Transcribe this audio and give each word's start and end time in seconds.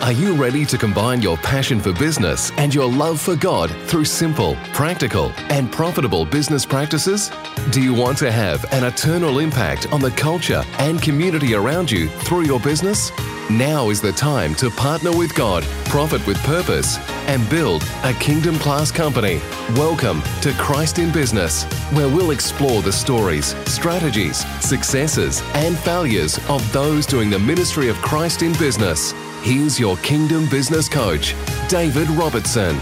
Are 0.00 0.12
you 0.12 0.34
ready 0.34 0.64
to 0.66 0.78
combine 0.78 1.20
your 1.20 1.36
passion 1.38 1.80
for 1.80 1.92
business 1.92 2.50
and 2.58 2.74
your 2.74 2.88
love 2.90 3.20
for 3.20 3.36
God 3.36 3.70
through 3.88 4.04
simple, 4.04 4.56
practical, 4.72 5.32
and 5.50 5.70
profitable 5.70 6.24
business 6.24 6.64
practices? 6.64 7.30
Do 7.72 7.82
you 7.82 7.92
want 7.92 8.16
to 8.18 8.32
have 8.32 8.64
an 8.72 8.84
eternal 8.84 9.38
impact 9.38 9.92
on 9.92 10.00
the 10.00 10.12
culture 10.12 10.62
and 10.78 11.02
community 11.02 11.54
around 11.54 11.90
you 11.90 12.08
through 12.08 12.44
your 12.44 12.60
business? 12.60 13.10
Now 13.50 13.90
is 13.90 14.00
the 14.00 14.12
time 14.12 14.54
to 14.56 14.70
partner 14.70 15.16
with 15.16 15.34
God, 15.34 15.62
profit 15.86 16.26
with 16.26 16.38
purpose, 16.44 16.98
and 17.28 17.48
build 17.50 17.82
a 18.02 18.12
kingdom 18.14 18.58
class 18.58 18.90
company. 18.90 19.40
Welcome 19.74 20.22
to 20.42 20.52
Christ 20.54 20.98
in 20.98 21.12
Business, 21.12 21.64
where 21.92 22.08
we'll 22.08 22.30
explore 22.30 22.80
the 22.80 22.92
stories, 22.92 23.54
strategies, 23.66 24.38
successes, 24.64 25.42
and 25.54 25.76
failures 25.78 26.38
of 26.48 26.72
those 26.72 27.06
doing 27.06 27.28
the 27.28 27.38
ministry 27.38 27.88
of 27.88 27.96
Christ 27.96 28.42
in 28.42 28.52
business. 28.54 29.12
Here's 29.46 29.78
your 29.78 29.96
Kingdom 29.98 30.48
Business 30.48 30.88
Coach, 30.88 31.36
David 31.68 32.10
Robertson. 32.10 32.76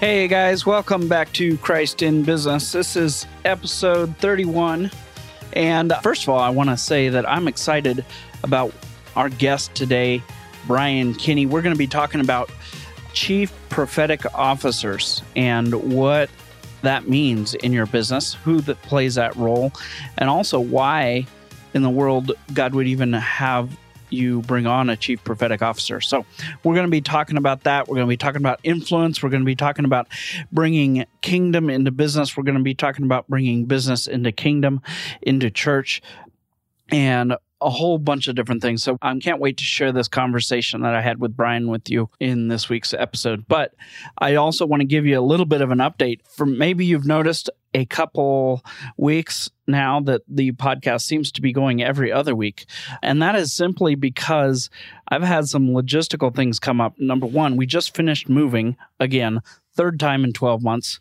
Hey 0.00 0.26
guys, 0.26 0.64
welcome 0.64 1.06
back 1.06 1.30
to 1.34 1.58
Christ 1.58 2.00
in 2.00 2.22
Business. 2.22 2.72
This 2.72 2.96
is 2.96 3.26
episode 3.44 4.16
31. 4.16 4.90
And 5.52 5.92
uh, 5.92 6.00
first 6.00 6.22
of 6.22 6.30
all, 6.30 6.38
I 6.38 6.48
want 6.48 6.70
to 6.70 6.78
say 6.78 7.10
that 7.10 7.28
I'm 7.28 7.46
excited 7.46 8.06
about 8.42 8.72
our 9.16 9.28
guest 9.28 9.74
today, 9.74 10.22
Brian 10.66 11.12
Kinney. 11.12 11.44
We're 11.44 11.60
going 11.60 11.74
to 11.74 11.78
be 11.78 11.86
talking 11.86 12.22
about 12.22 12.50
chief 13.12 13.52
prophetic 13.68 14.24
officers 14.34 15.20
and 15.36 15.74
what 15.92 16.30
that 16.80 17.06
means 17.06 17.52
in 17.52 17.70
your 17.70 17.84
business, 17.84 18.32
who 18.32 18.62
that 18.62 18.80
plays 18.80 19.16
that 19.16 19.36
role, 19.36 19.72
and 20.16 20.30
also 20.30 20.58
why 20.58 21.26
in 21.74 21.82
the 21.82 21.90
world 21.90 22.32
God 22.54 22.74
would 22.74 22.86
even 22.86 23.12
have 23.12 23.68
you 24.10 24.42
bring 24.42 24.66
on 24.66 24.90
a 24.90 24.96
chief 24.96 25.22
prophetic 25.24 25.62
officer. 25.62 26.00
So, 26.00 26.24
we're 26.62 26.74
going 26.74 26.86
to 26.86 26.90
be 26.90 27.00
talking 27.00 27.36
about 27.36 27.64
that. 27.64 27.88
We're 27.88 27.96
going 27.96 28.06
to 28.06 28.12
be 28.12 28.16
talking 28.16 28.40
about 28.40 28.60
influence. 28.62 29.22
We're 29.22 29.30
going 29.30 29.42
to 29.42 29.46
be 29.46 29.56
talking 29.56 29.84
about 29.84 30.08
bringing 30.52 31.04
kingdom 31.20 31.70
into 31.70 31.90
business. 31.90 32.36
We're 32.36 32.44
going 32.44 32.58
to 32.58 32.62
be 32.62 32.74
talking 32.74 33.04
about 33.04 33.28
bringing 33.28 33.64
business 33.66 34.06
into 34.06 34.32
kingdom, 34.32 34.82
into 35.22 35.50
church, 35.50 36.02
and 36.90 37.36
a 37.60 37.70
whole 37.70 37.98
bunch 37.98 38.28
of 38.28 38.36
different 38.36 38.62
things. 38.62 38.82
So 38.82 38.98
I 39.02 39.16
can't 39.18 39.40
wait 39.40 39.56
to 39.58 39.64
share 39.64 39.92
this 39.92 40.08
conversation 40.08 40.82
that 40.82 40.94
I 40.94 41.00
had 41.00 41.20
with 41.20 41.36
Brian 41.36 41.68
with 41.68 41.90
you 41.90 42.08
in 42.20 42.48
this 42.48 42.68
week's 42.68 42.94
episode. 42.94 43.46
But 43.48 43.74
I 44.18 44.36
also 44.36 44.66
want 44.66 44.80
to 44.80 44.86
give 44.86 45.06
you 45.06 45.18
a 45.18 45.22
little 45.22 45.46
bit 45.46 45.60
of 45.60 45.70
an 45.70 45.78
update. 45.78 46.20
For 46.28 46.46
maybe 46.46 46.86
you've 46.86 47.06
noticed 47.06 47.50
a 47.74 47.84
couple 47.86 48.64
weeks 48.96 49.50
now 49.66 50.00
that 50.00 50.22
the 50.28 50.52
podcast 50.52 51.02
seems 51.02 51.30
to 51.32 51.42
be 51.42 51.52
going 51.52 51.82
every 51.82 52.10
other 52.10 52.34
week. 52.34 52.66
And 53.02 53.20
that 53.22 53.34
is 53.34 53.52
simply 53.52 53.94
because 53.94 54.70
I've 55.08 55.22
had 55.22 55.46
some 55.48 55.68
logistical 55.68 56.34
things 56.34 56.58
come 56.58 56.80
up. 56.80 56.98
Number 56.98 57.26
one, 57.26 57.56
we 57.56 57.66
just 57.66 57.94
finished 57.94 58.28
moving 58.28 58.76
again, 58.98 59.40
third 59.74 60.00
time 60.00 60.24
in 60.24 60.32
12 60.32 60.62
months. 60.62 61.00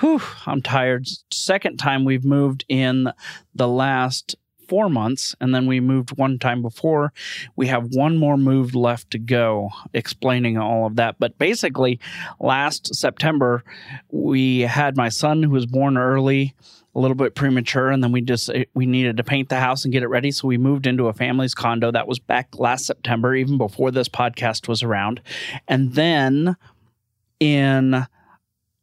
Whew, 0.00 0.22
I'm 0.46 0.62
tired. 0.62 1.06
Second 1.30 1.78
time 1.78 2.04
we've 2.04 2.24
moved 2.24 2.64
in 2.68 3.12
the 3.54 3.68
last 3.68 4.36
four 4.72 4.88
months, 4.88 5.36
and 5.38 5.54
then 5.54 5.66
we 5.66 5.80
moved 5.80 6.16
one 6.16 6.38
time 6.38 6.62
before. 6.62 7.12
We 7.56 7.66
have 7.66 7.88
one 7.92 8.16
more 8.16 8.38
move 8.38 8.74
left 8.74 9.10
to 9.10 9.18
go, 9.18 9.68
explaining 9.92 10.56
all 10.56 10.86
of 10.86 10.96
that. 10.96 11.16
But 11.18 11.36
basically, 11.36 12.00
last 12.40 12.94
September, 12.94 13.64
we 14.10 14.60
had 14.60 14.96
my 14.96 15.10
son 15.10 15.42
who 15.42 15.50
was 15.50 15.66
born 15.66 15.98
early 15.98 16.54
a 16.94 17.00
little 17.00 17.14
bit 17.14 17.34
premature 17.34 17.90
and 17.90 18.02
then 18.02 18.12
we 18.12 18.22
just 18.22 18.48
eh, 18.48 18.64
we 18.72 18.86
needed 18.86 19.18
to 19.18 19.24
paint 19.24 19.50
the 19.50 19.60
house 19.60 19.84
and 19.84 19.92
get 19.92 20.02
it 20.02 20.08
ready 20.08 20.30
so 20.30 20.48
we 20.48 20.58
moved 20.58 20.86
into 20.86 21.08
a 21.08 21.12
family's 21.14 21.54
condo 21.54 21.90
that 21.90 22.06
was 22.06 22.18
back 22.18 22.58
last 22.58 22.84
september 22.84 23.34
even 23.34 23.56
before 23.56 23.90
this 23.90 24.10
podcast 24.10 24.68
was 24.68 24.82
around 24.82 25.22
and 25.66 25.94
then 25.94 26.54
in 27.40 28.06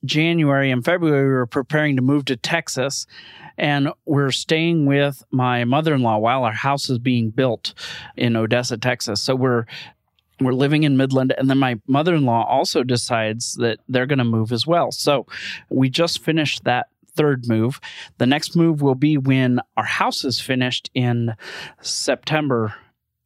january 0.03 0.71
and 0.71 0.83
february 0.83 1.27
we 1.27 1.33
were 1.33 1.45
preparing 1.45 1.95
to 1.95 2.01
move 2.01 2.25
to 2.25 2.35
texas 2.35 3.05
and 3.59 3.89
we're 4.05 4.31
staying 4.31 4.85
with 4.85 5.23
my 5.31 5.65
mother-in-law 5.65 6.17
while 6.17 6.43
our 6.43 6.53
house 6.53 6.89
is 6.89 6.97
being 6.97 7.29
built 7.29 7.73
in 8.15 8.35
Odessa, 8.35 8.77
Texas. 8.77 9.21
So 9.21 9.35
we're 9.35 9.65
we're 10.41 10.53
living 10.53 10.83
in 10.83 10.95
Midland, 10.95 11.33
and 11.37 11.49
then 11.49 11.57
my 11.57 11.79
mother 11.85 12.15
in 12.15 12.25
law 12.25 12.45
also 12.45 12.81
decides 12.81 13.55
that 13.55 13.79
they're 13.89 14.05
going 14.05 14.19
to 14.19 14.23
move 14.23 14.53
as 14.53 14.65
well. 14.65 14.89
So 14.89 15.27
we 15.69 15.89
just 15.89 16.23
finished 16.23 16.63
that 16.63 16.87
third 17.11 17.45
move. 17.49 17.81
The 18.19 18.25
next 18.25 18.55
move 18.55 18.81
will 18.81 18.95
be 18.95 19.17
when 19.17 19.59
our 19.75 19.83
house 19.83 20.23
is 20.23 20.39
finished 20.39 20.89
in 20.93 21.35
September 21.81 22.73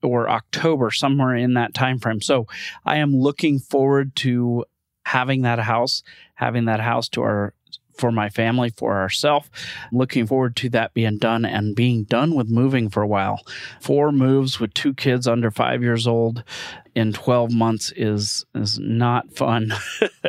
or 0.01 0.27
October, 0.27 0.89
somewhere 0.89 1.35
in 1.35 1.53
that 1.53 1.75
time 1.75 1.99
frame. 1.99 2.19
So 2.19 2.47
I 2.83 2.97
am 2.97 3.15
looking 3.15 3.59
forward 3.59 4.15
to 4.17 4.65
having 5.05 5.43
that 5.43 5.59
house, 5.59 6.01
having 6.33 6.65
that 6.65 6.79
house 6.79 7.07
to 7.09 7.21
our 7.21 7.53
for 7.97 8.11
my 8.11 8.29
family, 8.29 8.71
for 8.75 8.99
ourselves. 8.99 9.49
Looking 9.91 10.27
forward 10.27 10.55
to 10.57 10.69
that 10.69 10.93
being 10.93 11.17
done 11.17 11.45
and 11.45 11.75
being 11.75 12.03
done 12.03 12.35
with 12.35 12.49
moving 12.49 12.89
for 12.89 13.01
a 13.01 13.07
while. 13.07 13.41
Four 13.81 14.11
moves 14.11 14.59
with 14.59 14.73
two 14.73 14.93
kids 14.93 15.27
under 15.27 15.51
five 15.51 15.81
years 15.81 16.07
old 16.07 16.43
in 16.95 17.13
12 17.13 17.51
months 17.51 17.93
is, 17.95 18.45
is 18.55 18.79
not 18.79 19.31
fun. 19.31 19.73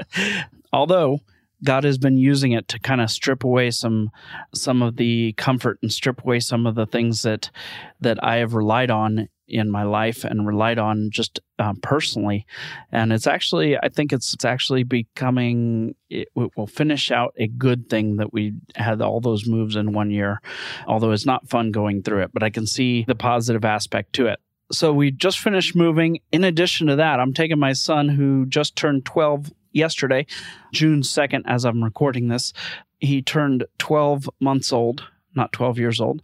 Although, 0.72 1.20
God 1.62 1.84
has 1.84 1.98
been 1.98 2.18
using 2.18 2.52
it 2.52 2.68
to 2.68 2.78
kind 2.78 3.00
of 3.00 3.10
strip 3.10 3.42
away 3.42 3.70
some 3.70 4.10
some 4.54 4.82
of 4.82 4.96
the 4.96 5.32
comfort 5.32 5.78
and 5.80 5.90
strip 5.90 6.22
away 6.22 6.40
some 6.40 6.66
of 6.66 6.74
the 6.74 6.84
things 6.84 7.22
that 7.22 7.50
that 8.00 8.22
I 8.22 8.36
have 8.36 8.52
relied 8.52 8.90
on 8.90 9.28
in 9.46 9.70
my 9.70 9.82
life 9.82 10.24
and 10.24 10.46
relied 10.46 10.78
on 10.78 11.10
just 11.10 11.40
uh, 11.58 11.74
personally. 11.82 12.46
And 12.90 13.12
it's 13.12 13.26
actually, 13.26 13.76
I 13.76 13.88
think 13.88 14.12
it's, 14.12 14.32
it's 14.34 14.44
actually 14.44 14.84
becoming, 14.84 15.94
it 16.08 16.28
will 16.34 16.66
finish 16.66 17.10
out 17.10 17.34
a 17.36 17.46
good 17.46 17.88
thing 17.88 18.16
that 18.16 18.32
we 18.32 18.54
had 18.74 19.02
all 19.02 19.20
those 19.20 19.46
moves 19.46 19.76
in 19.76 19.92
one 19.92 20.10
year, 20.10 20.40
although 20.86 21.12
it's 21.12 21.26
not 21.26 21.48
fun 21.48 21.70
going 21.72 22.02
through 22.02 22.22
it, 22.22 22.30
but 22.32 22.42
I 22.42 22.50
can 22.50 22.66
see 22.66 23.04
the 23.06 23.14
positive 23.14 23.64
aspect 23.64 24.14
to 24.14 24.26
it. 24.26 24.40
So 24.72 24.92
we 24.92 25.10
just 25.10 25.38
finished 25.38 25.76
moving. 25.76 26.20
In 26.32 26.42
addition 26.42 26.86
to 26.86 26.96
that, 26.96 27.20
I'm 27.20 27.34
taking 27.34 27.58
my 27.58 27.74
son 27.74 28.08
who 28.08 28.46
just 28.46 28.76
turned 28.76 29.04
12 29.04 29.52
yesterday, 29.72 30.26
June 30.72 31.02
2nd, 31.02 31.42
as 31.46 31.64
I'm 31.64 31.84
recording 31.84 32.28
this. 32.28 32.52
He 32.98 33.20
turned 33.20 33.66
12 33.78 34.30
months 34.40 34.72
old, 34.72 35.04
not 35.34 35.52
12 35.52 35.78
years 35.78 36.00
old. 36.00 36.22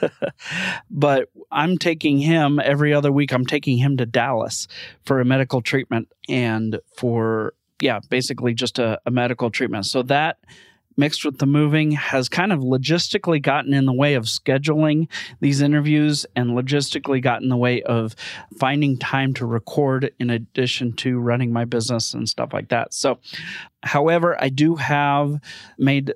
but 0.90 1.28
I'm 1.50 1.78
taking 1.78 2.18
him 2.18 2.60
every 2.62 2.92
other 2.92 3.12
week. 3.12 3.32
I'm 3.32 3.46
taking 3.46 3.78
him 3.78 3.96
to 3.98 4.06
Dallas 4.06 4.68
for 5.04 5.20
a 5.20 5.24
medical 5.24 5.60
treatment 5.60 6.12
and 6.28 6.80
for, 6.96 7.54
yeah, 7.80 8.00
basically 8.08 8.54
just 8.54 8.78
a, 8.78 9.00
a 9.06 9.10
medical 9.10 9.50
treatment. 9.50 9.86
So 9.86 10.02
that 10.04 10.38
mixed 10.98 11.24
with 11.24 11.38
the 11.38 11.46
moving 11.46 11.92
has 11.92 12.28
kind 12.28 12.52
of 12.52 12.58
logistically 12.58 13.40
gotten 13.40 13.72
in 13.72 13.86
the 13.86 13.92
way 13.92 14.14
of 14.14 14.24
scheduling 14.24 15.08
these 15.40 15.62
interviews 15.62 16.26
and 16.36 16.50
logistically 16.50 17.22
gotten 17.22 17.44
in 17.44 17.48
the 17.48 17.56
way 17.56 17.80
of 17.84 18.14
finding 18.58 18.98
time 18.98 19.32
to 19.32 19.46
record 19.46 20.10
in 20.18 20.28
addition 20.28 20.92
to 20.92 21.18
running 21.18 21.52
my 21.52 21.64
business 21.64 22.12
and 22.12 22.28
stuff 22.28 22.52
like 22.52 22.68
that. 22.68 22.92
So, 22.92 23.20
however, 23.84 24.36
I 24.42 24.48
do 24.48 24.74
have 24.74 25.40
made 25.78 26.12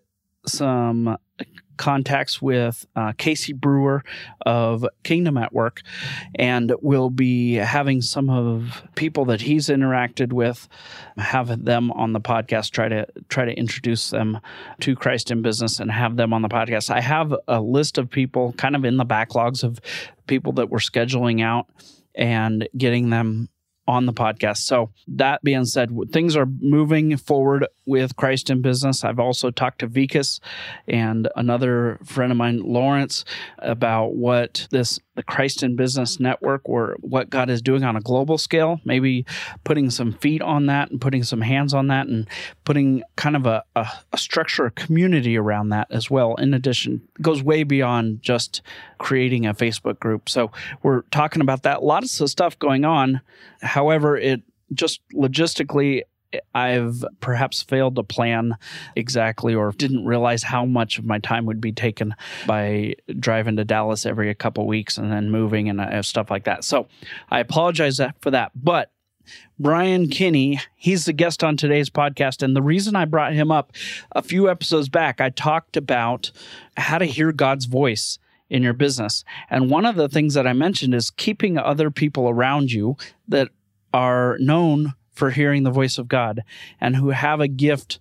some 0.47 1.17
contacts 1.83 2.41
with 2.41 2.87
uh, 2.95 3.13
Casey 3.19 3.53
Brewer 3.53 4.05
of 4.47 4.87
Kingdom 5.03 5.37
at 5.37 5.53
Work, 5.53 5.83
and 6.37 6.73
we'll 6.81 7.11
be 7.11 7.55
having 7.55 8.01
some 8.01 8.31
of 8.31 8.85
people 8.95 9.25
that 9.25 9.41
he's 9.41 9.67
interacted 9.67 10.33
with, 10.33 10.69
have 11.17 11.65
them 11.65 11.91
on 11.91 12.13
the 12.13 12.21
podcast. 12.21 12.71
Try 12.71 12.89
to 12.89 13.05
try 13.29 13.47
to 13.47 13.53
introduce 13.53 14.11
them 14.11 14.39
to 14.79 14.95
Christ 14.95 15.33
in 15.33 15.43
Business 15.43 15.81
and 15.81 15.91
have 15.91 16.15
them 16.15 16.33
on 16.33 16.43
the 16.43 16.49
podcast. 16.49 16.89
I 16.89 17.01
have 17.01 17.35
a 17.49 17.61
list 17.61 17.99
of 17.99 18.09
people 18.09 18.53
kind 18.53 18.77
of 18.77 18.85
in 18.85 18.97
the 18.97 19.05
backlogs 19.05 19.65
of 19.65 19.81
people 20.29 20.53
that 20.53 20.71
we're 20.71 20.79
scheduling 20.79 21.43
out 21.43 21.67
and 22.15 22.69
getting 22.77 23.11
them 23.11 23.49
on 23.87 24.07
the 24.07 24.13
podcast. 24.13 24.59
So, 24.59 24.91
that 25.09 25.43
being 25.43 25.65
said, 25.65 25.91
things 26.13 26.37
are 26.37 26.47
moving 26.47 27.17
forward 27.17 27.67
with 27.87 28.17
Christ 28.17 28.51
in 28.51 28.63
Business. 28.63 29.05
I've 29.05 29.19
also 29.19 29.51
talked 29.51 29.81
to 29.81 29.89
Vikas 29.89 30.41
and 30.87 31.29
another 31.37 31.99
friend 32.05 32.31
of 32.31 32.39
mine, 32.39 32.61
Lawrence, 32.61 33.25
about 33.59 34.15
what 34.15 34.69
this 34.71 35.01
the 35.15 35.23
Christ 35.23 35.63
in 35.63 35.77
Business 35.77 36.19
Network 36.19 36.63
or 36.65 36.97
what 37.01 37.29
God 37.29 37.51
is 37.51 37.61
doing 37.61 37.85
on 37.85 37.97
a 37.97 38.01
global 38.01 38.39
scale, 38.39 38.81
maybe 38.85 39.27
putting 39.65 39.91
some 39.91 40.13
feet 40.13 40.41
on 40.41 40.67
that 40.67 40.91
and 40.91 41.01
putting 41.01 41.23
some 41.23 41.43
hands 41.43 41.75
on 41.75 41.89
that 41.89 42.07
and 42.07 42.27
putting 42.65 43.03
kind 43.17 43.37
of 43.37 43.47
a, 43.47 43.63
a, 43.77 43.87
a 44.13 44.19
structure, 44.19 44.67
a 44.67 44.71
community 44.71 45.37
around 45.37 45.69
that 45.69 45.87
as 45.91 46.11
well. 46.11 46.35
In 46.37 46.55
addition, 46.55 47.07
goes 47.21 47.43
way 47.43 47.63
beyond 47.63 48.23
just 48.23 48.63
creating 48.99 49.47
a 49.47 49.55
Facebook 49.55 50.01
group. 50.01 50.29
So 50.29 50.51
we're 50.83 51.03
talking 51.11 51.43
about 51.43 51.65
that. 51.65 51.83
Lots 51.83 52.21
of 52.21 52.31
stuff 52.31 52.59
going 52.59 52.85
on. 52.85 53.21
However, 53.61 54.17
it 54.17 54.43
just 54.73 55.01
logistically 55.13 56.03
I've 56.55 57.05
perhaps 57.21 57.63
failed 57.63 57.97
to 57.97 58.03
plan 58.03 58.57
exactly 58.97 59.55
or 59.55 59.73
didn't 59.73 60.05
realize 60.05 60.43
how 60.43 60.65
much 60.65 60.99
of 60.99 61.05
my 61.05 61.19
time 61.19 61.47
would 61.47 61.61
be 61.61 61.73
taken 61.73 62.15
by 62.47 62.95
driving 63.19 63.57
to 63.57 63.65
Dallas 63.65 64.07
every 64.07 64.35
couple 64.35 64.67
weeks 64.67 64.99
and 64.99 65.11
then 65.11 65.31
moving 65.31 65.69
and 65.69 65.81
uh, 65.81 66.03
stuff 66.03 66.31
like 66.31 66.45
that. 66.45 66.65
So 66.65 66.89
I 67.31 67.41
apologize 67.41 68.01
for 68.21 68.31
that. 68.31 68.53
But 68.55 68.91
Brian 69.59 70.09
Kinney. 70.09 70.61
He's 70.75 71.05
the 71.05 71.13
guest 71.13 71.45
on 71.45 71.57
today's 71.57 71.91
podcast. 71.91 72.43
And 72.43 72.57
the 72.57 72.63
reason 72.63 72.97
I 72.97 73.05
brought 73.05 73.33
him 73.33 73.53
up 73.53 73.73
a 74.13 74.23
few 74.23 74.51
episodes 74.51 74.89
back, 74.89 75.21
I 75.21 75.31
talked 75.31 75.77
about 75.77 76.33
how 76.77 76.99
to 76.99 77.05
hear 77.05 77.33
God's 77.33 77.67
voice 77.67 78.19
in 78.51 78.63
your 78.63 78.73
business. 78.73 79.25
And 79.49 79.71
one 79.71 79.87
of 79.87 79.97
the 79.97 80.09
things 80.09 80.35
that 80.35 80.47
I 80.47 80.53
mentioned 80.53 80.95
is 80.95 81.11
keeping 81.11 81.57
other 81.57 81.91
people 81.91 82.29
around 82.29 82.73
you 82.73 82.97
that 83.29 83.49
are 83.95 84.37
known 84.41 84.95
for 85.13 85.31
hearing 85.31 85.63
the 85.63 85.71
voice 85.71 85.99
of 85.99 86.09
God 86.09 86.43
and 86.81 86.97
who 86.97 87.11
have 87.11 87.41
a 87.41 87.49
gift 87.49 87.99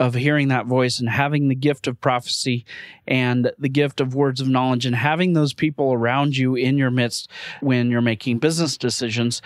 of 0.00 0.14
hearing 0.14 0.48
that 0.48 0.66
voice 0.66 0.98
and 0.98 1.10
having 1.10 1.48
the 1.48 1.54
gift 1.54 1.86
of 1.86 2.00
prophecy 2.00 2.64
and 3.06 3.52
the 3.58 3.68
gift 3.68 4.00
of 4.00 4.14
words 4.14 4.40
of 4.40 4.48
knowledge 4.48 4.86
and 4.86 4.96
having 4.96 5.34
those 5.34 5.52
people 5.52 5.92
around 5.92 6.36
you 6.36 6.54
in 6.54 6.78
your 6.78 6.90
midst 6.90 7.28
when 7.60 7.90
you're 7.90 8.00
making 8.00 8.38
business 8.38 8.78
decisions. 8.78 9.42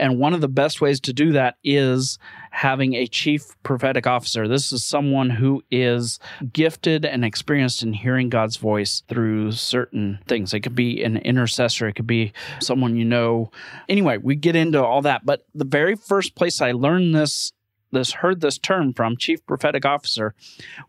And 0.00 0.18
one 0.18 0.32
of 0.32 0.40
the 0.40 0.48
best 0.48 0.80
ways 0.80 0.98
to 1.00 1.12
do 1.12 1.32
that 1.32 1.56
is 1.62 2.18
having 2.50 2.94
a 2.94 3.06
chief 3.06 3.42
prophetic 3.62 4.06
officer. 4.06 4.48
This 4.48 4.72
is 4.72 4.82
someone 4.82 5.28
who 5.30 5.62
is 5.70 6.18
gifted 6.52 7.04
and 7.04 7.24
experienced 7.24 7.82
in 7.82 7.92
hearing 7.92 8.30
God's 8.30 8.56
voice 8.56 9.02
through 9.08 9.52
certain 9.52 10.18
things. 10.26 10.54
It 10.54 10.60
could 10.60 10.74
be 10.74 11.04
an 11.04 11.18
intercessor, 11.18 11.86
it 11.86 11.94
could 11.94 12.06
be 12.06 12.32
someone 12.60 12.96
you 12.96 13.04
know. 13.04 13.50
Anyway, 13.88 14.16
we 14.16 14.36
get 14.36 14.56
into 14.56 14.82
all 14.82 15.02
that. 15.02 15.26
But 15.26 15.44
the 15.54 15.64
very 15.64 15.94
first 15.94 16.34
place 16.34 16.62
I 16.62 16.72
learned 16.72 17.14
this 17.14 17.52
this 17.92 18.12
heard 18.12 18.40
this 18.40 18.56
term 18.56 18.94
from 18.94 19.16
chief 19.16 19.44
prophetic 19.46 19.84
officer 19.84 20.34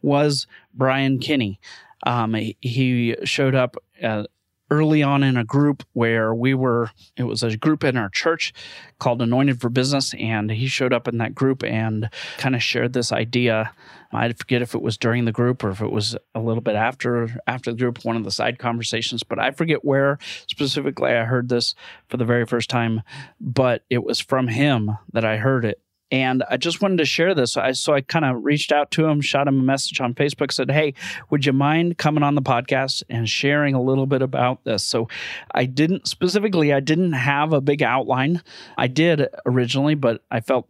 was 0.02 0.48
Brian 0.74 1.20
Kinney. 1.20 1.60
Um, 2.04 2.36
he 2.62 3.16
showed 3.24 3.56
up 3.56 3.76
uh, 4.02 4.26
early 4.72 5.04
on 5.04 5.22
in 5.22 5.38
a 5.38 5.44
group 5.44 5.84
where 5.94 6.34
we 6.34 6.54
were 6.54 6.90
it 7.18 7.24
was 7.24 7.44
a 7.44 7.56
group 7.58 7.84
in 7.84 7.98
our 7.98 8.10
church 8.10 8.54
called 9.00 9.22
anointed 9.22 9.62
for 9.62 9.70
business 9.70 10.14
and 10.16 10.50
he 10.50 10.66
showed 10.66 10.94
up 10.94 11.08
in 11.08 11.18
that 11.18 11.36
group 11.36 11.64
and 11.64 12.10
kind 12.38 12.56
of 12.56 12.64
shared 12.64 12.94
this 12.94 13.12
idea. 13.12 13.72
I 14.14 14.32
forget 14.34 14.62
if 14.62 14.74
it 14.74 14.82
was 14.82 14.98
during 14.98 15.26
the 15.26 15.32
group 15.32 15.64
or 15.64 15.70
if 15.70 15.82
it 15.82 15.92
was 15.92 16.16
a 16.34 16.40
little 16.40 16.62
bit 16.62 16.76
after 16.76 17.30
after 17.48 17.72
the 17.72 17.78
group 17.78 18.04
one 18.04 18.16
of 18.16 18.24
the 18.24 18.32
side 18.32 18.60
conversations 18.60 19.24
but 19.24 19.40
i 19.40 19.52
forget 19.52 19.84
where 19.84 20.18
specifically 20.48 21.12
i 21.12 21.24
heard 21.24 21.50
this 21.50 21.76
for 22.08 22.18
the 22.18 22.26
very 22.26 22.46
first 22.46 22.70
time 22.70 23.02
but 23.40 23.84
it 23.90 24.04
was 24.04 24.20
from 24.20 24.48
him 24.48 24.92
that 25.14 25.26
i 25.26 25.38
heard 25.38 25.66
it 25.66 25.82
and 26.12 26.44
I 26.50 26.58
just 26.58 26.82
wanted 26.82 26.98
to 26.98 27.06
share 27.06 27.34
this. 27.34 27.56
I, 27.56 27.72
so 27.72 27.94
I 27.94 28.02
kind 28.02 28.26
of 28.26 28.44
reached 28.44 28.72
out 28.72 28.92
to 28.92 29.06
him, 29.06 29.22
shot 29.22 29.48
him 29.48 29.60
a 29.60 29.64
message 29.64 30.02
on 30.02 30.14
Facebook, 30.14 30.52
said, 30.52 30.70
Hey, 30.70 30.94
would 31.30 31.46
you 31.46 31.54
mind 31.54 31.98
coming 31.98 32.24
on 32.24 32.36
the 32.36 32.42
podcast 32.42 33.04
and 33.10 33.30
sharing 33.30 33.74
a 33.76 33.82
little 33.82 34.06
bit 34.06 34.22
about 34.22 34.64
this? 34.64 34.84
So 34.84 35.08
I 35.54 35.66
didn't 35.66 36.08
specifically, 36.08 36.74
I 36.74 36.82
didn't 36.82 37.14
have 37.14 37.54
a 37.54 37.62
big 37.62 37.82
outline. 37.82 38.42
I 38.78 38.88
did 38.88 39.28
originally, 39.46 39.96
but 39.96 40.22
I 40.30 40.42
felt 40.42 40.68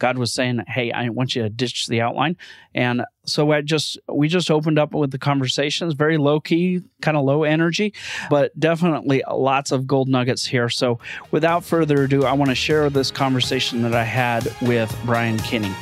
God 0.00 0.18
was 0.18 0.32
saying, 0.32 0.64
"Hey, 0.66 0.90
I 0.90 1.10
want 1.10 1.36
you 1.36 1.42
to 1.42 1.48
ditch 1.48 1.86
the 1.86 2.00
outline," 2.00 2.36
and 2.74 3.04
so 3.26 3.52
I 3.52 3.60
just 3.60 3.98
we 4.08 4.26
just 4.26 4.50
opened 4.50 4.78
up 4.78 4.92
with 4.92 5.12
the 5.12 5.18
conversations, 5.18 5.94
very 5.94 6.16
low 6.16 6.40
key, 6.40 6.80
kind 7.02 7.16
of 7.16 7.24
low 7.24 7.44
energy, 7.44 7.94
but 8.28 8.58
definitely 8.58 9.22
lots 9.30 9.70
of 9.70 9.86
gold 9.86 10.08
nuggets 10.08 10.44
here. 10.44 10.68
So, 10.68 10.98
without 11.30 11.62
further 11.62 12.04
ado, 12.04 12.24
I 12.24 12.32
want 12.32 12.48
to 12.48 12.54
share 12.56 12.90
this 12.90 13.12
conversation 13.12 13.82
that 13.82 13.94
I 13.94 14.04
had 14.04 14.52
with 14.62 14.94
Brian 15.04 15.38
Kinney. 15.38 15.72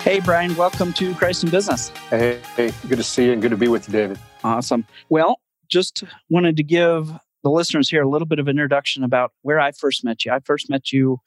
Hey, 0.00 0.18
Brian, 0.18 0.56
welcome 0.56 0.92
to 0.94 1.14
Christ 1.14 1.44
in 1.44 1.50
Business. 1.50 1.90
Hey, 2.10 2.40
hey, 2.56 2.72
good 2.88 2.98
to 2.98 3.04
see 3.04 3.26
you 3.26 3.32
and 3.32 3.40
good 3.40 3.52
to 3.52 3.56
be 3.56 3.68
with 3.68 3.86
you, 3.86 3.92
David. 3.92 4.18
Awesome. 4.42 4.84
Well, 5.08 5.38
just 5.68 6.02
wanted 6.28 6.56
to 6.56 6.64
give 6.64 7.12
the 7.44 7.50
listeners 7.50 7.88
here 7.88 8.02
a 8.02 8.08
little 8.08 8.26
bit 8.26 8.40
of 8.40 8.48
introduction 8.48 9.04
about 9.04 9.32
where 9.42 9.60
I 9.60 9.70
first 9.70 10.04
met 10.04 10.24
you. 10.24 10.32
I 10.32 10.40
first 10.40 10.68
met 10.68 10.92
you 10.92 11.20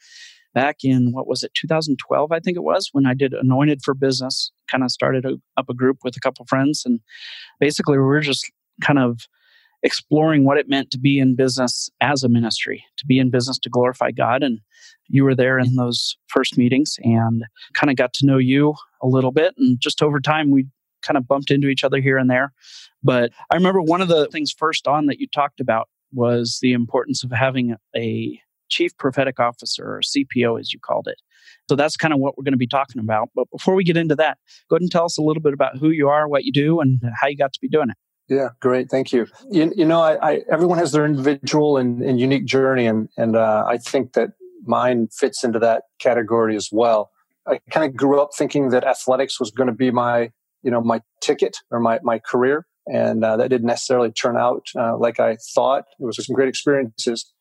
back 0.56 0.78
in 0.84 1.12
what 1.12 1.28
was 1.28 1.44
it 1.44 1.54
2012 1.54 2.31
i 2.31 2.40
think 2.40 2.57
it 2.57 2.63
was 2.63 2.90
when 2.94 3.06
i 3.06 3.13
did 3.13 3.34
anointed 3.34 3.81
for 3.84 3.94
business 3.94 4.52
kind 4.72 4.84
of 4.84 4.90
started 4.90 5.25
a, 5.25 5.36
up 5.57 5.69
a 5.69 5.74
group 5.74 5.98
with 6.04 6.18
a 6.18 6.19
couple 6.19 6.46
friends 6.46 6.84
and 6.86 7.00
basically 7.60 7.98
we 7.98 8.04
were 8.04 8.22
just 8.22 8.50
kind 8.81 8.98
of 8.98 9.28
exploring 9.84 10.46
what 10.46 10.57
it 10.57 10.69
meant 10.69 10.90
to 10.90 10.98
be 10.98 11.19
in 11.19 11.36
business 11.36 11.90
as 12.02 12.24
a 12.24 12.30
ministry 12.30 12.84
to 12.98 13.06
be 13.06 13.19
in 13.19 13.30
business 13.30 13.60
to 13.60 13.69
glorify 13.69 14.10
god 14.10 14.42
and 14.42 14.60
you 15.07 15.24
were 15.24 15.36
there 15.36 15.60
in 15.60 15.75
those 15.75 16.18
first 16.28 16.57
meetings 16.57 16.96
and 17.04 17.44
kind 17.74 17.92
of 17.92 17.98
got 17.98 18.13
to 18.13 18.25
know 18.25 18.38
you 18.38 18.74
a 19.04 19.07
little 19.07 19.31
bit 19.31 19.54
and 19.57 19.80
just 19.80 20.02
over 20.02 20.19
time 20.19 20.50
we 20.50 20.66
kind 21.04 21.18
of 21.18 21.28
bumped 21.28 21.52
into 21.52 21.68
each 21.68 21.84
other 21.84 22.00
here 22.00 22.18
and 22.18 22.31
there 22.31 22.52
but 23.04 23.30
i 23.52 23.56
remember 23.56 23.81
one 23.81 24.02
of 24.02 24.07
the 24.07 24.25
things 24.28 24.52
first 24.57 24.88
on 24.88 25.06
that 25.06 25.19
you 25.19 25.28
talked 25.28 25.60
about 25.60 25.90
was 26.13 26.60
the 26.62 26.72
importance 26.72 27.24
of 27.24 27.31
having 27.31 27.75
a 27.96 28.40
chief 28.69 28.97
prophetic 28.97 29.39
officer 29.39 29.85
or 29.85 30.01
CPO, 30.01 30.59
as 30.59 30.73
you 30.73 30.79
called 30.79 31.07
it. 31.07 31.17
So 31.69 31.75
that's 31.75 31.97
kind 31.97 32.13
of 32.13 32.19
what 32.19 32.38
we're 32.38 32.44
going 32.44 32.53
to 32.53 32.57
be 32.57 32.67
talking 32.67 33.00
about. 33.00 33.29
But 33.35 33.50
before 33.51 33.75
we 33.75 33.83
get 33.83 33.97
into 33.97 34.15
that, 34.15 34.38
go 34.69 34.75
ahead 34.75 34.81
and 34.81 34.91
tell 34.91 35.06
us 35.06 35.17
a 35.17 35.21
little 35.21 35.41
bit 35.41 35.53
about 35.53 35.77
who 35.77 35.89
you 35.89 36.09
are, 36.09 36.27
what 36.27 36.44
you 36.44 36.51
do, 36.51 36.79
and 36.79 37.01
how 37.19 37.27
you 37.27 37.38
got 37.38 37.53
to 37.53 37.59
be 37.59 37.67
doing 37.67 37.89
it. 37.89 37.97
Yeah, 38.27 38.50
great. 38.59 38.89
Thank 38.89 39.13
you. 39.13 39.27
You, 39.51 39.71
you 39.75 39.85
know, 39.85 40.01
I, 40.01 40.31
I, 40.31 40.41
everyone 40.51 40.79
has 40.79 40.91
their 40.91 41.06
individual 41.06 41.77
and, 41.77 42.01
and 42.01 42.19
unique 42.19 42.45
journey, 42.45 42.88
and 42.88 43.07
and 43.17 43.35
uh, 43.35 43.65
I 43.67 43.77
think 43.77 44.13
that 44.13 44.31
mine 44.65 45.09
fits 45.11 45.44
into 45.44 45.59
that 45.59 45.83
category 46.00 46.56
as 46.56 46.69
well. 46.71 47.11
I 47.47 47.59
kind 47.69 47.85
of 47.85 47.95
grew 47.95 48.19
up 48.19 48.29
thinking 48.35 48.69
that 48.69 48.83
athletics 48.83 49.39
was 49.39 49.51
going 49.51 49.68
to 49.68 49.73
be 49.73 49.91
my 49.91 50.31
you 50.63 50.71
know 50.71 50.81
my 50.81 51.01
ticket 51.21 51.57
or 51.69 51.79
my 51.79 52.00
my 52.01 52.18
career, 52.18 52.65
and 52.88 53.23
uh, 53.23 53.38
that 53.38 53.50
didn't 53.50 53.68
necessarily 53.68 54.11
turn 54.11 54.38
out 54.38 54.68
uh, 54.75 54.97
like 54.97 55.19
I 55.19 55.38
thought. 55.53 55.85
It 56.00 56.06
was 56.06 56.23
some 56.25 56.35
great 56.35 56.50
experiences, 56.50 57.31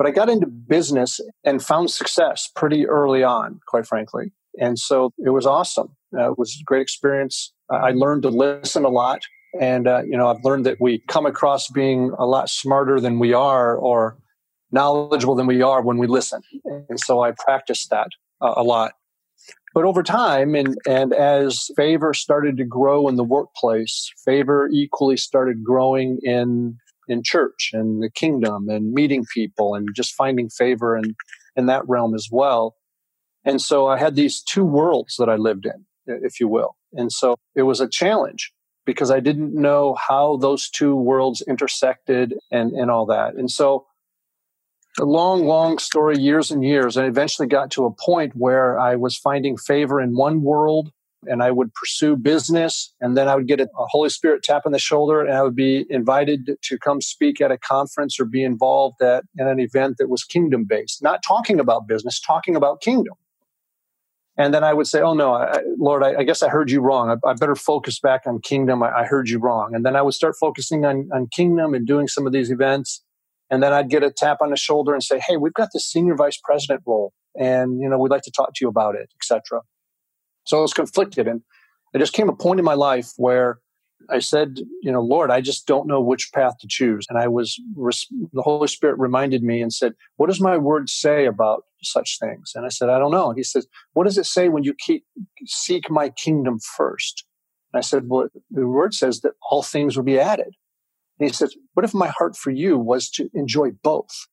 but 0.00 0.06
I 0.06 0.12
got 0.12 0.30
into 0.30 0.46
business 0.46 1.20
and 1.44 1.62
found 1.62 1.90
success 1.90 2.48
pretty 2.56 2.86
early 2.86 3.22
on, 3.22 3.60
quite 3.68 3.86
frankly. 3.86 4.32
And 4.58 4.78
so 4.78 5.12
it 5.18 5.28
was 5.28 5.44
awesome. 5.44 5.94
Uh, 6.16 6.30
it 6.32 6.38
was 6.38 6.56
a 6.58 6.64
great 6.64 6.80
experience. 6.80 7.52
I 7.70 7.90
learned 7.90 8.22
to 8.22 8.30
listen 8.30 8.86
a 8.86 8.88
lot. 8.88 9.20
And, 9.60 9.86
uh, 9.86 10.00
you 10.06 10.16
know, 10.16 10.28
I've 10.28 10.42
learned 10.42 10.64
that 10.64 10.78
we 10.80 11.02
come 11.08 11.26
across 11.26 11.68
being 11.68 12.14
a 12.18 12.24
lot 12.24 12.48
smarter 12.48 12.98
than 12.98 13.18
we 13.18 13.34
are 13.34 13.76
or 13.76 14.16
knowledgeable 14.72 15.34
than 15.34 15.46
we 15.46 15.60
are 15.60 15.82
when 15.82 15.98
we 15.98 16.06
listen. 16.06 16.40
And 16.64 16.98
so 16.98 17.20
I 17.20 17.32
practiced 17.32 17.90
that 17.90 18.08
uh, 18.40 18.54
a 18.56 18.62
lot. 18.62 18.92
But 19.74 19.84
over 19.84 20.02
time, 20.02 20.54
and, 20.54 20.78
and 20.88 21.12
as 21.12 21.68
favor 21.76 22.14
started 22.14 22.56
to 22.56 22.64
grow 22.64 23.06
in 23.06 23.16
the 23.16 23.22
workplace, 23.24 24.10
favor 24.24 24.66
equally 24.72 25.18
started 25.18 25.62
growing 25.62 26.20
in 26.22 26.78
in 27.10 27.22
church 27.22 27.70
and 27.72 28.02
the 28.02 28.10
kingdom 28.10 28.68
and 28.68 28.92
meeting 28.92 29.24
people 29.32 29.74
and 29.74 29.88
just 29.94 30.14
finding 30.14 30.48
favor 30.48 30.96
in, 30.96 31.14
in 31.56 31.66
that 31.66 31.88
realm 31.88 32.14
as 32.14 32.28
well. 32.30 32.76
And 33.44 33.60
so 33.60 33.86
I 33.86 33.98
had 33.98 34.16
these 34.16 34.42
two 34.42 34.64
worlds 34.64 35.16
that 35.18 35.28
I 35.28 35.36
lived 35.36 35.66
in, 35.66 35.86
if 36.06 36.40
you 36.40 36.48
will. 36.48 36.76
And 36.92 37.10
so 37.10 37.36
it 37.54 37.62
was 37.62 37.80
a 37.80 37.88
challenge 37.88 38.52
because 38.86 39.10
I 39.10 39.20
didn't 39.20 39.54
know 39.54 39.94
how 39.94 40.36
those 40.36 40.68
two 40.68 40.96
worlds 40.96 41.42
intersected 41.46 42.34
and, 42.50 42.72
and 42.72 42.90
all 42.90 43.06
that. 43.06 43.34
And 43.34 43.50
so 43.50 43.86
a 44.98 45.04
long, 45.04 45.44
long 45.44 45.78
story, 45.78 46.18
years 46.18 46.50
and 46.50 46.64
years. 46.64 46.96
and 46.96 47.06
eventually 47.06 47.48
got 47.48 47.70
to 47.72 47.86
a 47.86 47.92
point 47.92 48.34
where 48.34 48.78
I 48.78 48.96
was 48.96 49.16
finding 49.16 49.56
favor 49.56 50.00
in 50.00 50.16
one 50.16 50.42
world 50.42 50.90
and 51.26 51.42
I 51.42 51.50
would 51.50 51.72
pursue 51.74 52.16
business. 52.16 52.92
And 53.00 53.16
then 53.16 53.28
I 53.28 53.34
would 53.34 53.46
get 53.46 53.60
a, 53.60 53.64
a, 53.64 53.86
Holy 53.86 54.08
Spirit 54.08 54.42
tap 54.42 54.62
on 54.64 54.72
the 54.72 54.78
shoulder 54.78 55.20
and 55.20 55.34
I 55.36 55.42
would 55.42 55.56
be 55.56 55.86
invited 55.90 56.56
to 56.62 56.78
come 56.78 57.00
speak 57.00 57.40
at 57.40 57.50
a 57.50 57.58
conference 57.58 58.18
or 58.18 58.24
be 58.24 58.42
involved 58.42 59.02
at, 59.02 59.24
in 59.38 59.46
an 59.46 59.60
event 59.60 59.96
that 59.98 60.08
was 60.08 60.24
kingdom 60.24 60.64
based, 60.64 61.02
not 61.02 61.22
talking 61.26 61.60
about 61.60 61.86
business, 61.86 62.20
talking 62.20 62.56
about 62.56 62.80
kingdom. 62.80 63.14
And 64.36 64.54
then 64.54 64.64
I 64.64 64.72
would 64.72 64.86
say, 64.86 65.02
Oh 65.02 65.12
no, 65.12 65.34
I, 65.34 65.60
Lord, 65.78 66.02
I, 66.02 66.20
I, 66.20 66.22
guess 66.22 66.42
I 66.42 66.48
heard 66.48 66.70
you 66.70 66.80
wrong. 66.80 67.10
I, 67.10 67.28
I 67.28 67.34
better 67.34 67.56
focus 67.56 68.00
back 68.00 68.22
on 68.26 68.40
kingdom. 68.40 68.82
I, 68.82 69.04
heard 69.04 69.28
you 69.28 69.38
wrong. 69.38 69.74
And 69.74 69.84
then 69.84 69.96
I 69.96 70.02
would 70.02 70.14
start 70.14 70.36
focusing 70.40 70.86
on, 70.86 71.10
on 71.12 71.26
kingdom 71.26 71.74
and 71.74 71.86
doing 71.86 72.08
some 72.08 72.26
of 72.26 72.32
these 72.32 72.50
events. 72.50 73.02
And 73.50 73.62
then 73.62 73.72
I'd 73.72 73.90
get 73.90 74.02
a 74.02 74.10
tap 74.10 74.38
on 74.40 74.50
the 74.50 74.56
shoulder 74.56 74.94
and 74.94 75.02
say, 75.02 75.18
Hey, 75.18 75.36
we've 75.36 75.52
got 75.52 75.68
this 75.74 75.84
senior 75.84 76.14
vice 76.14 76.40
president 76.42 76.82
role 76.86 77.12
and, 77.38 77.80
you 77.80 77.88
know, 77.88 77.98
we'd 77.98 78.10
like 78.10 78.22
to 78.22 78.30
talk 78.30 78.54
to 78.54 78.64
you 78.64 78.68
about 78.68 78.94
it, 78.94 79.10
etc. 79.16 79.60
So 80.50 80.58
I 80.58 80.62
was 80.62 80.74
conflicted. 80.74 81.28
And 81.28 81.42
there 81.92 82.00
just 82.00 82.12
came 82.12 82.28
a 82.28 82.34
point 82.34 82.58
in 82.58 82.64
my 82.64 82.74
life 82.74 83.12
where 83.16 83.60
I 84.10 84.18
said, 84.18 84.58
you 84.82 84.90
know, 84.90 85.00
Lord, 85.00 85.30
I 85.30 85.40
just 85.40 85.66
don't 85.68 85.86
know 85.86 86.00
which 86.00 86.32
path 86.34 86.58
to 86.58 86.66
choose. 86.68 87.06
And 87.08 87.18
I 87.18 87.28
was, 87.28 87.60
the 87.76 88.42
Holy 88.42 88.66
Spirit 88.66 88.98
reminded 88.98 89.44
me 89.44 89.62
and 89.62 89.72
said, 89.72 89.92
What 90.16 90.26
does 90.26 90.40
my 90.40 90.56
word 90.56 90.90
say 90.90 91.26
about 91.26 91.62
such 91.82 92.18
things? 92.18 92.52
And 92.56 92.66
I 92.66 92.68
said, 92.68 92.88
I 92.88 92.98
don't 92.98 93.12
know. 93.12 93.28
And 93.28 93.38
he 93.38 93.44
says, 93.44 93.68
What 93.92 94.04
does 94.04 94.18
it 94.18 94.26
say 94.26 94.48
when 94.48 94.64
you 94.64 94.74
keep, 94.74 95.04
seek 95.46 95.88
my 95.88 96.08
kingdom 96.08 96.58
first? 96.76 97.24
And 97.72 97.78
I 97.78 97.82
said, 97.82 98.08
Well, 98.08 98.26
the 98.50 98.66
word 98.66 98.92
says 98.92 99.20
that 99.20 99.34
all 99.50 99.62
things 99.62 99.96
will 99.96 100.04
be 100.04 100.18
added. 100.18 100.56
And 101.20 101.28
he 101.28 101.32
says, 101.32 101.54
What 101.74 101.84
if 101.84 101.94
my 101.94 102.08
heart 102.08 102.36
for 102.36 102.50
you 102.50 102.76
was 102.76 103.08
to 103.10 103.30
enjoy 103.34 103.70
both? 103.84 104.26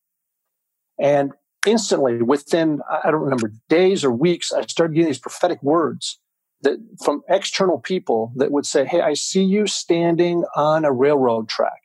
And 1.00 1.34
instantly 1.66 2.22
within 2.22 2.82
i 3.04 3.10
don't 3.12 3.22
remember 3.22 3.52
days 3.70 4.04
or 4.04 4.12
weeks 4.12 4.52
i 4.54 4.62
started 4.66 4.94
getting 4.94 5.08
these 5.08 5.20
prophetic 5.20 5.62
words 5.62 6.20
that 6.62 6.78
from 7.04 7.22
external 7.30 7.80
people 7.80 8.32
that 8.36 8.52
would 8.52 8.66
say 8.66 8.86
hey 8.86 9.02
i 9.02 9.14
see 9.14 9.44
you 9.44 9.68
standing 9.68 10.44
on 10.56 10.86
a 10.86 10.92
railroad 10.92 11.50
track 11.50 11.82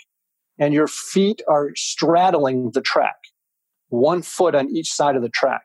and 0.58 0.74
your 0.74 0.86
feet 0.86 1.42
are 1.48 1.70
straddling 1.74 2.70
the 2.72 2.80
track 2.80 3.16
one 3.92 4.22
foot 4.22 4.54
on 4.54 4.74
each 4.74 4.90
side 4.90 5.16
of 5.16 5.22
the 5.22 5.28
track. 5.28 5.62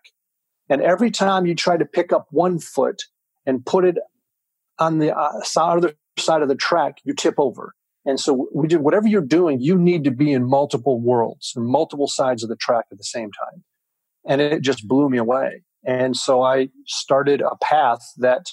And 0.69 0.81
every 0.81 1.09
time 1.11 1.45
you 1.45 1.55
try 1.55 1.77
to 1.77 1.85
pick 1.85 2.11
up 2.11 2.27
one 2.29 2.59
foot 2.59 3.03
and 3.45 3.65
put 3.65 3.85
it 3.85 3.97
on 4.79 4.99
the 4.99 5.17
uh, 5.17 5.41
other 5.55 5.93
side 6.19 6.41
of 6.41 6.49
the 6.49 6.55
track, 6.55 6.97
you 7.05 7.13
tip 7.13 7.35
over. 7.37 7.73
And 8.05 8.19
so 8.19 8.47
we 8.53 8.67
did 8.67 8.81
whatever 8.81 9.07
you're 9.07 9.21
doing, 9.21 9.61
you 9.61 9.77
need 9.77 10.03
to 10.03 10.11
be 10.11 10.31
in 10.31 10.43
multiple 10.47 10.99
worlds 10.99 11.53
and 11.55 11.65
multiple 11.65 12.07
sides 12.07 12.43
of 12.43 12.49
the 12.49 12.55
track 12.55 12.85
at 12.91 12.97
the 12.97 13.03
same 13.03 13.31
time. 13.31 13.63
And 14.27 14.41
it 14.41 14.61
just 14.61 14.87
blew 14.87 15.09
me 15.09 15.17
away. 15.17 15.63
And 15.85 16.15
so 16.15 16.41
I 16.41 16.69
started 16.85 17.41
a 17.41 17.55
path 17.61 18.01
that 18.17 18.51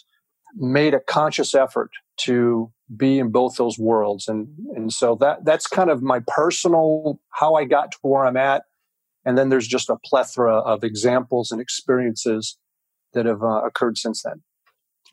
made 0.54 0.94
a 0.94 1.00
conscious 1.00 1.54
effort 1.54 1.90
to 2.16 2.72
be 2.96 3.18
in 3.18 3.30
both 3.30 3.56
those 3.56 3.78
worlds. 3.78 4.28
And, 4.28 4.46
and 4.76 4.92
so 4.92 5.16
that, 5.16 5.44
that's 5.44 5.66
kind 5.66 5.90
of 5.90 6.02
my 6.02 6.20
personal, 6.28 7.20
how 7.30 7.54
I 7.54 7.64
got 7.64 7.92
to 7.92 7.98
where 8.02 8.24
I'm 8.24 8.36
at. 8.36 8.62
And 9.24 9.36
then 9.36 9.48
there's 9.48 9.66
just 9.66 9.90
a 9.90 9.96
plethora 10.04 10.58
of 10.58 10.84
examples 10.84 11.50
and 11.50 11.60
experiences 11.60 12.56
that 13.14 13.26
have 13.26 13.42
uh, 13.42 13.62
occurred 13.64 13.98
since 13.98 14.22
then. 14.22 14.42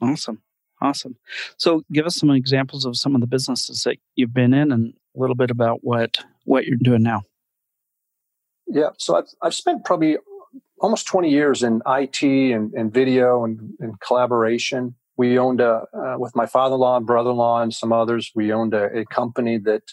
Awesome. 0.02 0.42
Awesome. 0.82 1.16
So 1.58 1.84
give 1.92 2.06
us 2.06 2.16
some 2.16 2.30
examples 2.32 2.86
of 2.86 2.98
some 2.98 3.16
of 3.16 3.22
the 3.22 3.28
businesses 3.28 3.84
that 3.84 3.98
you've 4.16 4.34
been 4.34 4.54
in 4.54 4.72
and 4.72 4.94
a 5.16 5.20
little 5.20 5.36
bit 5.36 5.50
about 5.50 5.80
what, 5.84 6.18
what 6.46 6.66
you're 6.66 6.78
doing 6.78 7.04
now. 7.04 7.22
Yeah. 8.68 8.90
So 8.98 9.16
I've, 9.16 9.28
I've 9.42 9.54
spent 9.54 9.86
probably 9.86 10.18
almost 10.82 11.08
20 11.08 11.30
years 11.30 11.64
in 11.64 11.82
IT 11.88 12.24
and, 12.24 12.74
and 12.74 12.94
video 12.94 13.46
and, 13.46 13.60
and 13.80 14.00
collaboration. 14.02 14.96
We 15.16 15.38
owned 15.38 15.62
a 15.62 15.86
uh, 15.94 16.16
with 16.18 16.36
my 16.36 16.48
father-in-law 16.48 16.98
and 16.98 17.06
brother-in-law 17.06 17.62
and 17.62 17.74
some 17.74 17.94
others 17.94 18.32
we 18.36 18.52
owned 18.52 18.74
a, 18.74 18.86
a, 19.00 19.06
company 19.06 19.60
that 19.60 19.84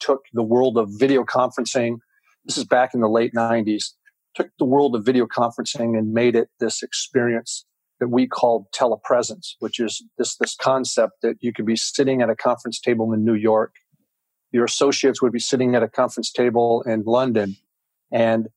took 0.00 0.22
the 0.32 0.42
world 0.42 0.78
of 0.78 0.88
video 0.98 1.24
conferencing. 1.24 1.98
This 2.46 2.56
is 2.56 2.64
back 2.64 2.94
in 2.94 3.00
the 3.00 3.08
late 3.08 3.34
90s 3.34 3.92
took 4.34 4.50
the 4.58 4.64
world 4.64 4.94
of 4.94 5.04
video 5.04 5.26
conferencing 5.26 5.98
and 5.98 6.12
made 6.12 6.36
it 6.36 6.48
this 6.60 6.82
experience 6.82 7.64
that 7.98 8.08
we 8.08 8.26
called 8.26 8.66
telepresence 8.72 9.54
which 9.58 9.80
is 9.80 10.02
this 10.16 10.36
this 10.36 10.54
concept 10.54 11.14
that 11.22 11.36
you 11.40 11.52
could 11.52 11.66
be 11.66 11.76
sitting 11.76 12.22
at 12.22 12.30
a 12.30 12.36
conference 12.36 12.80
table 12.80 13.12
in 13.12 13.24
new 13.24 13.34
york. 13.34 13.74
Your 14.52 14.64
associates 14.64 15.20
would 15.20 15.32
be 15.32 15.40
sitting 15.40 15.74
at 15.74 15.82
a 15.82 15.88
conference 15.88 16.30
table 16.30 16.82
in 16.82 17.02
london. 17.04 17.56
And 18.10 18.48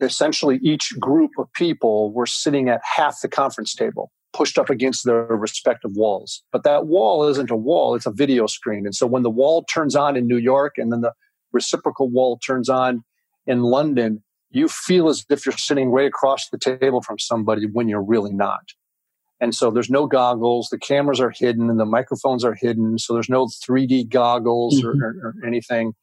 essentially 0.00 0.58
each 0.62 0.92
group 0.98 1.32
of 1.38 1.52
people 1.54 2.12
were 2.12 2.26
sitting 2.26 2.68
at 2.68 2.80
half 2.84 3.20
the 3.20 3.28
conference 3.28 3.74
table 3.74 4.10
pushed 4.32 4.58
up 4.58 4.70
against 4.70 5.04
their 5.04 5.24
respective 5.24 5.92
walls. 5.96 6.42
But 6.52 6.62
that 6.64 6.86
wall 6.86 7.26
isn't 7.28 7.50
a 7.50 7.56
wall, 7.56 7.94
it's 7.94 8.06
a 8.06 8.12
video 8.12 8.46
screen. 8.46 8.84
And 8.84 8.94
so 8.94 9.06
when 9.06 9.22
the 9.22 9.30
wall 9.30 9.64
turns 9.64 9.96
on 9.96 10.16
in 10.16 10.26
New 10.26 10.36
York 10.36 10.74
and 10.76 10.92
then 10.92 11.00
the 11.00 11.12
reciprocal 11.52 12.08
wall 12.08 12.38
turns 12.38 12.68
on 12.68 13.02
in 13.46 13.62
London, 13.62 14.22
you 14.50 14.68
feel 14.68 15.08
as 15.08 15.24
if 15.30 15.44
you're 15.44 15.56
sitting 15.56 15.90
right 15.90 16.06
across 16.06 16.48
the 16.50 16.58
table 16.58 17.02
from 17.02 17.18
somebody 17.18 17.66
when 17.66 17.88
you're 17.88 18.02
really 18.02 18.32
not. 18.32 18.72
And 19.40 19.54
so 19.54 19.70
there's 19.70 19.90
no 19.90 20.06
goggles, 20.06 20.68
the 20.70 20.78
cameras 20.78 21.20
are 21.20 21.30
hidden 21.30 21.70
and 21.70 21.78
the 21.78 21.86
microphones 21.86 22.44
are 22.44 22.54
hidden. 22.54 22.98
So 22.98 23.14
there's 23.14 23.28
no 23.28 23.46
3D 23.46 24.08
goggles 24.08 24.80
mm-hmm. 24.80 25.02
or, 25.02 25.14
or, 25.22 25.34
or 25.40 25.46
anything. 25.46 25.94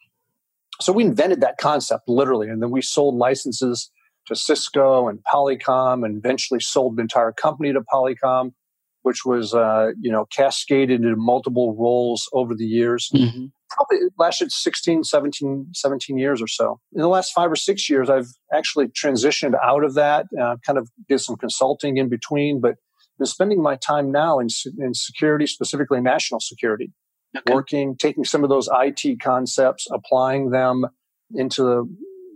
So 0.81 0.93
we 0.93 1.03
invented 1.03 1.41
that 1.41 1.57
concept 1.57 2.03
literally. 2.07 2.49
And 2.49 2.61
then 2.61 2.71
we 2.71 2.81
sold 2.81 3.15
licenses 3.15 3.89
to 4.27 4.35
Cisco 4.35 5.07
and 5.07 5.19
Polycom, 5.31 6.05
and 6.05 6.17
eventually 6.17 6.59
sold 6.59 6.97
the 6.97 7.01
entire 7.01 7.31
company 7.31 7.71
to 7.73 7.81
Polycom, 7.81 8.53
which 9.03 9.25
was 9.25 9.53
uh, 9.53 9.91
you 9.99 10.11
know 10.11 10.25
cascaded 10.35 11.03
into 11.03 11.15
multiple 11.15 11.75
roles 11.75 12.27
over 12.33 12.55
the 12.55 12.65
years. 12.65 13.09
Mm-hmm. 13.13 13.45
Probably 13.69 13.97
lasted 14.17 14.51
16, 14.51 15.03
17, 15.03 15.67
17 15.73 16.17
years 16.17 16.41
or 16.41 16.47
so. 16.47 16.79
In 16.93 17.01
the 17.01 17.07
last 17.07 17.33
five 17.33 17.51
or 17.51 17.55
six 17.55 17.89
years, 17.89 18.09
I've 18.09 18.29
actually 18.53 18.87
transitioned 18.87 19.53
out 19.63 19.83
of 19.83 19.95
that. 19.95 20.27
Uh, 20.39 20.55
kind 20.65 20.79
of 20.79 20.89
did 21.09 21.19
some 21.19 21.35
consulting 21.35 21.97
in 21.97 22.07
between, 22.07 22.61
but 22.61 22.75
been 23.17 23.25
spending 23.25 23.61
my 23.61 23.75
time 23.75 24.11
now 24.11 24.39
in, 24.39 24.47
in 24.77 24.93
security, 24.93 25.47
specifically 25.47 26.01
national 26.01 26.39
security, 26.39 26.91
okay. 27.37 27.53
working, 27.53 27.95
taking 27.95 28.23
some 28.23 28.43
of 28.43 28.49
those 28.49 28.69
IT 28.71 29.19
concepts, 29.19 29.87
applying 29.91 30.51
them 30.51 30.85
into 31.33 31.63
the 31.63 31.83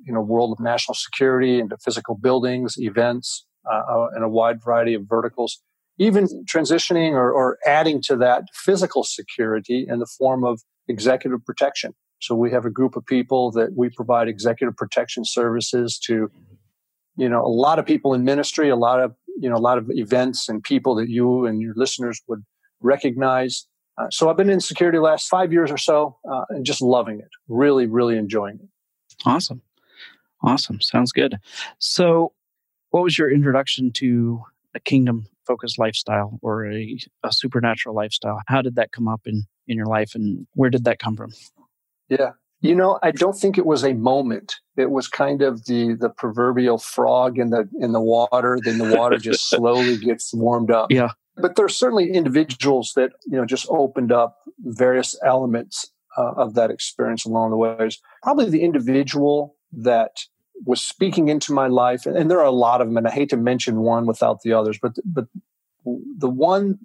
you 0.05 0.13
know 0.13 0.21
world 0.21 0.51
of 0.51 0.63
national 0.63 0.95
security 0.95 1.59
into 1.59 1.77
physical 1.77 2.15
buildings, 2.15 2.75
events, 2.77 3.45
uh, 3.69 3.81
uh, 3.89 4.07
and 4.15 4.23
a 4.23 4.29
wide 4.29 4.63
variety 4.63 4.93
of 4.93 5.03
verticals. 5.07 5.61
Even 5.97 6.27
transitioning 6.45 7.11
or, 7.11 7.31
or 7.31 7.57
adding 7.65 8.01
to 8.03 8.15
that 8.15 8.43
physical 8.53 9.03
security 9.03 9.85
in 9.87 9.99
the 9.99 10.07
form 10.17 10.45
of 10.45 10.61
executive 10.87 11.45
protection. 11.45 11.93
So 12.21 12.35
we 12.35 12.51
have 12.51 12.65
a 12.65 12.69
group 12.69 12.95
of 12.95 13.05
people 13.05 13.51
that 13.51 13.73
we 13.75 13.89
provide 13.89 14.27
executive 14.27 14.75
protection 14.75 15.23
services 15.25 15.99
to, 16.05 16.29
you 17.17 17.29
know, 17.29 17.45
a 17.45 17.47
lot 17.47 17.79
of 17.79 17.85
people 17.85 18.13
in 18.13 18.23
ministry, 18.23 18.69
a 18.69 18.75
lot 18.75 19.01
of, 19.01 19.13
you 19.37 19.49
know, 19.49 19.55
a 19.55 19.59
lot 19.59 19.77
of 19.77 19.89
events 19.89 20.49
and 20.49 20.61
people 20.63 20.95
that 20.95 21.09
you 21.09 21.45
and 21.45 21.61
your 21.61 21.73
listeners 21.75 22.21
would 22.27 22.43
recognize. 22.81 23.67
Uh, 23.99 24.07
so 24.11 24.29
I've 24.29 24.37
been 24.37 24.49
in 24.49 24.61
security 24.61 24.97
last 24.97 25.27
five 25.27 25.51
years 25.51 25.71
or 25.71 25.77
so 25.77 26.17
uh, 26.29 26.45
and 26.49 26.65
just 26.65 26.81
loving 26.81 27.19
it, 27.19 27.29
really, 27.47 27.85
really 27.85 28.17
enjoying 28.17 28.59
it. 28.61 28.69
Awesome. 29.25 29.61
Awesome. 30.41 30.79
Sounds 30.79 31.11
good. 31.11 31.37
So, 31.79 32.31
what 32.91 33.03
was 33.03 33.17
your 33.17 33.29
introduction 33.29 33.91
to 33.93 34.41
a 34.73 34.79
kingdom 34.79 35.27
focused 35.45 35.77
lifestyle 35.77 36.39
or 36.41 36.65
a, 36.71 36.97
a 37.23 37.33
supernatural 37.33 37.93
lifestyle? 37.93 38.39
How 38.47 38.61
did 38.61 38.75
that 38.75 38.91
come 38.91 39.07
up 39.07 39.21
in, 39.25 39.43
in 39.67 39.75
your 39.77 39.85
life 39.87 40.15
and 40.15 40.47
where 40.53 40.69
did 40.69 40.85
that 40.85 40.99
come 40.99 41.17
from? 41.17 41.33
Yeah. 42.07 42.31
You 42.61 42.75
know, 42.75 42.99
I 43.03 43.11
don't 43.11 43.37
think 43.37 43.57
it 43.57 43.65
was 43.65 43.83
a 43.83 43.93
moment. 43.93 44.55
It 44.75 44.91
was 44.91 45.07
kind 45.07 45.41
of 45.41 45.65
the 45.65 45.93
the 45.93 46.09
proverbial 46.09 46.77
frog 46.77 47.39
in 47.39 47.51
the 47.51 47.69
in 47.79 47.93
the 47.93 48.01
water. 48.01 48.59
Then 48.61 48.79
the 48.79 48.97
water 48.97 49.17
just 49.17 49.49
slowly 49.49 49.97
gets 49.97 50.33
warmed 50.33 50.69
up. 50.69 50.91
Yeah. 50.91 51.11
But 51.41 51.55
there 51.55 51.65
are 51.65 51.69
certainly 51.69 52.11
individuals 52.11 52.93
that 52.95 53.11
you 53.25 53.37
know 53.37 53.45
just 53.45 53.67
opened 53.69 54.11
up 54.11 54.37
various 54.59 55.17
elements 55.25 55.91
uh, 56.17 56.33
of 56.35 56.53
that 56.55 56.71
experience 56.71 57.25
along 57.25 57.51
the 57.51 57.57
ways. 57.57 57.99
Probably 58.23 58.49
the 58.49 58.63
individual 58.63 59.55
that 59.71 60.21
was 60.65 60.83
speaking 60.83 61.29
into 61.29 61.53
my 61.53 61.67
life, 61.67 62.05
and 62.05 62.29
there 62.29 62.39
are 62.39 62.45
a 62.45 62.51
lot 62.51 62.81
of 62.81 62.87
them, 62.87 62.97
and 62.97 63.07
I 63.07 63.11
hate 63.11 63.29
to 63.29 63.37
mention 63.37 63.81
one 63.81 64.05
without 64.05 64.41
the 64.41 64.53
others, 64.53 64.77
but 64.81 64.93
but 65.05 65.27
the 66.17 66.29
one 66.29 66.79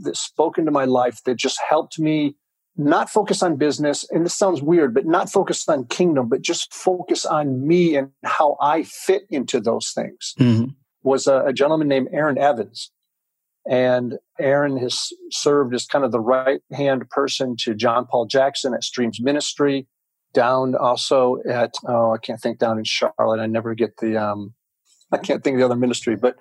that 0.00 0.16
spoke 0.16 0.58
into 0.58 0.70
my 0.70 0.84
life 0.84 1.22
that 1.24 1.36
just 1.36 1.58
helped 1.68 1.98
me 1.98 2.34
not 2.76 3.10
focus 3.10 3.42
on 3.42 3.56
business, 3.56 4.08
and 4.10 4.24
this 4.24 4.34
sounds 4.34 4.62
weird, 4.62 4.94
but 4.94 5.06
not 5.06 5.30
focus 5.30 5.68
on 5.68 5.84
kingdom, 5.86 6.28
but 6.28 6.40
just 6.40 6.72
focus 6.72 7.26
on 7.26 7.66
me 7.66 7.96
and 7.96 8.10
how 8.24 8.56
I 8.60 8.84
fit 8.84 9.22
into 9.28 9.60
those 9.60 9.92
things, 9.92 10.34
mm-hmm. 10.38 10.70
was 11.02 11.26
a, 11.26 11.44
a 11.46 11.52
gentleman 11.52 11.88
named 11.88 12.08
Aaron 12.12 12.38
Evans. 12.38 12.90
And 13.68 14.18
Aaron 14.38 14.78
has 14.78 15.10
served 15.30 15.74
as 15.74 15.86
kind 15.86 16.04
of 16.04 16.12
the 16.12 16.20
right 16.20 16.60
hand 16.72 17.08
person 17.10 17.56
to 17.60 17.74
John 17.74 18.06
Paul 18.06 18.26
Jackson 18.26 18.74
at 18.74 18.84
Streams 18.84 19.20
Ministry 19.20 19.86
down 20.32 20.74
also 20.74 21.38
at 21.48 21.74
oh 21.86 22.12
I 22.12 22.18
can't 22.18 22.40
think 22.40 22.58
down 22.58 22.78
in 22.78 22.84
Charlotte. 22.84 23.40
I 23.40 23.46
never 23.46 23.74
get 23.74 23.96
the 23.98 24.16
um, 24.16 24.54
I 25.12 25.18
can't 25.18 25.42
think 25.42 25.54
of 25.54 25.60
the 25.60 25.64
other 25.64 25.76
ministry, 25.76 26.16
but 26.16 26.36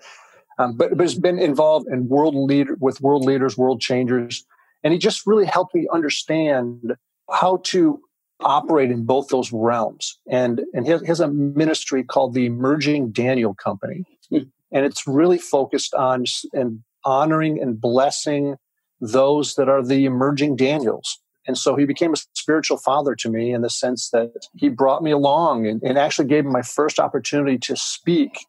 um, 0.57 0.77
but 0.77 0.91
but 0.91 1.01
has 1.01 1.17
been 1.17 1.39
involved 1.39 1.87
in 1.87 2.07
world 2.07 2.35
leader 2.35 2.75
with 2.79 3.01
world 3.01 3.25
leaders, 3.25 3.57
world 3.57 3.81
changers, 3.81 4.45
and 4.83 4.93
he 4.93 4.99
just 4.99 5.25
really 5.25 5.45
helped 5.45 5.73
me 5.75 5.87
understand 5.91 6.93
how 7.31 7.61
to 7.63 7.99
operate 8.41 8.91
in 8.91 9.05
both 9.05 9.29
those 9.29 9.51
realms. 9.51 10.19
And 10.29 10.61
and 10.73 10.85
he 10.85 10.91
has 10.91 11.19
a 11.19 11.27
ministry 11.27 12.03
called 12.03 12.33
the 12.33 12.45
Emerging 12.45 13.11
Daniel 13.11 13.55
Company, 13.55 14.03
hmm. 14.29 14.49
and 14.71 14.85
it's 14.85 15.07
really 15.07 15.37
focused 15.37 15.93
on 15.93 16.25
and 16.53 16.81
honoring 17.09 17.61
and 17.61 17.81
blessing 17.81 18.55
those 19.01 19.55
that 19.55 19.67
are 19.69 19.83
the 19.83 20.05
emerging 20.05 20.55
Daniels 20.55 21.19
and 21.49 21.57
so 21.57 21.75
he 21.75 21.85
became 21.85 22.13
a 22.13 22.17
spiritual 22.35 22.77
father 22.77 23.15
to 23.15 23.27
me 23.27 23.53
in 23.53 23.61
the 23.61 23.71
sense 23.71 24.11
that 24.11 24.31
he 24.55 24.69
brought 24.69 25.01
me 25.01 25.09
along 25.09 25.65
and, 25.65 25.81
and 25.81 25.97
actually 25.97 26.27
gave 26.27 26.45
me 26.45 26.51
my 26.51 26.61
first 26.61 26.99
opportunity 26.99 27.57
to 27.57 27.75
speak 27.75 28.45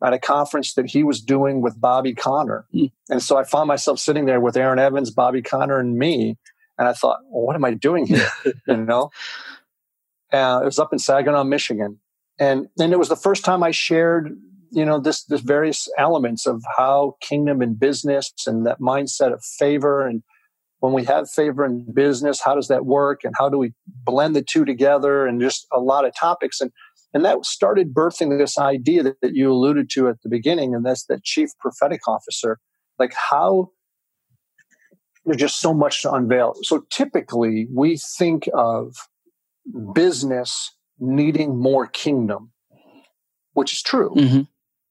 at 0.00 0.12
a 0.12 0.18
conference 0.20 0.74
that 0.74 0.88
he 0.88 1.02
was 1.02 1.20
doing 1.20 1.60
with 1.60 1.80
Bobby 1.80 2.14
Conner. 2.14 2.66
Mm. 2.72 2.92
And 3.08 3.20
so 3.20 3.36
I 3.36 3.42
found 3.42 3.66
myself 3.66 3.98
sitting 3.98 4.26
there 4.26 4.38
with 4.38 4.56
Aaron 4.56 4.78
Evans, 4.78 5.10
Bobby 5.10 5.42
Conner, 5.42 5.80
and 5.80 5.98
me. 5.98 6.38
And 6.78 6.86
I 6.86 6.92
thought, 6.92 7.18
well, 7.24 7.46
what 7.46 7.56
am 7.56 7.64
I 7.64 7.74
doing 7.74 8.06
here? 8.06 8.28
you 8.68 8.76
know? 8.76 9.10
Uh, 10.32 10.60
it 10.62 10.66
was 10.66 10.78
up 10.78 10.92
in 10.92 11.00
Saginaw, 11.00 11.42
Michigan. 11.42 11.98
And, 12.38 12.68
and 12.78 12.92
it 12.92 12.98
was 13.00 13.08
the 13.08 13.16
first 13.16 13.44
time 13.44 13.64
I 13.64 13.72
shared, 13.72 14.38
you 14.70 14.84
know, 14.84 15.00
this, 15.00 15.24
this 15.24 15.40
various 15.40 15.88
elements 15.98 16.46
of 16.46 16.62
how 16.76 17.16
kingdom 17.20 17.60
and 17.60 17.78
business 17.78 18.32
and 18.46 18.66
that 18.66 18.80
mindset 18.80 19.32
of 19.32 19.42
favor. 19.44 20.06
And 20.06 20.22
when 20.78 20.92
we 20.92 21.04
have 21.04 21.30
favor 21.30 21.64
in 21.64 21.92
business 21.92 22.40
how 22.40 22.54
does 22.54 22.68
that 22.68 22.86
work? 22.86 23.24
And 23.24 23.34
how 23.38 23.48
do 23.48 23.58
we 23.58 23.72
blend 24.04 24.36
the 24.36 24.42
two 24.42 24.64
together? 24.64 25.26
And 25.26 25.40
just 25.40 25.66
a 25.72 25.80
lot 25.80 26.04
of 26.04 26.14
topics. 26.14 26.60
And 26.60 26.70
and 27.12 27.24
that 27.24 27.44
started 27.44 27.92
birthing 27.92 28.38
this 28.38 28.56
idea 28.56 29.02
that, 29.02 29.20
that 29.20 29.34
you 29.34 29.50
alluded 29.50 29.90
to 29.90 30.08
at 30.08 30.22
the 30.22 30.28
beginning 30.28 30.74
and 30.74 30.86
that's 30.86 31.06
that 31.06 31.24
chief 31.24 31.50
prophetic 31.58 32.06
officer. 32.06 32.58
Like 32.98 33.12
how 33.14 33.70
there's 35.24 35.38
just 35.38 35.60
so 35.60 35.74
much 35.74 36.02
to 36.02 36.12
unveil. 36.12 36.54
So 36.62 36.84
typically 36.90 37.66
we 37.74 37.96
think 37.96 38.48
of 38.54 38.94
business 39.92 40.72
needing 40.98 41.58
more 41.58 41.86
kingdom 41.86 42.52
which 43.54 43.72
is 43.72 43.82
true. 43.82 44.14
Mm-hmm. 44.16 44.42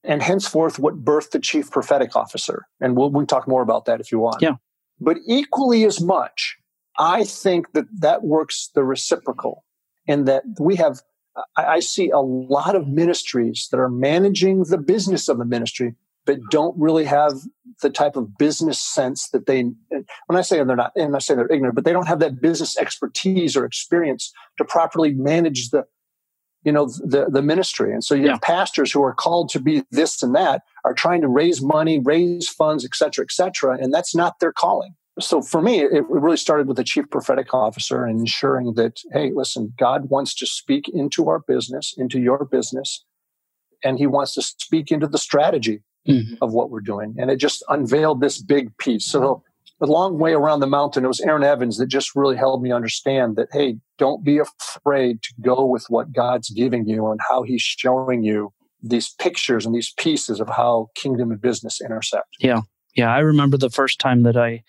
And 0.04 0.24
henceforth, 0.24 0.80
what 0.80 1.04
birthed 1.04 1.32
the 1.32 1.40
chief 1.40 1.72
prophetic 1.72 2.16
officer. 2.16 2.68
And 2.80 2.96
we'll, 2.96 3.10
we 3.10 3.20
can 3.22 3.28
talk 3.28 3.48
more 3.48 3.62
about 3.62 3.86
that 3.86 4.00
if 4.00 4.12
you 4.12 4.20
want. 4.20 4.42
Yeah. 4.42 4.56
But 5.00 5.18
equally 5.28 5.84
as 5.86 6.02
much, 6.02 6.58
I 6.98 7.24
think 7.24 7.74
that 7.74 7.86
that 8.00 8.24
works 8.24 8.70
the 8.74 8.84
reciprocal 8.84 9.66
in 10.08 10.26
that 10.26 10.44
we 10.60 10.76
have, 10.78 11.02
I, 11.56 11.66
I 11.66 11.80
see 11.80 12.10
a 12.10 12.20
lot 12.20 12.76
of 12.76 12.88
ministries 12.88 13.68
that 13.72 13.80
are 13.80 13.90
managing 13.90 14.64
the 14.64 14.78
business 14.78 15.28
of 15.28 15.38
the 15.38 15.46
ministry, 15.46 15.96
but 16.26 16.40
don't 16.50 16.78
really 16.78 17.06
have 17.06 17.34
the 17.82 17.90
type 17.90 18.16
of 18.16 18.38
business 18.38 18.80
sense 18.80 19.30
that 19.30 19.46
they 19.46 19.64
when 20.28 20.38
i 20.38 20.42
say 20.42 20.62
they're 20.64 20.76
not 20.76 20.92
and 20.96 21.16
i 21.16 21.20
say 21.20 21.34
they're 21.34 21.52
ignorant 21.52 21.76
but 21.76 21.86
they 21.86 21.94
don't 21.94 22.08
have 22.08 22.20
that 22.20 22.42
business 22.42 22.78
expertise 22.78 23.56
or 23.56 23.66
experience 23.66 24.34
to 24.58 24.66
properly 24.66 25.14
manage 25.14 25.70
the 25.70 25.86
you 26.64 26.72
know 26.72 26.86
the 26.88 27.28
the 27.30 27.42
ministry 27.42 27.94
and 27.94 28.04
so 28.04 28.14
you 28.16 28.26
Yeah. 28.26 28.32
have 28.34 28.42
pastors 28.42 28.92
who 28.92 29.02
are 29.04 29.14
called 29.14 29.50
to 29.50 29.60
be 29.60 29.84
this 29.92 30.22
and 30.24 30.36
that 30.36 30.64
are 30.86 30.94
trying 30.94 31.22
to 31.22 31.28
raise 31.28 31.62
money 31.62 32.00
raise 32.00 32.50
funds 32.50 32.84
et 32.86 32.94
cetera 32.96 33.24
et 33.24 33.32
cetera 33.32 33.78
and 33.82 33.94
that's 33.94 34.14
not 34.16 34.40
their 34.40 34.52
calling 34.52 34.96
so 35.20 35.42
for 35.42 35.62
me 35.62 35.80
it 35.82 36.04
really 36.10 36.38
started 36.38 36.68
with 36.68 36.78
the 36.78 36.84
chief 36.84 37.10
prophetic 37.10 37.54
officer 37.54 38.04
and 38.06 38.20
ensuring 38.20 38.74
that 38.74 39.00
hey 39.14 39.32
listen 39.34 39.74
god 39.78 40.10
wants 40.10 40.34
to 40.36 40.46
speak 40.46 40.88
into 40.90 41.30
our 41.30 41.40
business 41.40 41.94
into 41.98 42.20
your 42.20 42.44
business 42.46 43.06
and 43.84 43.98
he 43.98 44.08
wants 44.08 44.34
to 44.34 44.42
speak 44.42 44.92
into 44.92 45.08
the 45.08 45.18
strategy 45.18 45.82
Mm-hmm. 46.08 46.36
of 46.42 46.54
what 46.54 46.72
we're 46.72 46.80
doing. 46.80 47.14
And 47.20 47.30
it 47.30 47.36
just 47.36 47.62
unveiled 47.68 48.20
this 48.22 48.42
big 48.42 48.76
piece. 48.78 49.06
So 49.06 49.44
the 49.80 49.88
long 49.88 50.20
way 50.20 50.34
around 50.34 50.60
the 50.60 50.68
mountain, 50.68 51.06
it 51.06 51.08
was 51.08 51.22
Aaron 51.22 51.44
Evans 51.44 51.78
that 51.78 51.88
just 51.88 52.16
really 52.16 52.36
helped 52.36 52.64
me 52.64 52.72
understand 52.72 53.36
that, 53.38 53.48
hey, 53.52 53.78
don't 53.98 54.24
be 54.24 54.40
afraid 54.40 55.22
to 55.24 55.34
go 55.42 55.66
with 55.66 55.86
what 55.90 56.12
God's 56.12 56.50
giving 56.50 56.88
you 56.88 57.08
and 57.08 57.20
how 57.30 57.44
he's 57.44 57.62
showing 57.62 58.24
you 58.24 58.52
these 58.82 59.14
pictures 59.20 59.66
and 59.66 59.76
these 59.76 59.94
pieces 59.98 60.40
of 60.40 60.50
how 60.50 60.88
kingdom 60.96 61.32
and 61.32 61.42
business 61.42 61.80
intersect. 61.82 62.28
Yeah. 62.40 62.62
Yeah, 62.96 63.14
I 63.14 63.20
remember 63.20 63.58
the 63.58 63.70
first 63.70 64.00
time 64.00 64.24
that 64.24 64.36
I 64.36 64.64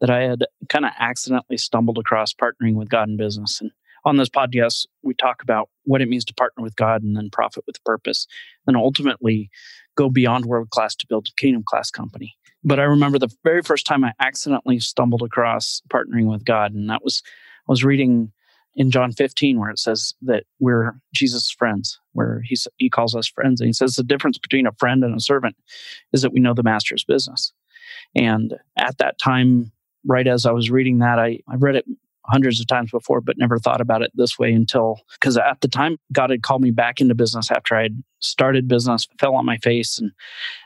that 0.00 0.10
I 0.10 0.22
had 0.22 0.44
kind 0.68 0.84
of 0.84 0.92
accidentally 0.98 1.56
stumbled 1.56 1.98
across 1.98 2.32
partnering 2.32 2.74
with 2.74 2.88
God 2.88 3.08
in 3.08 3.16
business. 3.16 3.60
And 3.60 3.70
on 4.04 4.16
this 4.16 4.28
podcast, 4.28 4.86
we 5.02 5.14
talk 5.14 5.42
about 5.42 5.70
what 5.84 6.02
it 6.02 6.08
means 6.08 6.24
to 6.26 6.34
partner 6.34 6.62
with 6.62 6.76
God 6.76 7.02
and 7.02 7.16
then 7.16 7.30
profit 7.30 7.64
with 7.66 7.82
purpose, 7.84 8.26
and 8.66 8.76
ultimately 8.76 9.50
go 9.96 10.08
beyond 10.08 10.46
world 10.46 10.70
class 10.70 10.94
to 10.96 11.06
build 11.06 11.28
a 11.28 11.40
kingdom 11.40 11.62
class 11.66 11.90
company. 11.90 12.34
But 12.64 12.80
I 12.80 12.84
remember 12.84 13.18
the 13.18 13.34
very 13.44 13.62
first 13.62 13.86
time 13.86 14.04
I 14.04 14.12
accidentally 14.20 14.80
stumbled 14.80 15.22
across 15.22 15.82
partnering 15.88 16.30
with 16.30 16.44
God, 16.44 16.72
and 16.72 16.88
that 16.88 17.04
was 17.04 17.22
I 17.68 17.72
was 17.72 17.84
reading 17.84 18.32
in 18.76 18.90
John 18.90 19.12
15 19.12 19.60
where 19.60 19.70
it 19.70 19.78
says 19.78 20.14
that 20.22 20.44
we're 20.58 20.94
Jesus' 21.14 21.50
friends, 21.50 22.00
where 22.12 22.40
he 22.44 22.56
he 22.76 22.90
calls 22.90 23.14
us 23.14 23.28
friends, 23.28 23.60
and 23.60 23.68
he 23.68 23.72
says 23.72 23.94
the 23.94 24.02
difference 24.02 24.38
between 24.38 24.66
a 24.66 24.72
friend 24.72 25.04
and 25.04 25.14
a 25.14 25.20
servant 25.20 25.56
is 26.12 26.22
that 26.22 26.32
we 26.32 26.40
know 26.40 26.54
the 26.54 26.62
master's 26.62 27.04
business. 27.04 27.52
And 28.16 28.54
at 28.76 28.98
that 28.98 29.18
time, 29.18 29.70
right 30.06 30.26
as 30.26 30.46
I 30.46 30.52
was 30.52 30.70
reading 30.70 30.98
that, 30.98 31.18
I 31.18 31.40
I 31.48 31.56
read 31.56 31.76
it 31.76 31.84
hundreds 32.26 32.60
of 32.60 32.66
times 32.66 32.90
before, 32.90 33.20
but 33.20 33.38
never 33.38 33.58
thought 33.58 33.80
about 33.80 34.02
it 34.02 34.10
this 34.14 34.38
way 34.38 34.52
until 34.52 35.00
because 35.20 35.36
at 35.36 35.60
the 35.60 35.68
time 35.68 35.98
God 36.12 36.30
had 36.30 36.42
called 36.42 36.62
me 36.62 36.70
back 36.70 37.00
into 37.00 37.14
business 37.14 37.50
after 37.50 37.76
I 37.76 37.82
had 37.84 38.02
started 38.20 38.68
business, 38.68 39.06
fell 39.18 39.34
on 39.34 39.44
my 39.44 39.58
face, 39.58 39.98
and 39.98 40.10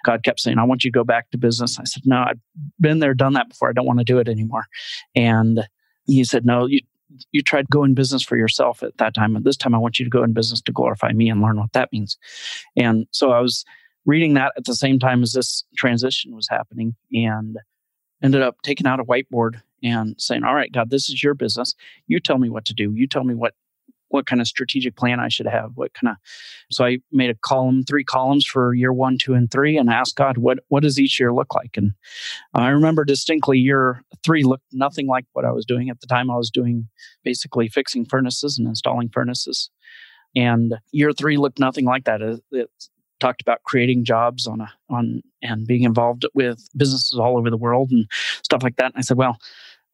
God 0.04 0.22
kept 0.22 0.40
saying, 0.40 0.58
I 0.58 0.64
want 0.64 0.84
you 0.84 0.90
to 0.90 0.96
go 0.96 1.04
back 1.04 1.30
to 1.30 1.38
business. 1.38 1.78
I 1.78 1.84
said, 1.84 2.02
No, 2.06 2.18
I've 2.18 2.40
been 2.80 3.00
there, 3.00 3.14
done 3.14 3.32
that 3.34 3.48
before. 3.48 3.68
I 3.68 3.72
don't 3.72 3.86
want 3.86 3.98
to 3.98 4.04
do 4.04 4.18
it 4.18 4.28
anymore. 4.28 4.66
And 5.14 5.66
he 6.06 6.24
said, 6.24 6.44
No, 6.44 6.66
you 6.66 6.80
you 7.32 7.42
tried 7.42 7.62
to 7.62 7.68
go 7.70 7.84
in 7.84 7.94
business 7.94 8.22
for 8.22 8.36
yourself 8.36 8.82
at 8.82 8.98
that 8.98 9.14
time. 9.14 9.34
And 9.34 9.44
this 9.44 9.56
time 9.56 9.74
I 9.74 9.78
want 9.78 9.98
you 9.98 10.04
to 10.04 10.10
go 10.10 10.22
in 10.22 10.34
business 10.34 10.60
to 10.62 10.72
glorify 10.72 11.12
me 11.12 11.30
and 11.30 11.40
learn 11.40 11.58
what 11.58 11.72
that 11.72 11.90
means. 11.90 12.18
And 12.76 13.06
so 13.12 13.30
I 13.30 13.40
was 13.40 13.64
reading 14.04 14.34
that 14.34 14.52
at 14.56 14.64
the 14.64 14.74
same 14.74 14.98
time 14.98 15.22
as 15.22 15.32
this 15.32 15.64
transition 15.76 16.34
was 16.34 16.48
happening 16.48 16.94
and 17.12 17.58
ended 18.23 18.43
up 18.43 18.57
taking 18.63 18.87
out 18.87 19.00
a 19.00 19.04
whiteboard 19.04 19.63
and 19.83 20.15
saying, 20.19 20.45
All 20.45 20.54
right, 20.54 20.73
God, 20.73 20.91
this 20.91 21.09
is 21.09 21.23
your 21.23 21.35
business. 21.35 21.75
You 22.07 22.21
tell 22.21 22.39
me 22.39 22.49
what 22.49 22.65
to 22.67 22.75
do. 22.75 22.93
You 22.95 23.07
tell 23.07 23.25
me 23.25 23.35
what 23.35 23.54
what 24.11 24.26
kind 24.26 24.41
of 24.41 24.49
strategic 24.49 24.97
plan 24.97 25.21
I 25.21 25.28
should 25.28 25.47
have. 25.47 25.73
What 25.75 25.93
kind 25.95 26.11
of 26.11 26.17
so 26.71 26.85
I 26.85 26.99
made 27.13 27.31
a 27.31 27.35
column, 27.35 27.85
three 27.85 28.04
columns 28.04 28.47
for 28.47 28.75
year 28.75 28.93
one, 28.93 29.19
two, 29.19 29.35
and 29.35 29.50
three, 29.50 29.76
and 29.76 29.91
asked 29.91 30.17
God, 30.17 30.39
what 30.39 30.61
what 30.69 30.83
does 30.83 30.99
each 30.99 31.21
year 31.21 31.33
look 31.33 31.54
like? 31.54 31.76
And 31.76 31.93
I 32.54 32.69
remember 32.69 33.04
distinctly 33.04 33.59
year 33.59 34.02
three 34.25 34.45
looked 34.45 34.65
nothing 34.73 35.07
like 35.07 35.26
what 35.33 35.45
I 35.45 35.52
was 35.52 35.67
doing 35.67 35.91
at 35.91 36.00
the 36.00 36.07
time. 36.07 36.31
I 36.31 36.37
was 36.37 36.50
doing 36.50 36.89
basically 37.25 37.69
fixing 37.69 38.04
furnaces 38.04 38.59
and 38.59 38.67
installing 38.67 39.11
furnaces. 39.11 39.71
And 40.37 40.75
year 40.93 41.13
three 41.13 41.37
looked 41.37 41.59
nothing 41.59 41.85
like 41.85 42.04
that. 42.04 42.21
It, 42.23 42.71
talked 43.21 43.41
about 43.41 43.63
creating 43.65 44.04
jobs 44.04 44.47
on 44.47 44.61
a 44.61 44.73
on 44.91 45.23
and 45.43 45.67
being 45.67 45.83
involved 45.83 46.26
with 46.35 46.67
businesses 46.76 47.19
all 47.19 47.39
over 47.39 47.50
the 47.50 47.57
world 47.57 47.91
and 47.91 48.07
stuff 48.43 48.63
like 48.63 48.76
that. 48.76 48.87
And 48.87 48.95
I 48.97 49.02
said, 49.02 49.17
well, 49.17 49.39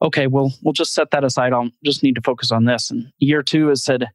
okay, 0.02 0.26
well, 0.26 0.52
we'll 0.62 0.72
just 0.72 0.94
set 0.94 1.10
that 1.10 1.24
aside. 1.24 1.52
I'll 1.52 1.70
just 1.84 2.02
need 2.02 2.14
to 2.14 2.22
focus 2.22 2.50
on 2.50 2.64
this. 2.64 2.90
And 2.90 3.12
year 3.18 3.42
two 3.42 3.70
is 3.70 3.84
said 3.84 4.06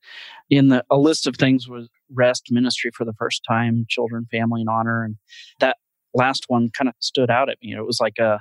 in 0.50 0.70
the 0.70 0.84
a 0.90 0.98
list 0.98 1.28
of 1.28 1.36
things 1.36 1.68
was 1.68 1.90
rest, 2.12 2.48
ministry 2.52 2.92
for 2.94 3.06
the 3.06 3.14
first 3.14 3.44
time, 3.48 3.86
children, 3.90 4.28
family, 4.32 4.62
and 4.62 4.70
honor. 4.70 5.04
And 5.04 5.16
that 5.60 5.78
last 6.14 6.46
one 6.48 6.70
kind 6.76 6.90
of 6.90 6.96
stood 7.00 7.30
out 7.30 7.50
at 7.50 7.58
me. 7.62 7.74
It 7.74 7.86
was 7.86 8.00
like 8.00 8.18
a 8.18 8.40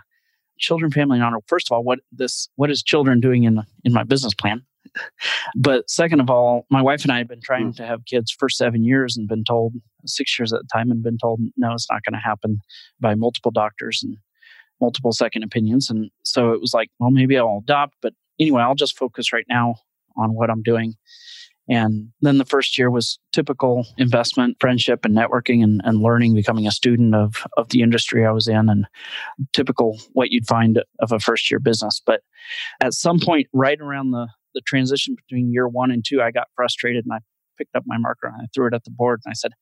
children, 0.59 0.91
family, 0.91 1.19
and 1.19 1.25
honor. 1.25 1.39
First 1.47 1.71
of 1.71 1.75
all, 1.75 1.85
what 1.85 2.01
this 2.13 2.49
what 2.57 2.71
is 2.71 2.83
children 2.83 3.21
doing 3.21 3.45
in 3.45 3.63
in 3.85 3.93
my 3.93 4.05
business 4.05 4.35
plan? 4.35 4.63
but 5.57 5.89
second 5.89 6.21
of 6.21 6.31
all, 6.31 6.67
my 6.71 6.83
wife 6.83 7.03
and 7.03 7.13
I 7.13 7.19
had 7.19 7.29
been 7.29 7.43
trying 7.43 7.73
mm. 7.73 7.77
to 7.77 7.87
have 7.87 8.05
kids 8.05 8.31
for 8.31 8.49
seven 8.49 8.85
years 8.85 9.17
and 9.17 9.29
been 9.29 9.45
told 9.45 9.75
six 10.07 10.39
years 10.39 10.53
at 10.53 10.61
the 10.61 10.69
time 10.73 10.91
and 10.91 11.03
been 11.03 11.19
told 11.19 11.41
no, 11.57 11.73
it's 11.73 11.89
not 11.91 12.03
going 12.05 12.15
to 12.15 12.25
happen 12.25 12.61
by 13.01 13.15
multiple 13.15 13.51
doctors 13.51 14.03
and 14.03 14.17
multiple 14.81 15.13
second 15.13 15.43
opinions. 15.43 15.91
And 15.91 16.11
so 16.25 16.53
it 16.53 16.61
was 16.61 16.73
like, 16.75 16.91
well, 16.99 17.11
maybe 17.11 17.37
I'll 17.37 17.63
adopt, 17.63 17.97
but 18.01 18.15
anyway, 18.39 18.63
I'll 18.63 18.75
just 18.75 18.97
focus 18.97 19.33
right 19.33 19.47
now 19.49 19.77
on 20.17 20.35
what 20.35 20.51
I'm 20.51 20.63
doing. 20.63 20.95
And 21.71 22.09
then 22.23 22.39
the 22.39 22.47
first 22.47 22.79
year 22.79 22.91
was 22.91 23.19
typical 23.33 23.87
investment, 23.99 24.57
friendship, 24.59 25.05
and 25.05 25.15
networking 25.15 25.63
and, 25.63 25.83
and 25.85 26.01
learning, 26.01 26.35
becoming 26.35 26.67
a 26.67 26.71
student 26.71 27.15
of, 27.15 27.47
of 27.59 27.69
the 27.69 27.83
industry 27.83 28.25
I 28.25 28.31
was 28.31 28.49
in, 28.49 28.71
and 28.71 28.87
typical 29.53 29.99
what 30.15 30.31
you'd 30.31 30.47
find 30.47 30.83
of 31.01 31.13
a 31.13 31.21
first 31.21 31.51
year 31.51 31.61
business. 31.61 32.01
But 32.05 32.23
at 32.81 32.95
some 32.95 33.21
point, 33.21 33.49
right 33.53 33.79
around 33.79 34.13
the, 34.13 34.29
the 34.55 34.63
transition 34.63 35.15
between 35.15 35.53
year 35.53 35.69
one 35.69 35.91
and 35.91 36.03
two, 36.03 36.23
I 36.23 36.31
got 36.31 36.49
frustrated 36.57 37.05
and 37.05 37.13
I 37.13 37.19
picked 37.59 37.75
up 37.75 37.85
my 37.87 37.99
marker 37.99 38.29
and 38.29 38.37
I 38.37 38.47
threw 38.55 38.68
it 38.68 38.75
at 38.75 38.85
the 38.85 38.90
board 38.90 39.21
and 39.25 39.31
I 39.31 39.35
said, 39.35 39.53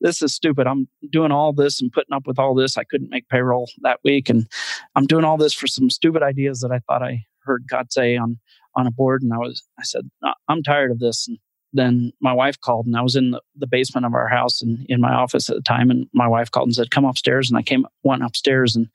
This 0.00 0.22
is 0.22 0.34
stupid. 0.34 0.66
I'm 0.66 0.88
doing 1.10 1.32
all 1.32 1.52
this 1.52 1.80
and 1.80 1.92
putting 1.92 2.14
up 2.14 2.26
with 2.26 2.38
all 2.38 2.54
this. 2.54 2.76
I 2.76 2.84
couldn't 2.84 3.10
make 3.10 3.28
payroll 3.28 3.68
that 3.82 4.00
week. 4.04 4.28
And 4.28 4.46
I'm 4.94 5.06
doing 5.06 5.24
all 5.24 5.36
this 5.36 5.54
for 5.54 5.66
some 5.66 5.90
stupid 5.90 6.22
ideas 6.22 6.60
that 6.60 6.70
I 6.70 6.80
thought 6.80 7.02
I 7.02 7.24
heard 7.40 7.64
God 7.68 7.92
say 7.92 8.16
on 8.16 8.38
on 8.74 8.86
a 8.86 8.90
board. 8.90 9.22
And 9.22 9.32
I 9.32 9.38
was 9.38 9.62
I 9.78 9.82
said, 9.82 10.08
I'm 10.48 10.62
tired 10.62 10.90
of 10.90 10.98
this. 10.98 11.26
And 11.26 11.38
then 11.72 12.12
my 12.20 12.32
wife 12.32 12.60
called 12.60 12.86
and 12.86 12.96
I 12.96 13.02
was 13.02 13.16
in 13.16 13.32
the, 13.32 13.40
the 13.56 13.66
basement 13.66 14.06
of 14.06 14.14
our 14.14 14.28
house 14.28 14.62
and 14.62 14.84
in 14.88 15.00
my 15.00 15.12
office 15.12 15.48
at 15.50 15.56
the 15.56 15.62
time. 15.62 15.90
And 15.90 16.06
my 16.12 16.28
wife 16.28 16.50
called 16.50 16.68
and 16.68 16.74
said, 16.74 16.90
Come 16.90 17.04
upstairs. 17.04 17.50
And 17.50 17.58
I 17.58 17.62
came 17.62 17.86
went 18.02 18.22
upstairs 18.22 18.76
and 18.76 18.88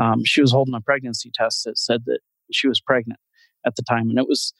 um, 0.00 0.24
she 0.24 0.40
was 0.40 0.52
holding 0.52 0.74
a 0.74 0.80
pregnancy 0.80 1.30
test 1.32 1.64
that 1.64 1.78
said 1.78 2.04
that 2.06 2.20
she 2.50 2.68
was 2.68 2.80
pregnant 2.80 3.20
at 3.66 3.76
the 3.76 3.82
time. 3.82 4.10
And 4.10 4.18
it 4.18 4.28
was 4.28 4.52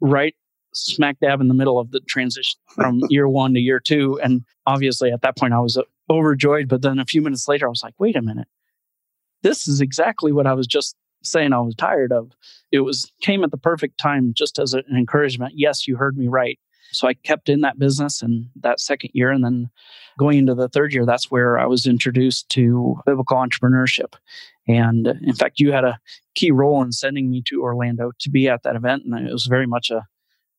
right 0.00 0.34
smack 0.72 1.18
dab 1.20 1.40
in 1.40 1.48
the 1.48 1.54
middle 1.54 1.78
of 1.78 1.90
the 1.90 2.00
transition 2.00 2.58
from 2.74 3.00
year 3.08 3.28
one 3.28 3.54
to 3.54 3.60
year 3.60 3.80
two. 3.80 4.20
And 4.22 4.44
obviously 4.66 5.10
at 5.10 5.22
that 5.22 5.36
point 5.36 5.54
I 5.54 5.60
was 5.60 5.76
uh, 5.76 5.82
overjoyed. 6.10 6.68
But 6.68 6.82
then 6.82 6.98
a 6.98 7.04
few 7.04 7.22
minutes 7.22 7.48
later, 7.48 7.66
I 7.66 7.70
was 7.70 7.82
like, 7.82 7.94
wait 7.98 8.16
a 8.16 8.22
minute. 8.22 8.48
This 9.42 9.66
is 9.66 9.80
exactly 9.80 10.32
what 10.32 10.46
I 10.46 10.52
was 10.52 10.66
just 10.66 10.96
saying 11.22 11.52
I 11.52 11.60
was 11.60 11.74
tired 11.74 12.12
of. 12.12 12.32
It 12.72 12.80
was 12.80 13.10
came 13.20 13.44
at 13.44 13.50
the 13.50 13.56
perfect 13.56 13.98
time 13.98 14.32
just 14.34 14.58
as 14.58 14.74
an 14.74 14.84
encouragement. 14.94 15.54
Yes, 15.56 15.86
you 15.86 15.96
heard 15.96 16.16
me 16.16 16.28
right. 16.28 16.58
So 16.92 17.06
I 17.06 17.14
kept 17.14 17.48
in 17.48 17.60
that 17.60 17.78
business 17.78 18.20
and 18.20 18.46
that 18.60 18.80
second 18.80 19.10
year. 19.14 19.30
And 19.30 19.44
then 19.44 19.70
going 20.18 20.38
into 20.38 20.54
the 20.54 20.68
third 20.68 20.92
year, 20.92 21.06
that's 21.06 21.30
where 21.30 21.58
I 21.58 21.66
was 21.66 21.86
introduced 21.86 22.48
to 22.50 22.96
biblical 23.06 23.36
entrepreneurship. 23.36 24.14
And 24.66 25.06
in 25.06 25.34
fact, 25.34 25.60
you 25.60 25.72
had 25.72 25.84
a 25.84 25.98
key 26.34 26.50
role 26.50 26.82
in 26.82 26.92
sending 26.92 27.30
me 27.30 27.42
to 27.46 27.62
Orlando 27.62 28.12
to 28.18 28.30
be 28.30 28.48
at 28.48 28.62
that 28.64 28.76
event. 28.76 29.04
And 29.04 29.26
it 29.26 29.32
was 29.32 29.46
very 29.46 29.66
much 29.66 29.90
a, 29.90 30.06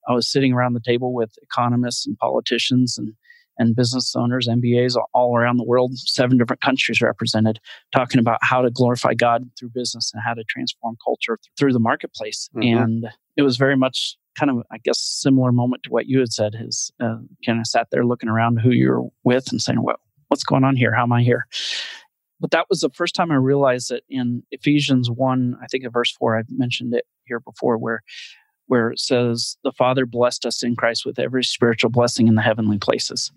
I 0.08 0.14
was 0.14 0.30
sitting 0.30 0.54
around 0.54 0.74
the 0.74 0.82
table 0.82 1.14
with 1.14 1.32
economists 1.42 2.06
and 2.06 2.18
politicians 2.18 2.98
and, 2.98 3.14
and 3.58 3.76
business 3.76 4.16
owners, 4.16 4.48
MBAs 4.48 4.96
all 5.14 5.38
around 5.38 5.58
the 5.58 5.64
world, 5.64 5.98
seven 5.98 6.38
different 6.38 6.62
countries 6.62 7.02
represented, 7.02 7.60
talking 7.94 8.20
about 8.20 8.40
how 8.42 8.62
to 8.62 8.72
glorify 8.72 9.14
God 9.14 9.50
through 9.58 9.70
business 9.70 10.12
and 10.14 10.24
how 10.26 10.34
to 10.34 10.44
transform 10.50 10.98
culture 11.04 11.38
through 11.58 11.74
the 11.74 11.80
marketplace. 11.80 12.50
Mm-hmm. 12.56 12.78
And 12.78 13.08
it 13.38 13.44
was 13.44 13.58
very 13.58 13.78
much 13.78 14.18
kind 14.38 14.50
of, 14.50 14.64
I 14.72 14.78
guess, 14.84 15.00
similar 15.00 15.52
moment 15.52 15.84
to 15.84 15.90
what 15.90 16.08
you 16.08 16.20
had 16.20 16.32
said. 16.32 16.56
Is 16.60 16.92
uh, 17.00 17.18
kind 17.46 17.60
of 17.60 17.68
sat 17.68 17.88
there 17.92 18.06
looking 18.06 18.30
around 18.30 18.58
who 18.58 18.72
you're 18.72 19.08
with 19.24 19.52
and 19.52 19.62
saying, 19.62 19.82
"What 19.82 19.98
what's 20.30 20.44
going 20.44 20.64
on 20.64 20.76
here? 20.76 20.94
How 20.96 21.04
am 21.04 21.14
I 21.14 21.22
here?" 21.22 21.48
But 22.40 22.52
that 22.52 22.66
was 22.70 22.80
the 22.80 22.90
first 22.90 23.14
time 23.14 23.32
I 23.32 23.36
realized 23.36 23.90
that 23.90 24.02
in 24.10 24.42
Ephesians 24.50 25.12
one, 25.12 25.56
I 25.62 25.68
think 25.68 25.84
in 25.84 25.92
verse 25.92 26.12
four, 26.12 26.38
I've 26.38 26.50
mentioned 26.50 26.94
it 26.96 27.06
here 27.26 27.40
before, 27.40 27.78
where 27.78 28.02
where 28.72 28.90
it 28.90 29.00
says, 29.02 29.58
The 29.66 29.74
Father 29.74 30.06
blessed 30.06 30.46
us 30.46 30.64
in 30.64 30.78
Christ 30.78 31.06
with 31.06 31.20
every 31.20 31.44
spiritual 31.44 31.90
blessing 31.90 32.30
in 32.30 32.36
the 32.36 32.42
heavenly 32.42 32.78
places. 32.78 33.30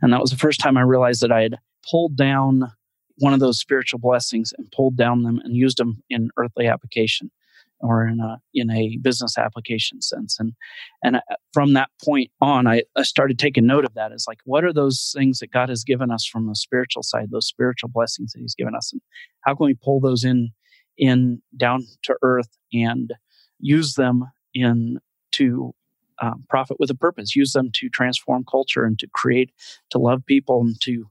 And 0.00 0.14
that 0.14 0.20
was 0.22 0.30
the 0.30 0.38
first 0.38 0.60
time 0.60 0.78
I 0.78 0.80
realized 0.80 1.20
that 1.20 1.30
I 1.30 1.42
had 1.42 1.58
pulled 1.90 2.16
down 2.16 2.72
one 3.18 3.34
of 3.34 3.40
those 3.40 3.58
spiritual 3.58 3.98
blessings 3.98 4.54
and 4.56 4.72
pulled 4.72 4.96
down 4.96 5.24
them 5.24 5.42
and 5.44 5.54
used 5.54 5.76
them 5.76 6.02
in 6.08 6.30
earthly 6.38 6.66
application 6.66 7.30
or 7.80 8.06
in 8.06 8.18
a 8.18 8.40
in 8.54 8.70
a 8.70 8.96
business 9.02 9.36
application 9.36 10.00
sense 10.00 10.36
and 10.40 10.54
and 11.04 11.16
uh, 11.16 11.20
from 11.52 11.74
that 11.74 11.90
point 12.02 12.30
on 12.40 12.66
I, 12.66 12.82
I 12.96 13.02
started 13.02 13.38
taking 13.38 13.66
note 13.66 13.84
of 13.84 13.94
that 13.94 14.10
as 14.10 14.24
like 14.26 14.40
what 14.46 14.64
are 14.64 14.72
those 14.72 15.14
things 15.16 15.38
that 15.38 15.52
god 15.52 15.68
has 15.68 15.84
given 15.84 16.10
us 16.10 16.26
from 16.26 16.48
the 16.48 16.56
spiritual 16.56 17.04
side 17.04 17.30
those 17.30 17.46
spiritual 17.46 17.88
blessings 17.88 18.32
that 18.32 18.40
he's 18.40 18.56
given 18.56 18.74
us 18.74 18.92
and 18.92 19.00
how 19.42 19.54
can 19.54 19.66
we 19.66 19.74
pull 19.74 20.00
those 20.00 20.24
in 20.24 20.50
in 20.96 21.40
down 21.56 21.86
to 22.02 22.16
earth 22.22 22.50
and 22.72 23.14
use 23.60 23.94
them 23.94 24.24
in 24.60 24.98
to 25.32 25.74
um, 26.20 26.44
profit 26.48 26.78
with 26.80 26.90
a 26.90 26.94
purpose 26.94 27.36
use 27.36 27.52
them 27.52 27.70
to 27.74 27.88
transform 27.88 28.44
culture 28.44 28.84
and 28.84 28.98
to 28.98 29.06
create 29.12 29.52
to 29.90 29.98
love 29.98 30.24
people 30.26 30.60
and 30.60 30.80
to 30.82 31.06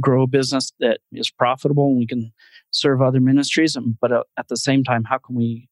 grow 0.00 0.22
a 0.22 0.26
business 0.26 0.72
that 0.80 1.00
is 1.12 1.30
profitable 1.30 1.88
and 1.88 1.98
we 1.98 2.06
can 2.06 2.32
serve 2.70 3.02
other 3.02 3.20
ministries. 3.20 3.76
And, 3.76 3.96
but 4.00 4.12
uh, 4.12 4.24
at 4.38 4.48
the 4.48 4.56
same 4.56 4.84
time 4.84 5.04
how 5.04 5.18
can 5.18 5.36
we 5.36 5.68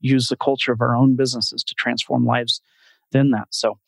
use 0.00 0.28
the 0.28 0.36
culture 0.36 0.72
of 0.72 0.80
our 0.80 0.94
own 0.94 1.16
businesses 1.16 1.64
to 1.64 1.74
transform 1.74 2.26
lives 2.26 2.60
Then 3.12 3.30
that? 3.30 3.48
So 3.50 3.78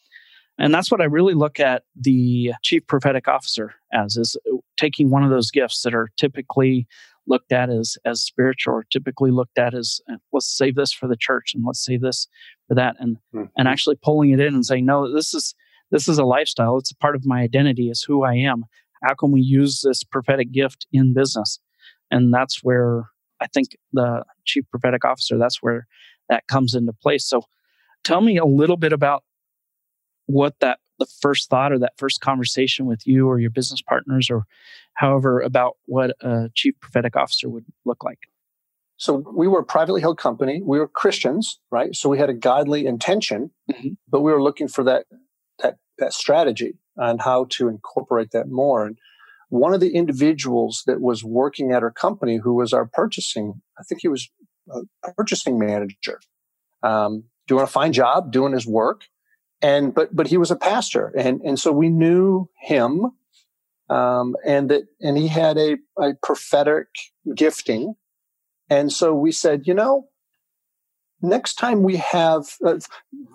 and 0.58 0.74
that's 0.74 0.90
what 0.90 1.00
i 1.00 1.04
really 1.04 1.34
look 1.34 1.60
at 1.60 1.82
the 1.94 2.52
chief 2.62 2.86
prophetic 2.86 3.28
officer 3.28 3.74
as 3.92 4.16
is 4.16 4.36
uh, 4.52 4.56
taking 4.76 5.10
one 5.10 5.24
of 5.24 5.30
those 5.30 5.50
gifts 5.50 5.82
that 5.82 5.94
are 5.94 6.08
typically 6.16 6.86
looked 7.28 7.52
at 7.52 7.70
as 7.70 7.96
as 8.04 8.20
spiritual 8.20 8.74
or 8.74 8.84
typically 8.90 9.30
looked 9.30 9.58
at 9.58 9.74
as 9.74 10.00
uh, 10.10 10.16
let's 10.32 10.46
save 10.46 10.74
this 10.74 10.92
for 10.92 11.08
the 11.08 11.16
church 11.16 11.52
and 11.54 11.64
let's 11.66 11.84
save 11.84 12.00
this 12.00 12.28
for 12.68 12.74
that 12.74 12.96
and 12.98 13.16
mm-hmm. 13.34 13.44
and 13.56 13.68
actually 13.68 13.96
pulling 14.02 14.30
it 14.30 14.40
in 14.40 14.54
and 14.54 14.66
saying 14.66 14.86
no 14.86 15.12
this 15.12 15.34
is 15.34 15.54
this 15.90 16.08
is 16.08 16.18
a 16.18 16.24
lifestyle. 16.24 16.78
It's 16.78 16.90
a 16.90 16.96
part 16.96 17.16
of 17.16 17.24
my 17.24 17.40
identity. 17.42 17.90
Is 17.90 18.02
who 18.02 18.24
i 18.24 18.34
am. 18.34 18.64
How 19.02 19.14
can 19.14 19.30
we 19.30 19.40
use 19.40 19.82
this 19.82 20.02
prophetic 20.02 20.50
gift 20.52 20.86
in 20.92 21.14
business? 21.14 21.58
And 22.10 22.32
that's 22.32 22.62
where 22.62 23.10
i 23.40 23.46
think 23.46 23.76
the 23.92 24.24
chief 24.46 24.64
prophetic 24.70 25.04
officer 25.04 25.36
that's 25.36 25.62
where 25.62 25.86
that 26.28 26.46
comes 26.48 26.74
into 26.74 26.92
place. 26.92 27.26
So 27.26 27.42
tell 28.02 28.20
me 28.20 28.36
a 28.36 28.44
little 28.44 28.76
bit 28.76 28.92
about 28.92 29.22
what 30.26 30.58
that 30.60 30.78
the 30.98 31.06
first 31.20 31.50
thought 31.50 31.72
or 31.72 31.78
that 31.78 31.92
first 31.98 32.20
conversation 32.20 32.86
with 32.86 33.06
you 33.06 33.28
or 33.28 33.38
your 33.38 33.50
business 33.50 33.82
partners 33.82 34.30
or 34.30 34.44
however 34.94 35.40
about 35.40 35.76
what 35.84 36.12
a 36.20 36.48
chief 36.54 36.74
prophetic 36.80 37.16
officer 37.16 37.48
would 37.48 37.64
look 37.84 38.02
like 38.02 38.20
so 38.96 39.22
we 39.34 39.46
were 39.46 39.60
a 39.60 39.64
privately 39.64 40.00
held 40.00 40.18
company 40.18 40.62
we 40.64 40.78
were 40.78 40.88
christians 40.88 41.60
right 41.70 41.94
so 41.94 42.08
we 42.08 42.18
had 42.18 42.30
a 42.30 42.34
godly 42.34 42.86
intention 42.86 43.50
mm-hmm. 43.70 43.88
but 44.08 44.22
we 44.22 44.32
were 44.32 44.42
looking 44.42 44.68
for 44.68 44.84
that 44.84 45.04
that 45.58 45.76
that 45.98 46.12
strategy 46.12 46.78
on 46.98 47.18
how 47.18 47.46
to 47.50 47.68
incorporate 47.68 48.30
that 48.32 48.48
more. 48.48 48.86
And 48.86 48.98
one 49.48 49.74
of 49.74 49.80
the 49.80 49.94
individuals 49.94 50.82
that 50.86 51.00
was 51.00 51.24
working 51.24 51.72
at 51.72 51.82
our 51.82 51.90
company, 51.90 52.38
who 52.42 52.54
was 52.54 52.72
our 52.72 52.86
purchasing, 52.86 53.60
I 53.78 53.82
think 53.82 54.00
he 54.02 54.08
was 54.08 54.28
a 54.70 55.12
purchasing 55.12 55.58
manager, 55.58 56.20
um, 56.82 57.24
doing 57.46 57.62
a 57.62 57.68
fine 57.68 57.92
job, 57.92 58.32
doing 58.32 58.52
his 58.52 58.66
work, 58.66 59.02
and 59.62 59.94
but 59.94 60.14
but 60.14 60.26
he 60.26 60.36
was 60.36 60.50
a 60.50 60.56
pastor, 60.56 61.12
and 61.16 61.40
and 61.42 61.58
so 61.58 61.72
we 61.72 61.88
knew 61.88 62.48
him, 62.60 63.06
um, 63.88 64.36
and 64.44 64.70
that 64.70 64.84
and 65.00 65.16
he 65.16 65.28
had 65.28 65.56
a, 65.58 65.76
a 65.98 66.14
prophetic 66.22 66.86
gifting, 67.34 67.94
and 68.68 68.92
so 68.92 69.14
we 69.14 69.32
said, 69.32 69.62
you 69.66 69.74
know, 69.74 70.08
next 71.22 71.54
time 71.54 71.82
we 71.82 71.96
have 71.96 72.44
uh, 72.64 72.78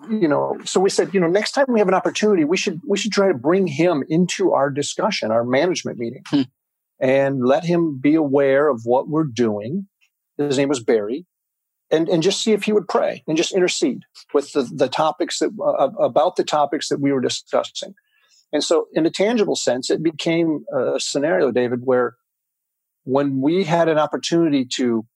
you 0.08 0.28
know 0.28 0.56
so 0.64 0.80
we 0.80 0.90
said 0.90 1.12
you 1.12 1.20
know 1.20 1.26
next 1.26 1.52
time 1.52 1.66
we 1.68 1.80
have 1.80 1.88
an 1.88 1.94
opportunity 1.94 2.44
we 2.44 2.56
should 2.56 2.80
we 2.86 2.96
should 2.96 3.12
try 3.12 3.28
to 3.28 3.34
bring 3.34 3.66
him 3.66 4.04
into 4.08 4.52
our 4.52 4.70
discussion 4.70 5.30
our 5.30 5.44
management 5.44 5.98
meeting. 5.98 6.22
Hmm. 6.28 6.42
and 7.00 7.44
let 7.44 7.64
him 7.64 7.98
be 8.00 8.14
aware 8.14 8.68
of 8.68 8.82
what 8.84 9.08
we're 9.08 9.24
doing. 9.24 9.88
His 10.38 10.56
name 10.56 10.68
was 10.68 10.82
barry 10.82 11.26
and 11.92 12.08
and 12.08 12.22
just 12.22 12.42
see 12.42 12.52
if 12.52 12.64
he 12.64 12.72
would 12.72 12.88
pray 12.88 13.22
and 13.28 13.36
just 13.36 13.52
intercede 13.52 14.02
with 14.34 14.52
the 14.52 14.62
the 14.62 14.88
topics 14.88 15.38
that 15.38 15.50
uh, 15.62 15.90
about 16.02 16.36
the 16.36 16.44
topics 16.44 16.88
that 16.88 17.00
we 17.00 17.12
were 17.12 17.20
discussing 17.20 17.94
and 18.52 18.64
so 18.64 18.88
in 18.92 19.06
a 19.06 19.10
tangible 19.10 19.56
sense 19.56 19.90
it 19.90 20.02
became 20.02 20.64
a 20.74 20.98
scenario 20.98 21.50
david 21.52 21.80
where 21.84 22.16
when 23.04 23.40
we 23.40 23.64
had 23.64 23.88
an 23.88 23.98
opportunity 23.98 24.64
to 24.64 25.06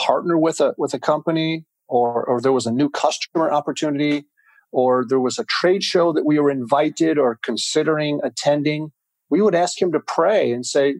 partner 0.00 0.38
with 0.38 0.60
a 0.60 0.74
with 0.78 0.94
a 0.94 0.98
company 0.98 1.64
or, 1.92 2.24
or 2.24 2.40
there 2.40 2.52
was 2.52 2.66
a 2.66 2.72
new 2.72 2.88
customer 2.88 3.52
opportunity, 3.52 4.24
or 4.72 5.04
there 5.06 5.20
was 5.20 5.38
a 5.38 5.44
trade 5.44 5.84
show 5.84 6.10
that 6.14 6.24
we 6.24 6.38
were 6.38 6.50
invited 6.50 7.18
or 7.18 7.38
considering 7.44 8.18
attending, 8.24 8.92
we 9.28 9.42
would 9.42 9.54
ask 9.54 9.80
him 9.80 9.92
to 9.92 10.00
pray 10.00 10.50
and 10.50 10.64
say, 10.64 10.94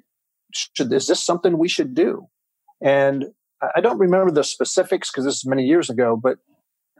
should, 0.52 0.92
is 0.92 1.06
this 1.06 1.24
something 1.24 1.56
we 1.56 1.68
should 1.68 1.94
do? 1.94 2.26
And 2.82 3.26
I 3.74 3.80
don't 3.80 3.98
remember 3.98 4.30
the 4.30 4.44
specifics 4.44 5.10
because 5.10 5.24
this 5.24 5.36
is 5.36 5.46
many 5.46 5.64
years 5.64 5.88
ago, 5.88 6.18
but 6.20 6.38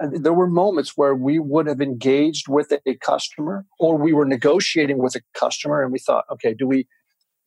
uh, 0.00 0.08
there 0.12 0.32
were 0.32 0.46
moments 0.46 0.96
where 0.96 1.14
we 1.14 1.38
would 1.38 1.66
have 1.66 1.80
engaged 1.80 2.48
with 2.48 2.72
a 2.86 2.94
customer 2.96 3.66
or 3.78 3.96
we 3.96 4.12
were 4.12 4.24
negotiating 4.24 4.98
with 4.98 5.16
a 5.16 5.22
customer 5.34 5.82
and 5.82 5.92
we 5.92 5.98
thought, 5.98 6.24
okay, 6.30 6.54
do 6.54 6.66
we, 6.66 6.86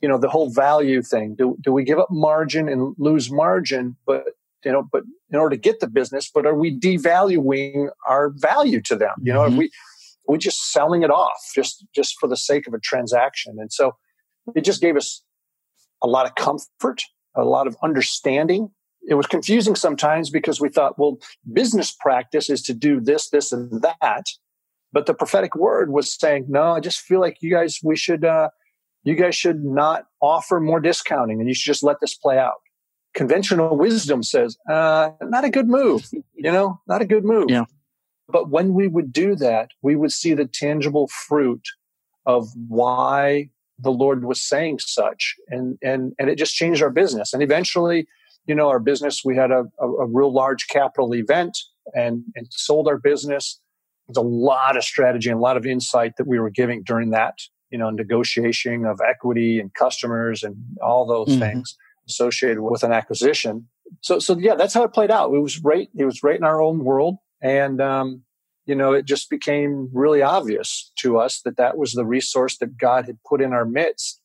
you 0.01 0.09
know, 0.09 0.17
the 0.17 0.29
whole 0.29 0.51
value 0.51 1.01
thing, 1.01 1.35
do, 1.35 1.57
do 1.61 1.71
we 1.71 1.83
give 1.83 1.97
up 1.97 2.09
margin 2.11 2.67
and 2.67 2.95
lose 2.97 3.31
margin, 3.31 3.95
but 4.05 4.23
you 4.65 4.71
know, 4.71 4.87
but 4.91 5.03
in 5.29 5.37
order 5.37 5.55
to 5.55 5.61
get 5.61 5.79
the 5.79 5.87
business, 5.87 6.29
but 6.33 6.45
are 6.45 6.55
we 6.55 6.77
devaluing 6.77 7.89
our 8.07 8.31
value 8.35 8.81
to 8.81 8.95
them? 8.95 9.13
You 9.21 9.31
know, 9.31 9.41
mm-hmm. 9.41 9.55
are 9.55 9.57
we 9.59 9.65
are 10.27 10.31
we 10.33 10.37
just 10.39 10.71
selling 10.71 11.03
it 11.03 11.11
off 11.11 11.51
just 11.53 11.85
just 11.95 12.15
for 12.19 12.27
the 12.27 12.35
sake 12.35 12.67
of 12.67 12.73
a 12.73 12.79
transaction? 12.79 13.57
And 13.59 13.71
so 13.71 13.95
it 14.55 14.61
just 14.61 14.81
gave 14.81 14.97
us 14.97 15.23
a 16.01 16.07
lot 16.07 16.25
of 16.25 16.35
comfort, 16.35 17.03
a 17.35 17.43
lot 17.43 17.67
of 17.67 17.77
understanding. 17.83 18.71
It 19.07 19.15
was 19.15 19.27
confusing 19.27 19.75
sometimes 19.75 20.29
because 20.29 20.59
we 20.59 20.69
thought, 20.69 20.97
well, 20.97 21.19
business 21.53 21.91
practice 21.91 22.49
is 22.49 22.61
to 22.63 22.73
do 22.73 22.99
this, 22.99 23.29
this, 23.29 23.51
and 23.51 23.81
that. 23.81 24.25
But 24.91 25.05
the 25.05 25.13
prophetic 25.13 25.55
word 25.55 25.91
was 25.91 26.13
saying, 26.13 26.45
no, 26.47 26.71
I 26.71 26.79
just 26.79 26.99
feel 26.99 27.19
like 27.19 27.37
you 27.41 27.51
guys, 27.51 27.79
we 27.83 27.95
should, 27.95 28.23
uh, 28.25 28.49
you 29.03 29.15
guys 29.15 29.35
should 29.35 29.63
not 29.63 30.05
offer 30.21 30.59
more 30.59 30.79
discounting 30.79 31.39
and 31.39 31.47
you 31.47 31.53
should 31.53 31.71
just 31.71 31.83
let 31.83 31.99
this 31.99 32.15
play 32.15 32.39
out 32.39 32.61
conventional 33.15 33.75
wisdom 33.75 34.21
says, 34.21 34.57
uh, 34.69 35.09
not 35.21 35.43
a 35.43 35.49
good 35.49 35.67
move, 35.67 36.07
you 36.35 36.51
know, 36.51 36.79
not 36.87 37.01
a 37.01 37.05
good 37.05 37.25
move. 37.25 37.49
Yeah. 37.49 37.65
But 38.27 38.49
when 38.49 38.73
we 38.73 38.87
would 38.87 39.11
do 39.11 39.35
that, 39.37 39.71
we 39.81 39.95
would 39.95 40.11
see 40.11 40.33
the 40.33 40.45
tangible 40.45 41.07
fruit 41.07 41.65
of 42.25 42.47
why 42.67 43.49
the 43.79 43.91
Lord 43.91 44.25
was 44.25 44.41
saying 44.41 44.79
such. 44.79 45.35
And, 45.47 45.77
and, 45.81 46.13
and 46.19 46.29
it 46.29 46.37
just 46.37 46.55
changed 46.55 46.81
our 46.83 46.89
business. 46.89 47.33
And 47.33 47.41
eventually, 47.41 48.07
you 48.45 48.55
know, 48.55 48.69
our 48.69 48.79
business, 48.79 49.21
we 49.25 49.35
had 49.35 49.51
a, 49.51 49.65
a, 49.79 49.87
a 49.87 50.05
real 50.07 50.33
large 50.33 50.67
capital 50.67 51.13
event 51.15 51.57
and, 51.93 52.23
and 52.35 52.47
sold 52.51 52.87
our 52.87 52.97
business. 52.97 53.59
There's 54.07 54.17
a 54.17 54.21
lot 54.27 54.77
of 54.77 54.83
strategy 54.83 55.29
and 55.29 55.39
a 55.39 55.41
lot 55.41 55.57
of 55.57 55.65
insight 55.65 56.13
that 56.17 56.27
we 56.27 56.39
were 56.39 56.51
giving 56.51 56.83
during 56.83 57.09
that, 57.11 57.39
you 57.71 57.77
know, 57.77 57.89
negotiation 57.89 58.85
of 58.85 58.99
equity 59.07 59.59
and 59.59 59.73
customers 59.73 60.43
and 60.43 60.55
all 60.81 61.05
those 61.05 61.29
mm-hmm. 61.29 61.39
things 61.39 61.75
associated 62.07 62.61
with 62.61 62.83
an 62.83 62.91
acquisition. 62.91 63.67
So, 64.01 64.19
so 64.19 64.37
yeah, 64.37 64.55
that's 64.55 64.73
how 64.73 64.83
it 64.83 64.93
played 64.93 65.11
out. 65.11 65.33
It 65.33 65.39
was 65.39 65.63
right. 65.63 65.89
It 65.95 66.05
was 66.05 66.23
right 66.23 66.37
in 66.37 66.43
our 66.43 66.61
own 66.61 66.83
world, 66.83 67.17
and 67.41 67.79
um, 67.81 68.23
you 68.65 68.75
know, 68.75 68.93
it 68.93 69.05
just 69.05 69.29
became 69.29 69.89
really 69.93 70.21
obvious 70.21 70.91
to 70.99 71.19
us 71.19 71.41
that 71.45 71.57
that 71.57 71.77
was 71.77 71.93
the 71.93 72.05
resource 72.05 72.57
that 72.57 72.77
God 72.77 73.05
had 73.05 73.17
put 73.27 73.41
in 73.41 73.53
our 73.53 73.65
midst, 73.65 74.21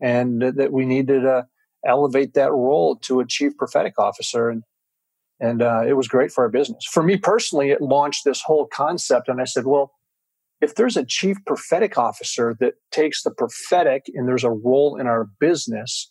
and 0.00 0.40
that 0.40 0.72
we 0.72 0.84
needed 0.86 1.22
to 1.22 1.46
elevate 1.84 2.34
that 2.34 2.52
role 2.52 2.96
to 2.96 3.20
a 3.20 3.26
chief 3.26 3.56
prophetic 3.56 3.98
officer. 3.98 4.48
And 4.48 4.64
and 5.42 5.62
uh, 5.62 5.84
it 5.86 5.94
was 5.94 6.06
great 6.06 6.30
for 6.30 6.44
our 6.44 6.50
business. 6.50 6.84
For 6.84 7.02
me 7.02 7.16
personally, 7.16 7.70
it 7.70 7.80
launched 7.80 8.24
this 8.24 8.42
whole 8.42 8.66
concept, 8.66 9.28
and 9.28 9.40
I 9.40 9.44
said, 9.44 9.66
well. 9.66 9.92
If 10.62 10.74
there's 10.74 10.98
a 10.98 11.06
chief 11.06 11.38
prophetic 11.46 11.96
officer 11.96 12.54
that 12.60 12.74
takes 12.90 13.22
the 13.22 13.30
prophetic 13.30 14.10
and 14.14 14.28
there's 14.28 14.44
a 14.44 14.50
role 14.50 15.00
in 15.00 15.06
our 15.06 15.24
business, 15.40 16.10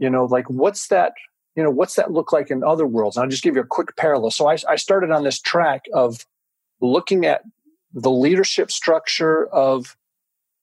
you 0.00 0.10
know 0.10 0.24
like 0.24 0.50
what's 0.50 0.88
that 0.88 1.12
you 1.54 1.62
know 1.62 1.70
what's 1.70 1.94
that 1.94 2.10
look 2.10 2.32
like 2.32 2.50
in 2.50 2.64
other 2.64 2.86
worlds 2.86 3.16
and 3.16 3.22
i'll 3.22 3.30
just 3.30 3.44
give 3.44 3.54
you 3.54 3.60
a 3.60 3.66
quick 3.66 3.94
parallel 3.96 4.32
so 4.32 4.48
I, 4.48 4.56
I 4.68 4.74
started 4.74 5.12
on 5.12 5.22
this 5.22 5.38
track 5.38 5.84
of 5.94 6.26
looking 6.80 7.24
at 7.24 7.42
the 7.92 8.10
leadership 8.10 8.72
structure 8.72 9.46
of 9.46 9.96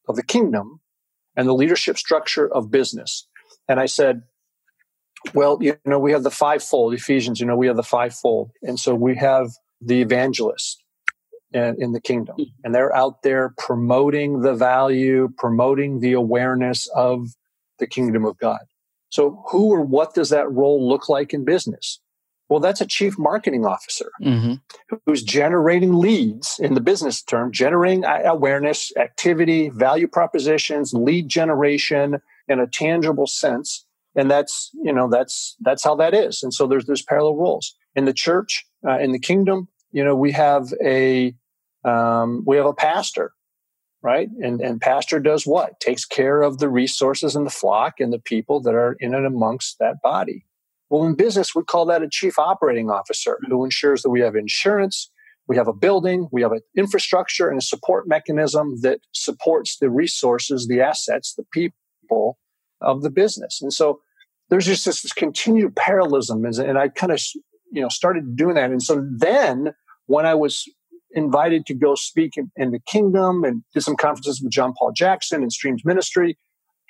of 0.09 0.17
the 0.17 0.23
kingdom 0.23 0.81
and 1.37 1.47
the 1.47 1.53
leadership 1.53 1.97
structure 1.97 2.51
of 2.51 2.71
business 2.71 3.27
and 3.67 3.79
i 3.79 3.85
said 3.85 4.23
well 5.33 5.57
you 5.61 5.77
know 5.85 5.99
we 5.99 6.11
have 6.11 6.23
the 6.23 6.31
fivefold 6.31 6.93
ephesians 6.93 7.39
you 7.39 7.45
know 7.45 7.57
we 7.57 7.67
have 7.67 7.77
the 7.77 7.83
fivefold 7.83 8.51
and 8.63 8.79
so 8.79 8.93
we 8.95 9.15
have 9.15 9.49
the 9.81 10.01
evangelists 10.01 10.77
in, 11.53 11.91
the 11.93 12.01
kingdom 12.01 12.35
and 12.63 12.75
they're 12.75 12.95
out 12.95 13.23
there 13.23 13.53
promoting 13.57 14.41
the 14.41 14.53
value 14.53 15.29
promoting 15.37 15.99
the 16.01 16.13
awareness 16.13 16.87
of 16.95 17.29
the 17.79 17.87
kingdom 17.87 18.25
of 18.25 18.37
god 18.37 18.59
so 19.09 19.43
who 19.49 19.69
or 19.69 19.81
what 19.81 20.13
does 20.13 20.29
that 20.29 20.51
role 20.51 20.87
look 20.87 21.09
like 21.09 21.33
in 21.33 21.45
business? 21.45 21.99
Well, 22.49 22.59
that's 22.59 22.81
a 22.81 22.85
chief 22.85 23.17
marketing 23.17 23.65
officer 23.65 24.11
Mm-hmm. 24.21 24.97
who's 25.05 25.21
generating 25.21 25.93
leads 25.93 26.59
in 26.59 26.75
the 26.75 26.81
business 26.81 27.21
term, 27.21 27.51
generating 27.51 28.05
awareness, 28.05 28.91
activity, 28.95 29.69
value 29.69 30.07
propositions, 30.07 30.93
lead 30.93 31.27
generation 31.27 32.21
in 32.47 32.59
a 32.59 32.67
tangible 32.67 33.27
sense. 33.27 33.85
And 34.15 34.31
that's, 34.31 34.71
you 34.73 34.91
know, 34.91 35.09
that's, 35.09 35.55
that's 35.59 35.83
how 35.83 35.95
that 35.95 36.13
is. 36.13 36.41
And 36.41 36.53
so 36.53 36.65
there's, 36.65 36.85
there's 36.85 37.03
parallel 37.03 37.35
roles 37.35 37.75
in 37.95 38.05
the 38.05 38.13
church, 38.13 38.65
uh, 38.87 38.97
in 38.99 39.11
the 39.11 39.19
kingdom. 39.19 39.67
You 39.91 40.03
know, 40.03 40.15
we 40.15 40.31
have 40.31 40.73
a, 40.83 41.35
um, 41.83 42.43
we 42.45 42.57
have 42.57 42.65
a 42.65 42.73
pastor, 42.73 43.33
right? 44.01 44.29
And, 44.41 44.59
and 44.59 44.81
pastor 44.81 45.19
does 45.19 45.45
what? 45.45 45.79
Takes 45.79 46.03
care 46.03 46.41
of 46.41 46.57
the 46.57 46.69
resources 46.69 47.35
and 47.35 47.45
the 47.45 47.51
flock 47.51 47.99
and 47.99 48.11
the 48.11 48.19
people 48.19 48.59
that 48.61 48.73
are 48.73 48.95
in 48.99 49.13
and 49.13 49.25
amongst 49.25 49.77
that 49.79 50.01
body. 50.01 50.45
Well, 50.89 51.03
in 51.03 51.15
business, 51.15 51.53
we 51.53 51.63
call 51.63 51.85
that 51.87 52.01
a 52.01 52.09
chief 52.09 52.39
operating 52.39 52.89
officer 52.89 53.37
who 53.47 53.63
ensures 53.63 54.01
that 54.01 54.09
we 54.09 54.21
have 54.21 54.35
insurance, 54.35 55.11
we 55.47 55.57
have 55.57 55.67
a 55.67 55.73
building, 55.73 56.27
we 56.31 56.41
have 56.41 56.53
an 56.53 56.61
infrastructure 56.75 57.49
and 57.49 57.59
a 57.59 57.63
support 57.63 58.07
mechanism 58.07 58.81
that 58.81 58.99
supports 59.11 59.77
the 59.77 59.89
resources, 59.89 60.67
the 60.67 60.81
assets, 60.81 61.33
the 61.35 61.45
people 61.53 61.77
of 62.81 63.01
the 63.01 63.09
business. 63.09 63.59
And 63.61 63.73
so 63.73 64.01
there's 64.49 64.65
just 64.65 64.85
this, 64.85 65.01
this 65.01 65.13
continued 65.13 65.75
parallelism. 65.75 66.45
And 66.45 66.77
I 66.77 66.87
kind 66.89 67.11
of, 67.11 67.21
you 67.71 67.81
know, 67.81 67.89
started 67.89 68.35
doing 68.35 68.55
that. 68.55 68.71
And 68.71 68.81
so 68.81 69.05
then 69.17 69.73
when 70.05 70.25
I 70.25 70.35
was 70.35 70.63
invited 71.11 71.65
to 71.65 71.73
go 71.73 71.95
speak 71.95 72.37
in, 72.37 72.51
in 72.55 72.71
the 72.71 72.79
kingdom 72.79 73.43
and 73.43 73.63
did 73.73 73.81
some 73.81 73.95
conferences 73.95 74.41
with 74.41 74.51
John 74.51 74.73
Paul 74.77 74.91
Jackson 74.93 75.41
and 75.41 75.51
Streams 75.51 75.83
Ministry, 75.83 76.37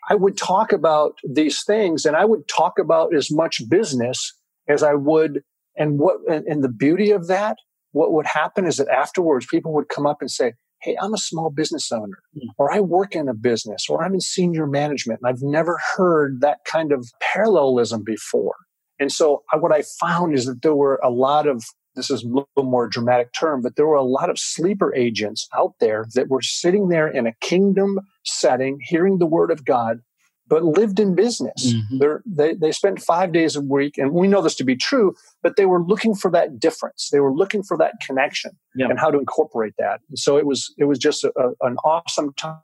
I 0.10 0.16
would 0.16 0.38
talk 0.38 0.72
about 0.72 1.18
these 1.28 1.64
things 1.64 2.06
and 2.06 2.16
I 2.16 2.26
would 2.26 2.48
talk 2.48 2.80
about 2.80 3.16
as 3.16 3.32
much 3.32 3.62
business 3.70 4.34
as 4.68 4.84
I 4.84 4.94
would. 4.94 5.44
And 5.76 6.00
what, 6.00 6.18
and, 6.30 6.46
and 6.46 6.64
the 6.64 6.70
beauty 6.70 7.12
of 7.12 7.28
that, 7.28 7.58
what 7.92 8.14
would 8.14 8.26
happen 8.26 8.66
is 8.66 8.78
that 8.78 8.88
afterwards 8.90 9.48
people 9.48 9.74
would 9.74 9.90
come 9.90 10.06
up 10.06 10.18
and 10.22 10.30
say, 10.30 10.54
Hey, 10.82 10.96
I'm 11.02 11.14
a 11.14 11.18
small 11.18 11.50
business 11.50 11.92
owner, 11.92 12.20
hmm. 12.34 12.48
or 12.58 12.72
I 12.72 12.80
work 12.80 13.16
in 13.16 13.28
a 13.28 13.34
business, 13.34 13.86
or 13.90 14.04
I'm 14.04 14.14
in 14.14 14.22
senior 14.22 14.68
management. 14.68 15.22
And 15.24 15.30
I've 15.30 15.42
never 15.42 15.80
heard 15.96 16.42
that 16.42 16.60
kind 16.66 16.92
of 16.92 17.08
parallelism 17.22 18.04
before. 18.04 18.56
And 19.00 19.12
so 19.12 19.44
I, 19.54 19.58
what 19.58 19.72
I 19.72 19.84
found 20.00 20.34
is 20.34 20.46
that 20.46 20.62
there 20.62 20.76
were 20.76 21.00
a 21.04 21.10
lot 21.10 21.48
of 21.48 21.64
this 21.98 22.12
is 22.12 22.24
a 22.24 22.28
little 22.28 22.46
more 22.58 22.88
dramatic 22.88 23.34
term, 23.34 23.62
but 23.62 23.76
there 23.76 23.88
were 23.88 23.96
a 23.96 24.04
lot 24.04 24.30
of 24.30 24.38
sleeper 24.38 24.94
agents 24.96 25.48
out 25.58 25.74
there 25.80 26.06
that 26.14 26.30
were 26.30 26.44
sitting 26.44 26.90
there 26.90 27.08
in 27.08 27.26
a 27.26 27.34
kingdom 27.42 28.00
setting, 28.24 28.78
hearing 28.84 29.18
the 29.18 29.26
word 29.26 29.50
of 29.50 29.66
God, 29.66 30.02
but 30.50 30.64
lived 30.64 31.00
in 31.00 31.14
business. 31.16 31.74
Mhm. 31.74 32.22
They, 32.26 32.54
they 32.54 32.72
spent 32.72 33.02
five 33.02 33.32
days 33.32 33.56
a 33.56 33.62
week, 33.62 33.98
and 33.98 34.12
we 34.14 34.28
know 34.28 34.42
this 34.42 34.56
to 34.56 34.64
be 34.64 34.76
true, 34.76 35.14
but 35.44 35.56
they 35.58 35.66
were 35.66 35.84
looking 35.84 36.16
for 36.16 36.32
that 36.32 36.60
difference. 36.60 37.10
They 37.12 37.20
were 37.20 37.34
looking 37.34 37.64
for 37.64 37.78
that 37.78 37.96
connection 38.06 38.52
Yeah. 38.76 38.88
and 38.90 39.00
how 39.00 39.12
to 39.12 39.18
incorporate 39.20 39.74
that. 39.78 40.00
And 40.10 40.18
so 40.18 40.38
it 40.38 40.46
was, 40.46 40.74
it 40.78 40.86
was 40.86 41.00
just 41.00 41.24
a, 41.24 41.32
a- 41.38 41.68
an 41.68 41.76
awesome 41.84 42.34
time. 42.34 42.60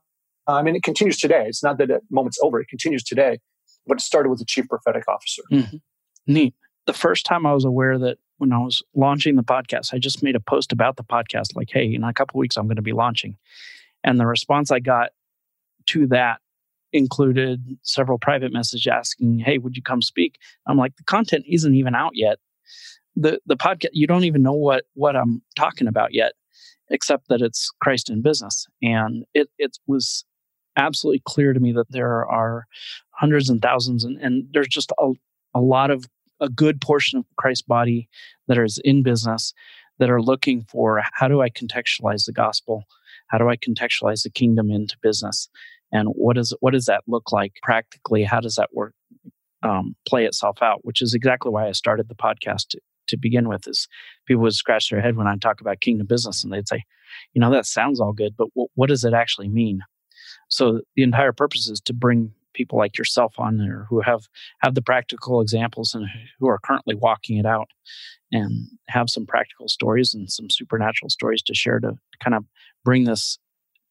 I 0.48 0.62
mean, 0.62 0.76
it 0.76 0.84
continues 0.84 1.18
today. 1.18 1.46
It's 1.48 1.64
not 1.64 1.78
that 1.78 1.90
a 1.90 2.02
moment's 2.10 2.38
over. 2.42 2.60
It 2.60 2.68
continues 2.68 3.04
today, 3.04 3.40
but 3.88 3.98
it 3.98 4.02
started 4.02 4.30
with 4.30 4.40
the 4.40 4.46
chief 4.46 4.68
prophetic 4.68 5.04
officer. 5.08 5.42
Neat. 6.28 6.54
The 6.86 6.94
first 6.94 7.26
time 7.26 7.46
I 7.46 7.54
was 7.54 7.64
aware 7.66 7.98
that 8.00 8.18
when 8.40 8.52
I 8.52 8.58
was 8.60 8.82
launching 8.94 9.36
the 9.36 9.44
podcast, 9.44 9.94
I 9.94 10.00
just 10.00 10.22
made 10.24 10.36
a 10.36 10.40
post 10.42 10.72
about 10.74 10.98
the 10.98 11.04
podcast, 11.04 11.56
like, 11.56 11.70
hey, 11.72 11.94
in 11.94 12.04
a 12.04 12.14
couple 12.14 12.40
weeks, 12.40 12.58
I'm 12.58 12.66
going 12.68 12.76
to 12.76 12.82
be 12.82 12.92
launching. 12.92 13.38
And 14.04 14.20
the 14.20 14.26
response 14.26 14.70
I 14.72 14.80
got 14.80 15.12
to 15.88 16.08
that 16.08 16.40
included 16.94 17.78
several 17.82 18.20
private 18.20 18.54
messages 18.54 18.88
asking, 18.88 19.40
hey, 19.40 19.58
would 19.58 19.76
you 19.76 19.82
come 19.82 20.02
speak? 20.02 20.38
I'm 20.68 20.78
like, 20.78 20.96
the 20.96 21.04
content 21.04 21.46
isn't 21.48 21.76
even 21.76 21.96
out 21.96 22.12
yet. 22.14 22.38
The 23.16 23.40
the 23.46 23.58
podcast, 23.58 23.90
you 23.94 24.08
don't 24.08 24.24
even 24.24 24.42
know 24.42 24.54
what 24.54 24.86
what 24.94 25.16
I'm 25.16 25.42
talking 25.56 25.88
about 25.88 26.14
yet, 26.14 26.34
except 26.90 27.28
that 27.30 27.42
it's 27.42 27.72
Christ 27.82 28.10
in 28.10 28.22
business. 28.22 28.68
And 28.82 29.26
it 29.34 29.50
it 29.58 29.78
was 29.88 30.24
absolutely 30.78 31.22
clear 31.26 31.54
to 31.54 31.60
me 31.60 31.72
that 31.74 31.92
there 31.92 32.26
are 32.26 32.66
hundreds 33.12 33.50
and 33.50 33.62
thousands 33.62 34.04
and, 34.04 34.20
and 34.20 34.48
there's 34.54 34.68
just 34.68 34.92
a, 35.00 35.12
a 35.54 35.62
lot 35.62 35.92
of 35.92 36.06
a 36.40 36.50
good 36.50 36.82
portion 36.82 37.20
of 37.20 37.26
Christ's 37.38 37.62
body 37.62 38.10
that 38.48 38.58
is 38.58 38.82
in 38.84 39.04
business 39.04 39.54
that 40.00 40.10
are 40.10 40.22
looking 40.22 40.64
for 40.64 41.04
how 41.14 41.28
do 41.28 41.42
I 41.42 41.50
contextualize 41.50 42.26
the 42.26 42.34
gospel? 42.34 42.86
How 43.28 43.38
do 43.38 43.50
I 43.50 43.56
contextualize 43.56 44.24
the 44.24 44.30
kingdom 44.30 44.72
into 44.72 44.98
business? 45.02 45.50
And 45.94 46.10
what 46.10 46.36
does 46.36 46.54
what 46.60 46.74
does 46.74 46.86
that 46.86 47.04
look 47.08 47.32
like 47.32 47.54
practically? 47.62 48.24
How 48.24 48.40
does 48.40 48.56
that 48.56 48.70
work 48.74 48.94
um, 49.62 49.96
play 50.08 50.26
itself 50.26 50.58
out? 50.62 50.80
Which 50.84 51.02
is 51.02 51.14
exactly 51.14 51.52
why 51.52 51.68
I 51.68 51.72
started 51.72 52.10
the 52.10 52.16
podcast 52.16 52.70
to, 52.70 52.82
to 53.08 53.18
begin 53.18 53.48
with. 53.48 53.68
Is 53.68 53.88
people 54.26 54.44
would 54.44 54.54
scratch 54.56 54.90
their 54.90 55.02
head 55.02 55.16
when 55.16 55.28
I 55.28 55.38
talk 55.38 55.62
about 55.62 55.82
kingdom 55.82 56.08
business, 56.08 56.44
and 56.44 56.52
they'd 56.52 56.68
say, 56.68 56.84
"You 57.34 57.40
know, 57.40 57.52
that 57.52 57.68
sounds 57.68 58.00
all 58.02 58.12
good, 58.12 58.34
but 58.36 58.50
w- 58.56 58.70
what 58.74 58.90
does 58.90 59.06
it 59.06 59.14
actually 59.14 59.50
mean?" 59.50 59.82
So 60.50 60.82
the 60.96 61.04
entire 61.04 61.32
purpose 61.32 61.70
is 61.70 61.80
to 61.82 61.94
bring 61.94 62.34
people 62.54 62.78
like 62.78 62.98
yourself 62.98 63.34
on 63.38 63.58
there 63.58 63.86
who 63.90 64.02
have 64.02 64.28
have 64.62 64.76
the 64.76 64.82
practical 64.82 65.42
examples 65.42 65.94
and 65.94 66.08
who 66.40 66.48
are 66.48 66.60
currently 66.60 66.96
walking 66.96 67.38
it 67.38 67.46
out 67.46 67.70
and 68.32 68.68
have 68.90 69.10
some 69.10 69.26
practical 69.26 69.68
stories 69.68 70.14
and 70.14 70.32
some 70.32 70.50
supernatural 70.50 71.10
stories 71.10 71.42
to 71.44 71.54
share 71.54 71.80
to 71.80 71.94
kind 72.24 72.36
of 72.36 72.46
bring 72.84 73.04
this 73.04 73.38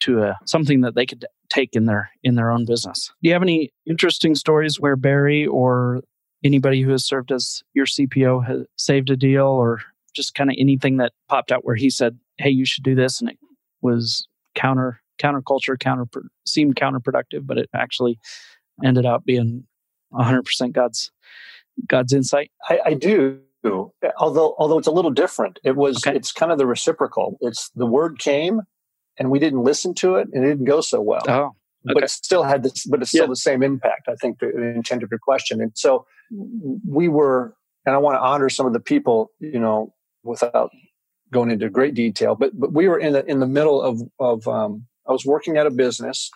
to 0.03 0.23
a 0.23 0.39
something 0.47 0.81
that 0.83 0.95
they 0.95 1.07
could 1.07 1.27
take 1.49 1.75
in 1.75 1.87
their 1.87 2.11
in 2.23 2.35
their 2.35 2.51
own 2.51 2.65
business. 2.65 3.11
Do 3.23 3.29
you 3.29 3.33
have 3.33 3.43
any 3.43 3.73
interesting 3.87 4.35
stories 4.35 4.81
where 4.81 4.97
Barry 4.97 5.47
or 5.47 6.03
anybody 6.45 6.83
who 6.83 6.91
has 6.91 7.05
served 7.05 7.31
as 7.31 7.63
your 7.75 7.87
CPO 7.87 8.47
has 8.47 8.67
saved 8.77 9.11
a 9.11 9.17
deal 9.17 9.47
or 9.47 9.81
just 10.15 10.35
kind 10.35 10.51
of 10.51 10.57
anything 10.59 10.99
that 10.99 11.13
popped 11.29 11.53
out 11.53 11.65
where 11.65 11.77
he 11.77 11.91
said, 11.91 12.19
"Hey, 12.39 12.51
you 12.51 12.65
should 12.65 12.85
do 12.85 12.95
this," 12.95 13.21
and 13.21 13.31
it 13.31 13.39
was 13.81 14.27
counter 14.55 15.01
counterculture, 15.19 15.79
counter 15.79 16.07
seemed 16.47 16.77
counterproductive, 16.77 17.47
but 17.47 17.59
it 17.59 17.71
actually 17.75 18.19
ended 18.85 19.07
up 19.07 19.25
being 19.25 19.65
100% 20.13 20.73
God's 20.73 21.11
God's 21.87 22.13
insight. 22.13 22.51
I, 22.69 22.81
I 22.87 22.95
do. 22.95 23.41
Although, 24.19 24.57
although 24.59 24.79
it's 24.79 24.89
a 24.89 24.93
little 24.93 25.13
different, 25.13 25.61
it 25.63 25.77
was. 25.77 26.05
Okay. 26.05 26.17
It's 26.17 26.33
kind 26.33 26.51
of 26.51 26.59
the 26.59 26.67
reciprocal. 26.67 27.39
It's 27.41 27.71
the 27.71 27.87
word 27.87 28.19
came, 28.19 28.63
and 29.19 29.31
we 29.31 29.39
didn't 29.39 29.63
listen 29.63 29.95
to 29.95 30.17
it, 30.17 30.29
and 30.33 30.45
it 30.45 30.49
didn't 30.49 30.65
go 30.67 30.81
so 30.81 31.01
well. 31.01 31.23
Oh, 31.29 31.51
but 31.85 32.03
it 32.03 32.11
still 32.11 32.43
had 32.43 32.63
this. 32.63 32.87
But 32.87 33.03
it's 33.03 33.11
still 33.11 33.25
Yeah. 33.25 33.29
the 33.29 33.37
same 33.37 33.63
impact. 33.63 34.09
I 34.09 34.15
think 34.15 34.39
the, 34.39 34.53
the 34.55 34.75
intent 34.75 35.03
of 35.03 35.11
your 35.11 35.21
question. 35.21 35.61
And 35.61 35.73
so 35.75 36.07
we 36.87 37.09
were, 37.09 37.55
and 37.87 37.95
I 37.95 37.99
want 37.99 38.17
to 38.17 38.21
honor 38.21 38.49
some 38.49 38.67
of 38.67 38.73
the 38.73 38.81
people. 38.81 39.31
You 39.41 39.61
know, 39.61 39.95
without 40.25 40.71
going 41.33 41.51
into 41.51 41.69
great 41.71 41.95
detail, 41.95 42.35
but 42.35 42.59
but 42.59 42.73
we 42.73 42.89
were 42.89 42.99
in 42.99 43.13
the 43.13 43.25
in 43.27 43.41
the 43.41 43.47
middle 43.47 43.81
of 43.83 44.03
of. 44.19 44.47
Um, 44.49 44.87
I 45.05 45.11
was 45.11 45.27
working 45.27 45.57
at 45.57 45.67
a 45.67 45.71
business, 45.71 46.31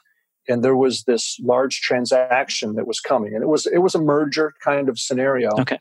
and 0.49 0.65
there 0.65 0.75
was 0.77 1.05
this 1.05 1.39
large 1.41 1.81
transaction 1.83 2.75
that 2.75 2.85
was 2.85 2.99
coming, 2.99 3.33
and 3.33 3.43
it 3.45 3.47
was 3.47 3.65
it 3.67 3.79
was 3.79 3.95
a 3.95 4.01
merger 4.01 4.55
kind 4.63 4.89
of 4.89 4.99
scenario. 4.99 5.51
Okay. 5.61 5.79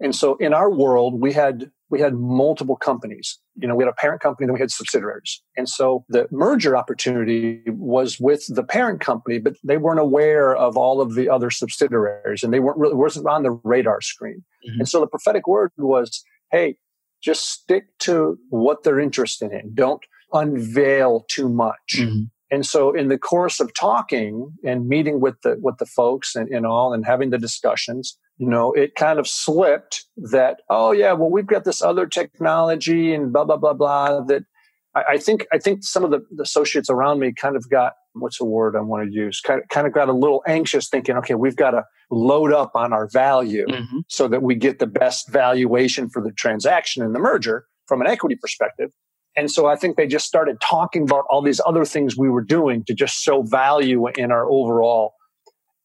And 0.00 0.14
so 0.14 0.36
in 0.38 0.52
our 0.52 0.70
world, 0.70 1.20
we 1.20 1.32
had 1.32 1.70
we 1.88 2.00
had 2.00 2.14
multiple 2.14 2.74
companies. 2.76 3.38
You 3.60 3.68
know, 3.68 3.74
we 3.74 3.84
had 3.84 3.90
a 3.90 3.94
parent 3.94 4.20
company, 4.20 4.46
then 4.46 4.54
we 4.54 4.60
had 4.60 4.70
subsidiaries. 4.70 5.42
And 5.56 5.68
so 5.68 6.04
the 6.08 6.26
merger 6.30 6.76
opportunity 6.76 7.62
was 7.66 8.18
with 8.18 8.44
the 8.48 8.62
parent 8.64 9.00
company, 9.00 9.38
but 9.38 9.54
they 9.62 9.76
weren't 9.76 10.00
aware 10.00 10.54
of 10.56 10.76
all 10.76 11.00
of 11.00 11.14
the 11.14 11.28
other 11.28 11.50
subsidiaries, 11.50 12.42
and 12.42 12.52
they 12.52 12.60
weren't 12.60 12.78
really 12.78 12.94
wasn't 12.94 13.26
on 13.26 13.42
the 13.42 13.50
radar 13.64 14.00
screen. 14.00 14.44
Mhm. 14.68 14.80
And 14.80 14.88
so 14.88 15.00
the 15.00 15.06
prophetic 15.06 15.46
word 15.46 15.70
was, 15.76 16.24
"Hey, 16.50 16.78
just 17.22 17.50
stick 17.50 17.84
to 18.00 18.38
what 18.48 18.82
they're 18.82 19.00
interested 19.00 19.52
in. 19.52 19.74
Don't 19.74 20.02
unveil 20.32 21.24
too 21.28 21.48
much." 21.48 21.96
Mhm. 21.98 22.30
And 22.50 22.66
so 22.66 22.92
in 22.92 23.08
the 23.08 23.18
course 23.18 23.60
of 23.60 23.72
talking 23.74 24.52
and 24.64 24.88
meeting 24.88 25.20
with 25.20 25.40
the 25.42 25.56
with 25.60 25.78
the 25.78 25.86
folks 25.86 26.34
and, 26.34 26.48
and 26.48 26.66
all 26.66 26.92
and 26.92 27.04
having 27.06 27.30
the 27.30 27.38
discussions, 27.38 28.18
you 28.38 28.48
know, 28.48 28.72
it 28.72 28.94
kind 28.96 29.18
of 29.18 29.28
slipped 29.28 30.04
that, 30.16 30.60
oh 30.68 30.92
yeah, 30.92 31.12
well, 31.12 31.30
we've 31.30 31.46
got 31.46 31.64
this 31.64 31.80
other 31.82 32.06
technology 32.06 33.14
and 33.14 33.32
blah 33.32 33.44
blah 33.44 33.56
blah 33.56 33.74
blah 33.74 34.20
that 34.22 34.42
I, 34.94 35.02
I 35.10 35.18
think 35.18 35.46
I 35.52 35.58
think 35.58 35.84
some 35.84 36.04
of 36.04 36.10
the, 36.10 36.20
the 36.34 36.42
associates 36.42 36.90
around 36.90 37.20
me 37.20 37.32
kind 37.32 37.56
of 37.56 37.68
got 37.70 37.92
what's 38.14 38.38
the 38.38 38.44
word 38.44 38.74
I 38.74 38.80
want 38.80 39.08
to 39.08 39.14
use? 39.14 39.40
Kind 39.40 39.62
of, 39.62 39.68
kind 39.68 39.86
of 39.86 39.92
got 39.92 40.08
a 40.08 40.12
little 40.12 40.42
anxious 40.46 40.88
thinking, 40.88 41.16
okay, 41.18 41.34
we've 41.36 41.54
got 41.54 41.70
to 41.70 41.84
load 42.10 42.52
up 42.52 42.72
on 42.74 42.92
our 42.92 43.08
value 43.08 43.64
Mhm. 43.68 44.02
so 44.08 44.26
that 44.26 44.42
we 44.42 44.56
get 44.56 44.80
the 44.80 44.86
best 44.88 45.28
valuation 45.30 46.10
for 46.10 46.20
the 46.20 46.32
transaction 46.32 47.04
and 47.04 47.14
the 47.14 47.20
merger 47.20 47.66
from 47.86 48.00
an 48.00 48.08
equity 48.08 48.34
perspective. 48.34 48.90
And 49.36 49.50
so 49.50 49.66
I 49.66 49.76
think 49.76 49.96
they 49.96 50.06
just 50.06 50.26
started 50.26 50.60
talking 50.60 51.02
about 51.02 51.24
all 51.30 51.42
these 51.42 51.60
other 51.64 51.84
things 51.84 52.16
we 52.16 52.28
were 52.28 52.42
doing 52.42 52.84
to 52.84 52.94
just 52.94 53.14
show 53.14 53.42
value 53.42 54.08
in 54.16 54.32
our 54.32 54.48
overall. 54.48 55.14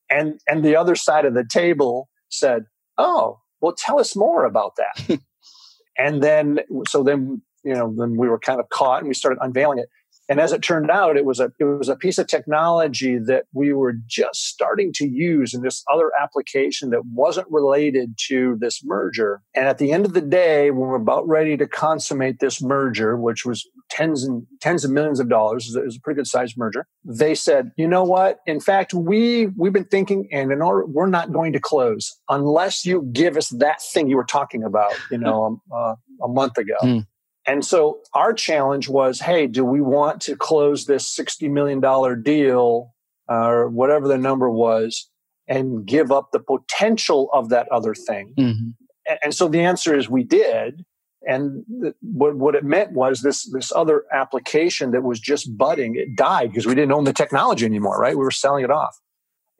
And 0.09 0.39
and 0.47 0.63
the 0.63 0.75
other 0.75 0.95
side 0.95 1.25
of 1.25 1.33
the 1.33 1.45
table 1.47 2.09
said, 2.29 2.65
"Oh, 2.97 3.39
well, 3.61 3.75
tell 3.77 3.99
us 3.99 4.15
more 4.15 4.45
about 4.45 4.73
that." 4.77 5.19
and 5.97 6.21
then 6.21 6.59
so 6.87 7.03
then 7.03 7.41
you 7.63 7.73
know 7.73 7.93
then 7.95 8.17
we 8.17 8.27
were 8.27 8.39
kind 8.39 8.59
of 8.59 8.69
caught 8.69 8.99
and 8.99 9.07
we 9.07 9.13
started 9.13 9.39
unveiling 9.41 9.79
it. 9.79 9.89
And 10.27 10.39
as 10.39 10.51
it 10.51 10.61
turned 10.61 10.89
out, 10.89 11.17
it 11.17 11.25
was 11.25 11.39
a 11.39 11.51
it 11.59 11.65
was 11.65 11.89
a 11.89 11.95
piece 11.95 12.17
of 12.17 12.27
technology 12.27 13.17
that 13.19 13.45
we 13.53 13.73
were 13.73 13.93
just 14.07 14.47
starting 14.47 14.91
to 14.93 15.07
use 15.07 15.53
in 15.53 15.61
this 15.61 15.83
other 15.91 16.11
application 16.19 16.89
that 16.89 17.05
wasn't 17.05 17.47
related 17.49 18.15
to 18.27 18.57
this 18.59 18.81
merger. 18.83 19.41
And 19.53 19.67
at 19.67 19.77
the 19.77 19.91
end 19.91 20.05
of 20.05 20.13
the 20.13 20.21
day, 20.21 20.71
when 20.71 20.89
we're 20.89 20.95
about 20.95 21.27
ready 21.27 21.57
to 21.57 21.67
consummate 21.67 22.39
this 22.39 22.61
merger, 22.61 23.15
which 23.15 23.45
was 23.45 23.67
tens 23.89 24.23
and 24.23 24.47
tens 24.61 24.83
of 24.83 24.91
millions 24.91 25.19
of 25.19 25.29
dollars, 25.29 25.75
it 25.75 25.85
was 25.85 25.97
a 25.97 26.01
pretty 26.01 26.17
good 26.17 26.27
sized 26.27 26.57
merger. 26.57 26.87
They 27.03 27.35
said, 27.35 27.71
you 27.77 27.87
know 27.87 28.03
what? 28.03 28.39
In 28.47 28.59
fact, 28.59 28.93
we 28.93 29.47
we've 29.57 29.73
been 29.73 29.85
thinking, 29.85 30.27
and 30.31 30.51
in 30.51 30.61
order, 30.61 30.85
we're 30.85 31.07
not 31.07 31.31
going 31.31 31.53
to 31.53 31.59
close 31.59 32.17
unless 32.29 32.85
you 32.85 33.07
give 33.13 33.37
us 33.37 33.49
that 33.49 33.81
thing 33.81 34.09
you 34.09 34.15
were 34.15 34.25
talking 34.25 34.63
about, 34.63 34.93
you 35.11 35.17
know, 35.17 35.61
uh, 35.75 35.95
a 36.23 36.27
month 36.27 36.57
ago. 36.57 36.75
Mm. 36.81 37.05
And 37.47 37.63
so 37.63 37.99
our 38.13 38.33
challenge 38.33 38.89
was, 38.89 39.19
hey, 39.19 39.47
do 39.47 39.63
we 39.63 39.81
want 39.81 40.21
to 40.23 40.35
close 40.35 40.85
this 40.85 41.15
$60 41.15 41.49
million 41.51 41.79
deal 42.23 42.93
uh, 43.29 43.47
or 43.47 43.69
whatever 43.69 44.07
the 44.07 44.17
number 44.17 44.49
was 44.49 45.09
and 45.47 45.85
give 45.85 46.11
up 46.11 46.31
the 46.31 46.39
potential 46.39 47.29
of 47.33 47.49
that 47.49 47.67
other 47.71 47.93
thing? 47.93 48.33
Mm-hmm. 48.37 48.69
And, 49.07 49.19
and, 49.21 49.33
so 49.33 49.47
the 49.47 49.61
answer 49.61 49.95
is 49.95 50.09
we 50.09 50.23
did. 50.23 50.85
And 51.27 51.63
the, 51.67 51.93
what, 52.01 52.35
what 52.35 52.55
it 52.55 52.63
meant 52.63 52.93
was 52.93 53.21
this, 53.21 53.51
this 53.51 53.71
other 53.71 54.05
application 54.11 54.91
that 54.91 55.03
was 55.03 55.19
just 55.19 55.55
budding, 55.55 55.95
it 55.95 56.15
died 56.15 56.49
because 56.49 56.65
we 56.65 56.75
didn't 56.75 56.91
own 56.91 57.03
the 57.03 57.13
technology 57.13 57.65
anymore, 57.65 57.99
right? 57.99 58.17
We 58.17 58.23
were 58.23 58.31
selling 58.31 58.63
it 58.63 58.71
off. 58.71 58.99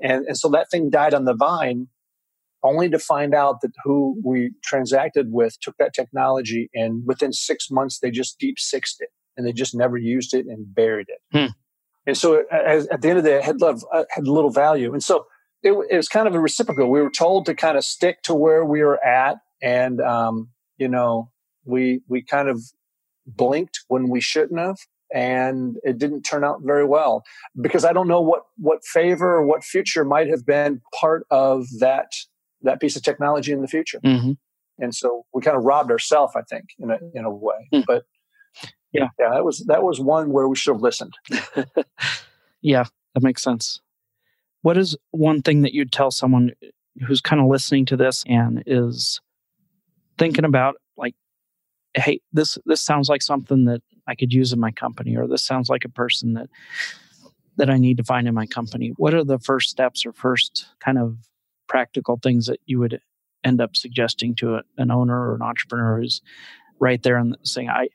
And, 0.01 0.25
and 0.25 0.37
so 0.37 0.49
that 0.49 0.69
thing 0.69 0.89
died 0.89 1.13
on 1.13 1.25
the 1.25 1.35
vine 1.35 1.87
only 2.65 2.89
to 2.89 2.99
find 2.99 3.33
out 3.33 3.61
that 3.61 3.71
who 3.83 4.19
we 4.23 4.51
transacted 4.63 5.31
with 5.31 5.59
took 5.61 5.75
that 5.77 5.93
technology 5.93 6.69
and 6.73 7.03
within 7.05 7.31
six 7.31 7.69
months 7.69 7.99
they 7.99 8.11
just 8.11 8.39
deep 8.39 8.57
sixed 8.57 8.97
it 8.99 9.09
and 9.37 9.45
they 9.45 9.53
just 9.53 9.75
never 9.75 9.97
used 9.97 10.33
it 10.33 10.45
and 10.47 10.73
buried 10.73 11.07
it. 11.09 11.19
Hmm. 11.31 11.51
And 12.07 12.17
so 12.17 12.43
as, 12.51 12.87
at 12.87 13.01
the 13.01 13.09
end 13.09 13.17
of 13.17 13.23
the 13.23 13.31
day, 13.31 13.37
it 13.37 13.43
had, 13.43 13.61
love, 13.61 13.83
uh, 13.91 14.05
had 14.11 14.27
little 14.27 14.51
value. 14.51 14.93
And 14.93 15.03
so 15.03 15.25
it, 15.63 15.71
it, 15.89 15.95
was 15.95 16.07
kind 16.07 16.27
of 16.27 16.35
a 16.35 16.39
reciprocal. 16.39 16.89
We 16.89 17.01
were 17.01 17.09
told 17.09 17.45
to 17.47 17.55
kind 17.55 17.77
of 17.77 17.83
stick 17.83 18.21
to 18.23 18.35
where 18.35 18.63
we 18.63 18.83
were 18.83 19.03
at. 19.03 19.37
And, 19.61 19.99
um, 20.01 20.49
you 20.77 20.87
know, 20.87 21.31
we, 21.65 22.01
we 22.07 22.21
kind 22.21 22.47
of 22.47 22.61
blinked 23.25 23.79
when 23.87 24.09
we 24.09 24.21
shouldn't 24.21 24.59
have. 24.59 24.77
And 25.13 25.77
it 25.83 25.97
didn't 25.97 26.23
turn 26.23 26.43
out 26.43 26.59
very 26.63 26.85
well 26.85 27.23
because 27.59 27.85
I 27.85 27.93
don't 27.93 28.07
know 28.07 28.21
what, 28.21 28.43
what 28.57 28.83
favor 28.83 29.35
or 29.35 29.45
what 29.45 29.63
future 29.63 30.03
might 30.03 30.29
have 30.29 30.45
been 30.45 30.81
part 30.99 31.25
of 31.31 31.65
that 31.79 32.11
that 32.65 32.81
piece 32.81 32.95
of 32.95 33.03
technology 33.03 33.51
in 33.51 33.61
the 33.61 33.67
future. 33.67 33.99
Mm-hmm. 34.03 34.33
And 34.77 34.93
so 34.93 35.25
we 35.33 35.41
kind 35.41 35.55
of 35.55 35.63
robbed 35.63 35.89
ourselves, 35.91 36.33
I 36.35 36.41
think, 36.41 36.65
in 36.79 36.91
a 36.91 36.97
in 37.13 37.25
a 37.25 37.31
way. 37.31 37.69
Mm. 37.73 37.85
But 37.87 38.03
yeah, 38.91 39.09
yeah, 39.19 39.29
that 39.31 39.45
was 39.45 39.63
that 39.67 39.83
was 39.83 39.99
one 39.99 40.31
where 40.31 40.47
we 40.47 40.55
should 40.55 40.73
have 40.73 40.81
listened. 40.81 41.13
yeah, 42.61 42.85
that 43.13 43.23
makes 43.23 43.41
sense. 43.41 43.81
What 44.61 44.77
is 44.77 44.97
one 45.11 45.41
thing 45.41 45.61
that 45.61 45.73
you'd 45.73 45.91
tell 45.91 46.11
someone 46.11 46.51
who's 47.05 47.21
kind 47.21 47.41
of 47.41 47.47
listening 47.47 47.85
to 47.85 47.97
this 47.97 48.23
and 48.27 48.63
is 48.65 49.21
thinking 50.17 50.45
about 50.45 50.75
like, 50.97 51.15
hey, 51.93 52.19
this 52.33 52.57
this 52.65 52.81
sounds 52.81 53.07
like 53.07 53.21
something 53.21 53.65
that 53.65 53.81
I 54.07 54.15
could 54.15 54.33
use 54.33 54.51
in 54.51 54.59
my 54.59 54.71
company, 54.71 55.15
or 55.15 55.27
this 55.27 55.43
sounds 55.43 55.69
like 55.69 55.85
a 55.85 55.89
person 55.89 56.33
that 56.33 56.49
that 57.57 57.69
I 57.69 57.77
need 57.77 57.97
to 57.97 58.03
find 58.03 58.27
in 58.27 58.33
my 58.33 58.45
company. 58.45 58.93
What 58.97 59.13
are 59.13 59.23
the 59.23 59.39
first 59.39 59.69
steps 59.69 60.05
or 60.05 60.11
first 60.11 60.67
kind 60.79 60.97
of 60.97 61.17
practical 61.67 62.19
things 62.21 62.45
that 62.47 62.59
you 62.65 62.79
would 62.79 62.99
end 63.43 63.61
up 63.61 63.75
suggesting 63.75 64.35
to 64.35 64.59
an 64.77 64.91
owner 64.91 65.29
or 65.29 65.35
an 65.35 65.41
entrepreneur 65.41 65.99
who's 66.01 66.21
right 66.79 67.01
there 67.03 67.17
and 67.17 67.37
saying, 67.43 67.69
"I, 67.69 67.87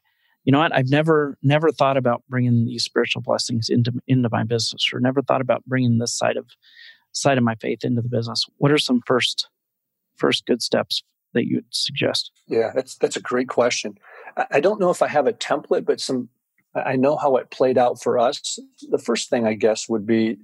you 0.44 0.52
know 0.52 0.60
what? 0.60 0.74
I've 0.74 0.88
never 0.88 1.36
never 1.42 1.70
thought 1.70 1.96
about 1.96 2.22
bringing 2.28 2.64
these 2.64 2.84
spiritual 2.84 3.22
blessings 3.22 3.68
into 3.68 3.92
into 4.06 4.28
my 4.30 4.44
business, 4.44 4.90
or 4.92 5.00
never 5.00 5.22
thought 5.22 5.40
about 5.40 5.64
bringing 5.66 5.98
this 5.98 6.16
side 6.16 6.36
of 6.36 6.46
side 7.12 7.38
of 7.38 7.44
my 7.44 7.56
faith 7.56 7.84
into 7.84 8.02
the 8.02 8.08
business." 8.08 8.46
What 8.58 8.72
are 8.72 8.78
some 8.78 9.00
first 9.06 9.48
first 10.16 10.46
good 10.46 10.62
steps 10.62 11.02
that 11.32 11.46
you'd 11.46 11.66
suggest? 11.70 12.30
Yeah, 12.46 12.72
that's 12.74 12.96
that's 12.96 13.16
a 13.16 13.20
great 13.20 13.48
question. 13.48 13.98
I 14.50 14.60
don't 14.60 14.80
know 14.80 14.90
if 14.90 15.02
I 15.02 15.08
have 15.08 15.26
a 15.26 15.32
template, 15.32 15.84
but 15.84 16.00
some 16.00 16.28
I 16.74 16.96
know 16.96 17.16
how 17.16 17.36
it 17.36 17.50
played 17.50 17.78
out 17.78 18.00
for 18.00 18.18
us. 18.18 18.58
The 18.88 18.98
first 18.98 19.28
thing 19.28 19.46
I 19.46 19.54
guess 19.54 19.88
would 19.88 20.06
be 20.06 20.38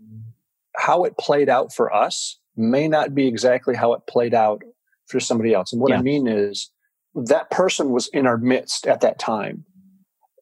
how 0.77 1.05
it 1.05 1.17
played 1.17 1.49
out 1.49 1.73
for 1.73 1.95
us 1.95 2.39
may 2.57 2.89
not 2.89 3.15
be 3.15 3.27
exactly 3.27 3.75
how 3.75 3.93
it 3.93 4.03
played 4.09 4.35
out 4.35 4.63
for 5.07 5.21
somebody 5.21 5.55
else. 5.55 5.73
And 5.73 5.81
what 5.81 5.91
yeah. 5.91 5.99
I 5.99 6.03
mean 6.03 6.27
is 6.27 6.71
that 7.15 7.51
person 7.51 7.91
was 7.91 8.09
in 8.09 8.27
our 8.27 8.39
midst 8.39 8.87
at 8.87 9.01
that 9.01 9.19
time. 9.19 9.65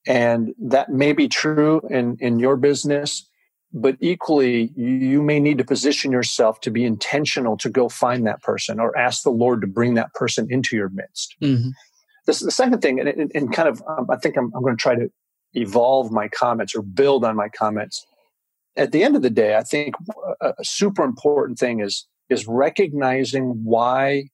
And 0.06 0.54
that 0.58 0.90
may 0.90 1.12
be 1.12 1.28
true 1.28 1.80
in, 1.90 2.16
in 2.20 2.38
your 2.38 2.56
business, 2.56 3.26
but 3.72 3.96
equally, 4.00 4.70
you 4.76 5.22
may 5.22 5.40
need 5.40 5.58
to 5.58 5.64
position 5.64 6.12
yourself 6.12 6.60
to 6.60 6.70
be 6.70 6.84
intentional 6.84 7.56
to 7.58 7.70
go 7.70 7.88
find 7.88 8.26
that 8.26 8.42
person 8.42 8.78
or 8.78 8.96
ask 8.96 9.22
the 9.22 9.30
Lord 9.30 9.60
to 9.62 9.66
bring 9.66 9.94
that 9.94 10.12
person 10.14 10.46
into 10.50 10.76
your 10.76 10.90
midst. 10.90 11.34
Mm-hmm. 11.42 11.70
This, 12.26 12.40
the 12.40 12.50
second 12.50 12.80
thing, 12.80 13.00
and, 13.00 13.30
and 13.34 13.52
kind 13.52 13.68
of, 13.68 13.82
um, 13.88 14.06
I 14.10 14.16
think 14.16 14.36
I'm, 14.36 14.52
I'm 14.54 14.62
going 14.62 14.76
to 14.76 14.80
try 14.80 14.94
to 14.94 15.08
evolve 15.54 16.10
my 16.10 16.28
comments 16.28 16.74
or 16.74 16.82
build 16.82 17.24
on 17.24 17.36
my 17.36 17.48
comments 17.48 18.06
at 18.76 18.92
the 18.92 19.02
end 19.02 19.16
of 19.16 19.22
the 19.22 19.30
day, 19.30 19.56
I 19.56 19.62
think 19.62 19.94
a, 20.40 20.52
a 20.58 20.64
super 20.64 21.04
important 21.04 21.58
thing 21.58 21.80
is 21.80 22.06
is 22.30 22.46
recognizing 22.48 23.64
why 23.64 24.30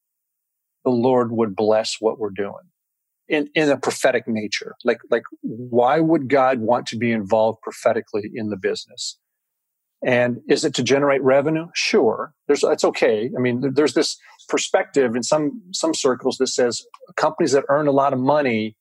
the 0.85 0.91
Lord 0.91 1.33
would 1.33 1.57
bless 1.57 1.97
what 2.01 2.19
we're 2.19 2.31
doing 2.31 2.71
in, 3.29 3.49
in 3.55 3.69
a 3.69 3.77
prophetic 3.77 4.27
nature. 4.27 4.75
Like, 4.85 4.99
like, 5.11 5.25
why 5.43 6.01
would 6.01 6.29
God 6.29 6.61
want 6.61 6.87
to 6.87 6.97
be 6.97 7.13
involved 7.13 7.61
prophetically 7.63 8.31
in 8.35 8.49
the 8.49 8.57
business? 8.57 9.19
And 10.03 10.39
is 10.49 10.65
it 10.65 10.75
to 10.75 10.83
generate 10.83 11.23
revenue? 11.23 11.67
Sure. 11.75 12.33
There's, 12.47 12.63
that's 12.63 12.85
okay. 12.85 13.31
I 13.37 13.41
mean, 13.41 13.75
there's 13.75 13.95
this 13.95 14.17
perspective 14.49 15.15
in 15.15 15.23
some, 15.23 15.61
some 15.73 15.95
circles 15.95 16.39
that 16.39 16.47
says 16.47 16.83
companies 17.17 17.53
that 17.53 17.65
earn 17.69 17.87
a 17.87 17.93
lot 17.93 18.13
of 18.13 18.19
money 18.19 18.77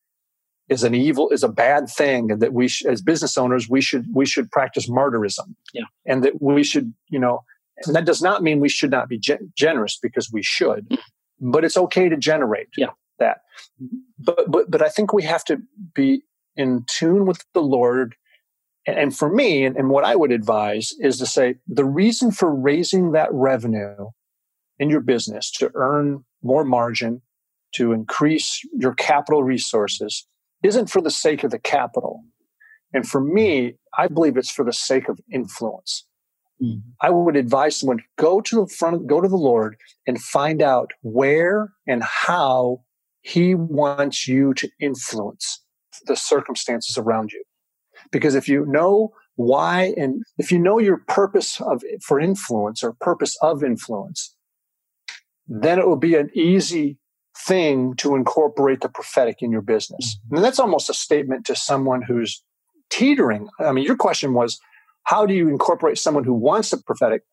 is 0.69 0.83
an 0.83 0.93
evil 0.93 1.29
is 1.29 1.43
a 1.43 1.49
bad 1.49 1.89
thing 1.89 2.31
and 2.31 2.41
that 2.41 2.53
we 2.53 2.67
sh- 2.67 2.85
as 2.85 3.01
business 3.01 3.37
owners 3.37 3.69
we 3.69 3.81
should 3.81 4.05
we 4.13 4.25
should 4.25 4.49
practice 4.51 4.89
martyrism 4.89 5.55
yeah 5.73 5.83
and 6.05 6.23
that 6.23 6.41
we 6.41 6.63
should 6.63 6.93
you 7.09 7.19
know 7.19 7.43
and 7.85 7.95
that 7.95 8.05
does 8.05 8.21
not 8.21 8.43
mean 8.43 8.59
we 8.59 8.69
should 8.69 8.91
not 8.91 9.09
be 9.09 9.17
ge- 9.17 9.43
generous 9.55 9.97
because 10.01 10.31
we 10.31 10.43
should 10.43 10.87
mm. 10.89 10.97
but 11.39 11.65
it's 11.65 11.77
okay 11.77 12.07
to 12.07 12.17
generate 12.17 12.69
yeah. 12.77 12.87
that 13.17 13.41
but 14.19 14.49
but 14.49 14.69
but 14.69 14.81
i 14.81 14.89
think 14.89 15.11
we 15.11 15.23
have 15.23 15.43
to 15.43 15.57
be 15.93 16.21
in 16.55 16.83
tune 16.87 17.25
with 17.25 17.43
the 17.53 17.61
lord 17.61 18.15
and 18.85 19.15
for 19.15 19.29
me 19.29 19.65
and, 19.65 19.75
and 19.75 19.89
what 19.89 20.03
i 20.03 20.15
would 20.15 20.31
advise 20.31 20.93
is 20.99 21.17
to 21.17 21.25
say 21.25 21.55
the 21.67 21.85
reason 21.85 22.31
for 22.31 22.53
raising 22.53 23.11
that 23.11 23.29
revenue 23.31 24.09
in 24.77 24.89
your 24.89 25.01
business 25.01 25.51
to 25.51 25.71
earn 25.73 26.23
more 26.41 26.63
margin 26.63 27.21
to 27.71 27.91
increase 27.91 28.61
your 28.73 28.93
capital 28.93 29.43
resources 29.43 30.25
isn't 30.63 30.89
for 30.89 31.01
the 31.01 31.11
sake 31.11 31.43
of 31.43 31.51
the 31.51 31.59
capital. 31.59 32.23
And 32.93 33.07
for 33.07 33.21
me, 33.21 33.75
I 33.97 34.07
believe 34.07 34.37
it's 34.37 34.51
for 34.51 34.65
the 34.65 34.73
sake 34.73 35.09
of 35.09 35.19
influence. 35.31 36.05
Mm-hmm. 36.61 36.79
I 37.01 37.09
would 37.09 37.35
advise 37.35 37.77
someone 37.77 37.99
to 37.99 38.03
go 38.17 38.41
to 38.41 38.55
the 38.55 38.67
front, 38.67 39.07
go 39.07 39.21
to 39.21 39.27
the 39.27 39.37
Lord 39.37 39.77
and 40.05 40.21
find 40.21 40.61
out 40.61 40.91
where 41.01 41.73
and 41.87 42.03
how 42.03 42.81
he 43.21 43.55
wants 43.55 44.27
you 44.27 44.53
to 44.55 44.69
influence 44.79 45.63
the 46.05 46.15
circumstances 46.15 46.97
around 46.97 47.31
you. 47.31 47.43
Because 48.11 48.35
if 48.35 48.47
you 48.47 48.65
know 48.65 49.13
why 49.35 49.93
and 49.95 50.23
if 50.37 50.51
you 50.51 50.59
know 50.59 50.79
your 50.79 50.97
purpose 51.07 51.61
of 51.61 51.81
for 52.05 52.19
influence 52.19 52.83
or 52.83 52.93
purpose 52.99 53.37
of 53.41 53.63
influence, 53.63 54.35
then 55.47 55.79
it 55.79 55.87
will 55.87 55.95
be 55.95 56.15
an 56.15 56.29
easy 56.33 56.97
thing 57.45 57.95
to 57.95 58.15
incorporate 58.15 58.81
the 58.81 58.89
prophetic 58.89 59.37
in 59.41 59.51
your 59.51 59.61
business. 59.61 60.17
Mm-hmm. 60.25 60.35
And 60.35 60.45
that's 60.45 60.59
almost 60.59 60.89
a 60.89 60.93
statement 60.93 61.45
to 61.45 61.55
someone 61.55 62.01
who's 62.01 62.43
teetering. 62.89 63.47
I 63.59 63.71
mean, 63.71 63.85
your 63.85 63.95
question 63.95 64.33
was, 64.33 64.59
how 65.03 65.25
do 65.25 65.33
you 65.33 65.47
incorporate 65.47 65.97
someone 65.97 66.23
who 66.23 66.33
wants 66.33 66.69
the 66.71 66.77
prophetic? 66.77 67.23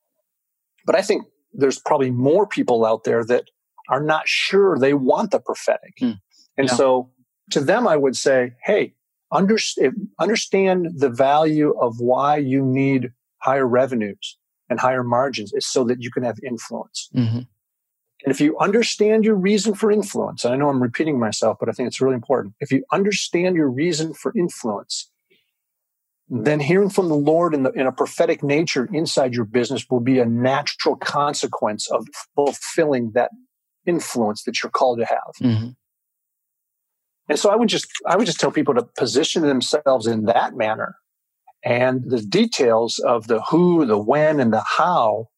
But 0.86 0.96
I 0.96 1.02
think 1.02 1.24
there's 1.52 1.78
probably 1.78 2.10
more 2.10 2.46
people 2.46 2.84
out 2.84 3.04
there 3.04 3.24
that 3.24 3.44
are 3.88 4.02
not 4.02 4.28
sure 4.28 4.78
they 4.78 4.94
want 4.94 5.30
the 5.30 5.40
prophetic. 5.40 5.94
Mm. 6.00 6.20
And 6.56 6.68
yeah. 6.68 6.74
so 6.74 7.10
to 7.50 7.60
them, 7.60 7.86
I 7.86 7.96
would 7.96 8.16
say, 8.16 8.52
hey, 8.64 8.94
understand, 9.32 10.08
understand 10.20 10.88
the 10.96 11.10
value 11.10 11.74
of 11.80 12.00
why 12.00 12.36
you 12.36 12.64
need 12.64 13.12
higher 13.38 13.66
revenues 13.66 14.38
and 14.68 14.80
higher 14.80 15.04
margins 15.04 15.52
is 15.52 15.66
so 15.66 15.84
that 15.84 16.02
you 16.02 16.10
can 16.10 16.22
have 16.22 16.38
influence. 16.44 17.08
Mm-hmm. 17.14 17.40
And 18.24 18.32
if 18.32 18.40
you 18.40 18.58
understand 18.58 19.24
your 19.24 19.34
reason 19.34 19.74
for 19.74 19.90
influence, 19.90 20.44
and 20.44 20.54
I 20.54 20.56
know 20.56 20.68
I'm 20.68 20.82
repeating 20.82 21.18
myself, 21.18 21.58
but 21.60 21.68
I 21.68 21.72
think 21.72 21.86
it's 21.86 22.00
really 22.00 22.14
important. 22.14 22.54
If 22.60 22.72
you 22.72 22.84
understand 22.92 23.56
your 23.56 23.70
reason 23.70 24.14
for 24.14 24.32
influence, 24.36 25.10
then 26.28 26.58
hearing 26.58 26.90
from 26.90 27.08
the 27.08 27.14
Lord 27.14 27.54
in, 27.54 27.62
the, 27.62 27.70
in 27.72 27.86
a 27.86 27.92
prophetic 27.92 28.42
nature 28.42 28.88
inside 28.92 29.34
your 29.34 29.44
business 29.44 29.86
will 29.88 30.00
be 30.00 30.18
a 30.18 30.26
natural 30.26 30.96
consequence 30.96 31.88
of 31.90 32.06
fulfilling 32.34 33.12
that 33.12 33.30
influence 33.84 34.42
that 34.44 34.62
you're 34.62 34.70
called 34.70 34.98
to 34.98 35.04
have. 35.04 35.32
Mm-hmm. 35.40 35.68
And 37.28 37.38
so 37.38 37.50
I 37.50 37.56
would 37.56 37.68
just 37.68 37.88
I 38.06 38.16
would 38.16 38.26
just 38.26 38.40
tell 38.40 38.50
people 38.50 38.74
to 38.74 38.82
position 38.96 39.42
themselves 39.42 40.06
in 40.06 40.24
that 40.26 40.56
manner 40.56 40.96
and 41.64 42.08
the 42.08 42.20
details 42.20 42.98
of 43.00 43.26
the 43.26 43.42
who, 43.42 43.84
the 43.84 43.98
when, 43.98 44.38
and 44.38 44.52
the 44.52 44.62
how 44.62 45.28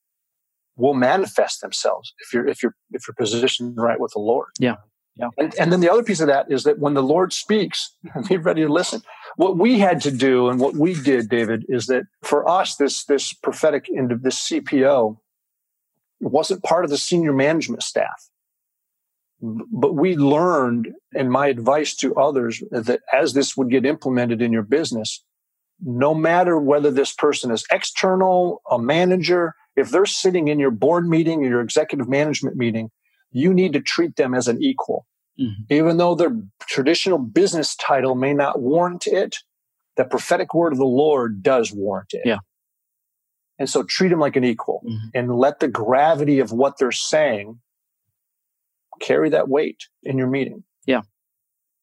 will 0.79 0.95
manifest 0.95 1.61
themselves 1.61 2.15
if 2.21 2.33
you're 2.33 2.47
if 2.47 2.63
you're 2.63 2.75
if 2.93 3.07
you're 3.07 3.15
positioned 3.15 3.77
right 3.77 4.01
with 4.01 4.13
the 4.13 4.21
Lord. 4.21 4.49
Yeah. 4.59 4.77
Yeah. 5.17 5.31
And, 5.37 5.53
and 5.59 5.73
then 5.73 5.81
the 5.81 5.91
other 5.91 6.05
piece 6.05 6.21
of 6.21 6.29
that 6.29 6.49
is 6.49 6.63
that 6.63 6.79
when 6.79 6.95
the 6.95 7.03
Lord 7.03 7.33
speaks, 7.33 7.93
be 8.29 8.37
ready 8.37 8.63
to 8.63 8.73
listen. 8.73 9.03
What 9.35 9.59
we 9.59 9.81
had 9.81 10.01
to 10.03 10.13
do 10.13 10.49
and 10.49 10.61
what 10.61 10.77
we 10.77 10.95
did, 10.95 11.29
David, 11.29 11.67
is 11.69 11.87
that 11.87 12.05
for 12.23 12.49
us, 12.49 12.77
this 12.77 13.05
this 13.05 13.33
prophetic 13.33 13.89
into 13.89 14.17
this 14.17 14.49
CPO 14.49 15.19
wasn't 16.21 16.63
part 16.63 16.85
of 16.85 16.91
the 16.91 16.99
senior 16.99 17.33
management 17.33 17.83
staff. 17.83 18.29
But 19.41 19.95
we 19.95 20.17
learned, 20.17 20.89
and 21.15 21.31
my 21.31 21.47
advice 21.47 21.95
to 21.97 22.15
others, 22.17 22.63
that 22.71 23.01
as 23.13 23.35
this 23.35 23.57
would 23.57 23.71
get 23.71 23.87
implemented 23.87 24.43
in 24.43 24.53
your 24.53 24.65
business, 24.65 25.23
no 25.81 26.13
matter 26.13 26.59
whether 26.59 26.91
this 26.91 27.13
person 27.13 27.53
is 27.53 27.65
external, 27.71 28.63
a 28.69 28.81
manager, 28.81 29.55
if 29.79 29.91
they're 29.91 30.07
sitting 30.07 30.49
in 30.49 30.59
your 30.59 30.71
board 30.71 31.09
meeting 31.09 31.45
or 31.45 31.49
your 31.49 31.61
executive 31.61 32.09
management 32.09 32.57
meeting, 32.57 32.91
you 33.31 33.55
need 33.55 33.73
to 33.75 33.81
treat 33.81 34.17
them 34.17 34.35
as 34.35 34.49
an 34.49 34.63
equal. 34.63 35.07
Mm-hmm. 35.41 35.73
Even 35.73 35.97
though 35.99 36.15
their 36.15 36.37
traditional 36.63 37.19
business 37.19 37.77
title 37.77 38.15
may 38.15 38.35
not 38.35 38.61
warrant 38.61 39.07
it, 39.07 39.37
the 39.97 40.05
prophetic 40.05 40.55
word 40.55 40.73
of 40.73 40.79
the 40.79 40.85
Lord 40.85 41.43
does 41.43 41.73
warrant 41.73 42.11
it. 42.13 42.23
Yeah. 42.25 42.39
And 43.59 43.69
so 43.69 43.83
treat 43.83 44.09
them 44.09 44.21
like 44.21 44.37
an 44.37 44.45
equal 44.45 44.83
mm-hmm. 44.87 45.09
and 45.15 45.37
let 45.37 45.61
the 45.61 45.69
gravity 45.69 46.39
of 46.41 46.53
what 46.53 46.79
they're 46.79 46.93
saying 46.93 47.61
carry 49.01 49.31
that 49.31 49.49
weight 49.49 49.85
in 50.03 50.19
your 50.19 50.29
meeting. 50.29 50.65
Yeah. 50.87 51.03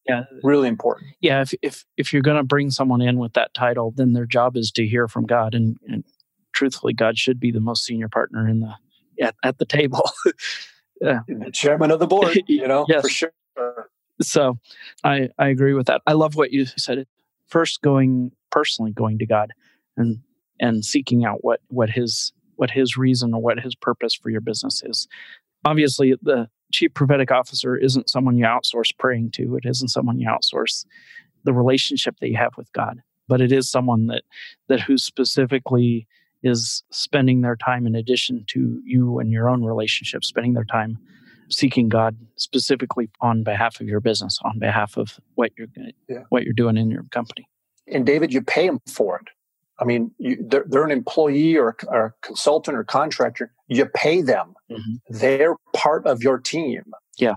Yeah. 0.08 0.24
Really 0.44 0.68
important. 0.68 1.12
Yeah. 1.20 1.42
If, 1.42 1.54
if, 1.62 1.86
if 1.98 2.14
you're 2.14 2.22
going 2.22 2.38
to 2.38 2.44
bring 2.44 2.72
someone 2.72 3.02
in 3.02 3.18
with 3.18 3.34
that 3.34 3.54
title, 3.54 3.94
then 3.96 4.14
their 4.14 4.26
job 4.26 4.56
is 4.56 4.72
to 4.72 4.86
hear 4.86 5.08
from 5.08 5.26
God. 5.26 5.56
And, 5.56 5.78
and 5.88 6.04
truthfully, 6.56 6.94
God 6.94 7.18
should 7.18 7.40
be 7.40 7.52
the 7.52 7.60
most 7.60 7.86
senior 7.86 8.10
partner 8.10 8.48
in 8.48 8.62
the, 8.62 8.74
at, 9.22 9.36
at 9.44 9.60
the 9.60 9.66
table. 9.66 10.10
yeah. 11.02 11.20
The 11.28 11.52
chairman 11.52 11.92
of 11.92 12.00
the 12.00 12.08
board, 12.08 12.42
you 12.48 12.68
know, 12.68 12.86
yes. 12.90 13.02
for 13.02 13.10
sure. 13.10 13.32
So 14.22 14.58
I, 15.04 15.30
I 15.38 15.50
agree 15.50 15.74
with 15.74 15.88
that. 15.88 16.02
I 16.08 16.14
love 16.14 16.36
what 16.36 16.52
you 16.52 16.66
said. 16.66 17.06
First, 17.48 17.82
going 17.82 18.32
personally, 18.50 18.92
going 18.92 19.20
to 19.20 19.26
God 19.26 19.52
and 19.98 20.20
and 20.60 20.86
seeking 20.86 21.26
out 21.26 21.44
what 21.44 21.60
what 21.68 21.90
his 21.90 22.32
what 22.56 22.72
his 22.72 22.98
reason 22.98 23.34
or 23.34 23.42
what 23.42 23.60
his 23.60 23.76
purpose 23.76 24.14
for 24.16 24.30
your 24.30 24.42
business 24.42 24.82
is. 24.84 25.08
Obviously, 25.66 26.16
the 26.22 26.48
chief 26.72 26.94
prophetic 26.94 27.32
officer 27.32 27.76
isn't 27.76 28.10
someone 28.10 28.38
you 28.38 28.46
outsource 28.46 28.92
praying 28.98 29.32
to. 29.32 29.56
It 29.56 29.66
isn't 29.66 29.90
someone 29.90 30.20
you 30.20 30.28
outsource 30.28 30.86
the 31.44 31.54
relationship 31.54 32.16
that 32.20 32.30
you 32.30 32.38
have 32.38 32.58
with 32.58 32.72
God, 32.74 33.02
but 33.28 33.42
it 33.42 33.52
is 33.52 33.70
someone 33.70 34.08
that 34.08 34.24
that 34.70 34.82
who 34.82 34.98
specifically 34.98 36.08
is 36.46 36.84
spending 36.92 37.42
their 37.42 37.56
time 37.56 37.88
in 37.88 37.96
addition 37.96 38.46
to 38.50 38.82
you 38.86 39.20
and 39.20 39.32
your 39.32 39.50
own 39.50 39.64
relationship, 39.64 40.24
spending 40.24 40.54
their 40.54 40.66
time 40.66 40.98
seeking 41.50 41.90
God 41.90 42.18
specifically 42.38 43.10
on 43.22 43.44
behalf 43.44 43.80
of 43.80 43.88
your 43.88 44.00
business, 44.00 44.40
on 44.44 44.60
behalf 44.60 44.98
of 44.98 45.20
what 45.36 45.52
you're 45.58 45.68
yeah. 46.08 46.24
what 46.30 46.44
you're 46.44 46.54
doing 46.54 46.78
in 46.78 46.90
your 46.90 47.04
company. 47.12 47.48
And 47.88 48.06
David, 48.06 48.34
you 48.34 48.42
pay 48.42 48.68
them 48.68 48.80
for 48.88 49.18
it. 49.18 49.28
I 49.80 49.84
mean, 49.84 50.12
you, 50.18 50.38
they're, 50.40 50.66
they're, 50.68 50.86
an 50.86 50.92
employee 50.92 51.58
or, 51.58 51.76
or, 51.88 52.06
a 52.06 52.14
consultant 52.26 52.78
or 52.78 52.84
contractor. 52.86 53.52
You 53.68 53.86
pay 53.86 54.22
them. 54.22 54.54
Mm-hmm. 54.72 54.94
They're 55.10 55.58
part 55.76 56.08
of 56.08 56.24
your 56.24 56.40
team. 56.40 56.84
Yeah. 57.18 57.36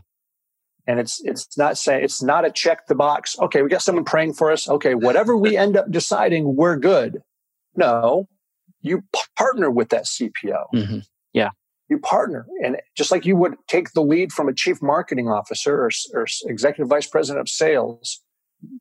And 0.87 1.01
it's 1.01 1.21
it's 1.23 1.59
not 1.59 1.77
saying 1.77 2.05
it's 2.05 2.23
not 2.23 2.47
a 2.47 2.51
check 2.51 2.87
the 2.87 2.95
box. 2.95 3.39
Okay, 3.39 3.61
we 3.61 3.69
got 3.69 3.83
someone 3.83 4.05
praying 4.05 4.35
for 4.35 4.51
us. 4.51 4.69
Okay, 4.69 4.95
whatever 4.95 5.37
we 5.37 5.55
end 5.55 5.77
up 5.77 5.91
deciding, 5.91 6.57
we're 6.57 6.77
good. 6.77 7.19
No, 7.77 8.27
you 8.81 9.03
partner 9.37 9.71
with 9.71 9.89
that 9.91 10.05
CPO. 10.05 10.65
Mm-hmm. 10.75 10.99
Yeah. 11.33 11.51
You 11.89 11.99
partner. 11.99 12.47
And 12.63 12.77
just 12.97 13.11
like 13.11 13.25
you 13.25 13.37
would 13.37 13.55
take 13.67 13.93
the 13.93 14.03
lead 14.03 14.33
from 14.33 14.49
a 14.49 14.55
chief 14.55 14.83
marketing 14.83 15.29
officer 15.29 15.85
or, 15.85 15.91
or 16.15 16.27
executive 16.45 16.89
vice 16.89 17.07
president 17.07 17.41
of 17.41 17.49
sales, 17.49 18.21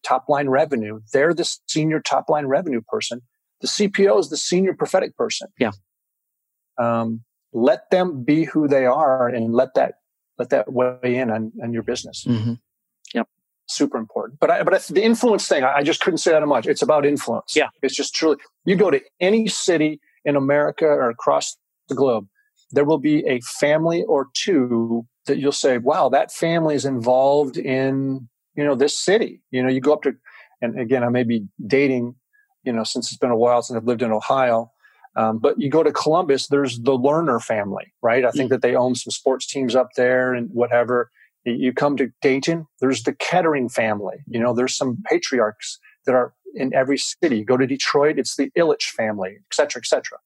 top 0.04 0.28
line 0.28 0.50
revenue, 0.50 1.00
they're 1.14 1.34
the 1.34 1.50
senior 1.68 2.00
top 2.00 2.30
line 2.30 2.48
revenue 2.48 2.82
person 2.88 3.22
the 3.62 3.68
CPO 3.68 4.20
is 4.20 4.30
the 4.30 4.38
senior 4.38 4.74
prophetic 4.74 5.16
person. 5.16 5.50
Yeah. 5.60 5.72
Um, 6.78 7.24
let 7.54 7.90
them 7.90 8.24
be 8.24 8.44
who 8.44 8.68
they 8.68 8.86
are 8.86 9.28
and 9.28 9.54
let 9.54 9.74
that 9.76 9.96
let 10.38 10.50
that 10.52 10.72
weigh 10.72 11.16
in 11.16 11.32
on, 11.32 11.52
on 11.64 11.74
your 11.74 11.82
business. 11.82 12.24
Mm-hmm. 12.28 12.54
Super 13.68 13.98
important. 13.98 14.40
But 14.40 14.50
I, 14.50 14.64
but 14.64 14.82
the 14.88 15.04
influence 15.04 15.48
thing, 15.48 15.64
I, 15.64 15.84
just 15.84 16.00
couldn't 16.00 16.20
say 16.20 16.32
that 16.32 16.46
much. 16.46 16.68
It's 16.68 16.82
about 16.82 17.06
influence. 17.06 17.54
Yeah. 17.56 17.68
It's 17.82 17.96
just 17.96 18.16
truly. 18.16 18.38
You 18.66 18.76
go 18.76 18.90
to 18.90 19.02
any 19.20 19.48
city 19.48 20.00
in 20.24 20.36
America 20.36 20.86
or 20.86 21.10
across 21.10 21.58
the 21.90 21.96
globe, 21.96 22.28
there 22.72 22.86
will 22.86 22.98
be 22.98 23.26
a 23.28 23.42
family 23.42 24.04
or 24.04 24.28
two 24.34 25.06
that 25.26 25.38
you'll 25.38 25.52
say, 25.52 25.78
"Wow, 25.78 26.10
that 26.10 26.32
family 26.32 26.76
is 26.76 26.86
involved 26.86 27.58
in 27.58 28.30
you 28.56 28.64
know 28.64 28.76
this 28.76 28.98
city." 28.98 29.42
You 29.52 29.64
know, 29.64 29.70
you 29.70 29.82
go 29.82 29.94
up 29.94 30.04
to, 30.04 30.14
and 30.62 30.80
again, 30.80 31.04
I 31.04 31.10
may 31.10 31.24
be 31.24 31.46
dating 31.66 32.16
you 32.68 32.74
know, 32.74 32.84
since 32.84 33.08
it's 33.08 33.18
been 33.18 33.32
a 33.32 33.38
while 33.38 33.62
since 33.62 33.78
I've 33.78 33.86
lived 33.86 34.02
in 34.02 34.12
Ohio. 34.12 34.72
Um, 35.16 35.40
but 35.40 35.56
you 35.58 35.70
go 35.70 35.84
to 35.84 35.92
Columbus, 35.92 36.48
there's 36.48 36.78
the 36.80 36.92
Lerner 36.92 37.42
family, 37.42 37.94
right? 38.04 38.26
I 38.26 38.30
think 38.30 38.50
that 38.52 38.62
they 38.62 38.76
own 38.76 38.94
some 38.94 39.10
sports 39.10 39.48
teams 39.48 39.74
up 39.74 39.90
there 39.96 40.34
and 40.34 40.50
whatever. 40.52 41.10
You 41.52 41.74
come 41.74 41.98
to 41.98 42.12
Dayton, 42.22 42.68
there's 42.82 43.04
the 43.04 43.14
Kettering 43.14 43.70
family. 43.70 44.18
You 44.28 44.40
know, 44.40 44.54
there's 44.54 44.76
some 44.76 45.04
patriarchs 45.10 45.80
that 46.06 46.16
are 46.16 46.34
in 46.54 46.74
every 46.74 46.98
city. 46.98 47.40
You 47.40 47.46
go 47.46 47.58
to 47.58 47.68
Detroit, 47.68 48.18
it's 48.20 48.36
the 48.36 48.50
Ilitch 48.58 48.90
family, 48.90 49.38
et 49.38 49.54
cetera, 49.54 49.82
et 49.82 49.86
cetera. 49.86 50.18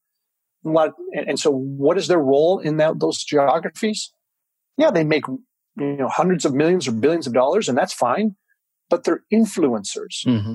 A 0.65 0.69
lot 0.69 0.89
of, 0.89 0.93
and, 1.13 1.27
and 1.27 1.39
so 1.39 1.51
what 1.51 1.97
is 1.97 2.07
their 2.07 2.19
role 2.19 2.59
in 2.59 2.77
that, 2.77 2.99
those 2.99 3.23
geographies? 3.23 4.13
Yeah, 4.77 4.91
they 4.91 5.03
make, 5.03 5.25
you 5.27 5.97
know, 5.97 6.07
hundreds 6.07 6.45
of 6.45 6.53
millions 6.53 6.87
or 6.87 6.91
billions 6.91 7.27
of 7.27 7.33
dollars 7.33 7.67
and 7.67 7.77
that's 7.77 7.93
fine, 7.93 8.35
but 8.89 9.03
they're 9.03 9.23
influencers. 9.33 10.25
Mm-hmm. 10.25 10.53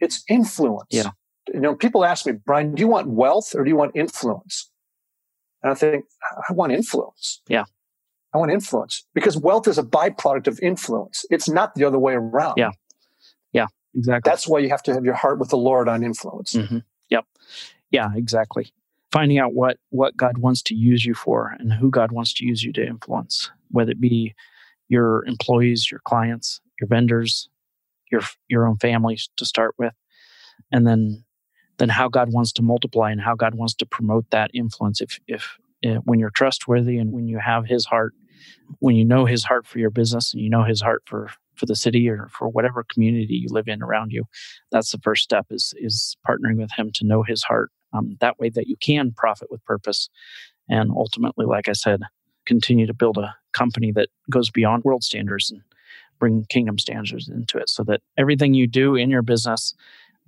It's 0.00 0.22
influence. 0.28 0.88
Yeah 0.90 1.10
you 1.52 1.60
know, 1.60 1.74
people 1.74 2.04
ask 2.04 2.26
me, 2.26 2.32
Brian, 2.32 2.74
do 2.74 2.80
you 2.80 2.88
want 2.88 3.08
wealth 3.08 3.54
or 3.54 3.64
do 3.64 3.70
you 3.70 3.76
want 3.76 3.92
influence? 3.94 4.70
And 5.62 5.72
I 5.72 5.74
think, 5.74 6.04
I 6.48 6.52
want 6.52 6.72
influence. 6.72 7.42
Yeah. 7.48 7.64
I 8.34 8.38
want 8.38 8.50
influence 8.50 9.06
because 9.14 9.36
wealth 9.36 9.66
is 9.68 9.78
a 9.78 9.82
byproduct 9.82 10.46
of 10.46 10.60
influence. 10.60 11.24
It's 11.30 11.48
not 11.48 11.74
the 11.74 11.84
other 11.84 11.98
way 11.98 12.14
around. 12.14 12.54
Yeah. 12.56 12.70
Yeah, 13.52 13.66
exactly. 13.94 14.30
That's 14.30 14.46
why 14.46 14.58
you 14.58 14.68
have 14.68 14.82
to 14.84 14.94
have 14.94 15.04
your 15.04 15.14
heart 15.14 15.38
with 15.38 15.48
the 15.48 15.56
Lord 15.56 15.88
on 15.88 16.02
influence. 16.02 16.52
Mm-hmm. 16.52 16.78
Yep. 17.08 17.24
Yeah, 17.90 18.10
exactly. 18.14 18.72
Finding 19.12 19.38
out 19.38 19.54
what 19.54 19.78
what 19.90 20.16
God 20.16 20.38
wants 20.38 20.62
to 20.62 20.74
use 20.74 21.04
you 21.04 21.14
for 21.14 21.56
and 21.58 21.72
who 21.72 21.90
God 21.90 22.12
wants 22.12 22.34
to 22.34 22.44
use 22.44 22.62
you 22.62 22.72
to 22.74 22.86
influence, 22.86 23.50
whether 23.70 23.92
it 23.92 24.00
be 24.00 24.34
your 24.88 25.24
employees, 25.26 25.90
your 25.90 26.00
clients, 26.04 26.60
your 26.80 26.88
vendors, 26.88 27.48
your 28.10 28.22
your 28.48 28.66
own 28.66 28.76
families 28.76 29.30
to 29.36 29.46
start 29.46 29.74
with, 29.78 29.94
and 30.70 30.86
then 30.86 31.24
then 31.78 31.88
how 31.88 32.08
God 32.08 32.32
wants 32.32 32.52
to 32.54 32.62
multiply 32.62 33.10
and 33.10 33.20
how 33.20 33.34
God 33.34 33.54
wants 33.54 33.74
to 33.74 33.86
promote 33.86 34.30
that 34.30 34.50
influence. 34.54 35.00
If, 35.00 35.18
if, 35.26 35.34
if, 35.36 35.58
when 36.04 36.18
you're 36.18 36.30
trustworthy 36.30 36.98
and 36.98 37.12
when 37.12 37.26
you 37.26 37.38
have 37.38 37.66
His 37.66 37.84
heart, 37.86 38.14
when 38.80 38.96
you 38.96 39.04
know 39.04 39.24
His 39.24 39.44
heart 39.44 39.66
for 39.66 39.78
your 39.78 39.90
business 39.90 40.32
and 40.32 40.42
you 40.42 40.50
know 40.50 40.64
His 40.64 40.80
heart 40.80 41.02
for 41.06 41.30
for 41.54 41.66
the 41.66 41.76
city 41.76 42.06
or 42.08 42.28
for 42.30 42.48
whatever 42.48 42.84
community 42.92 43.34
you 43.34 43.48
live 43.50 43.66
in 43.66 43.82
around 43.82 44.12
you, 44.12 44.24
that's 44.70 44.92
the 44.92 44.98
first 44.98 45.22
step 45.22 45.46
is 45.50 45.72
is 45.78 46.16
partnering 46.28 46.58
with 46.58 46.70
Him 46.76 46.90
to 46.94 47.06
know 47.06 47.22
His 47.22 47.42
heart. 47.42 47.70
Um, 47.92 48.16
that 48.20 48.38
way, 48.38 48.50
that 48.50 48.66
you 48.66 48.76
can 48.76 49.12
profit 49.16 49.48
with 49.50 49.64
purpose, 49.64 50.08
and 50.68 50.90
ultimately, 50.90 51.46
like 51.46 51.68
I 51.68 51.72
said, 51.72 52.00
continue 52.46 52.86
to 52.86 52.94
build 52.94 53.18
a 53.18 53.34
company 53.52 53.92
that 53.92 54.08
goes 54.30 54.50
beyond 54.50 54.84
world 54.84 55.02
standards 55.04 55.50
and 55.50 55.62
bring 56.18 56.44
kingdom 56.48 56.78
standards 56.78 57.28
into 57.28 57.58
it, 57.58 57.68
so 57.68 57.84
that 57.84 58.00
everything 58.18 58.54
you 58.54 58.66
do 58.66 58.96
in 58.96 59.10
your 59.10 59.22
business 59.22 59.74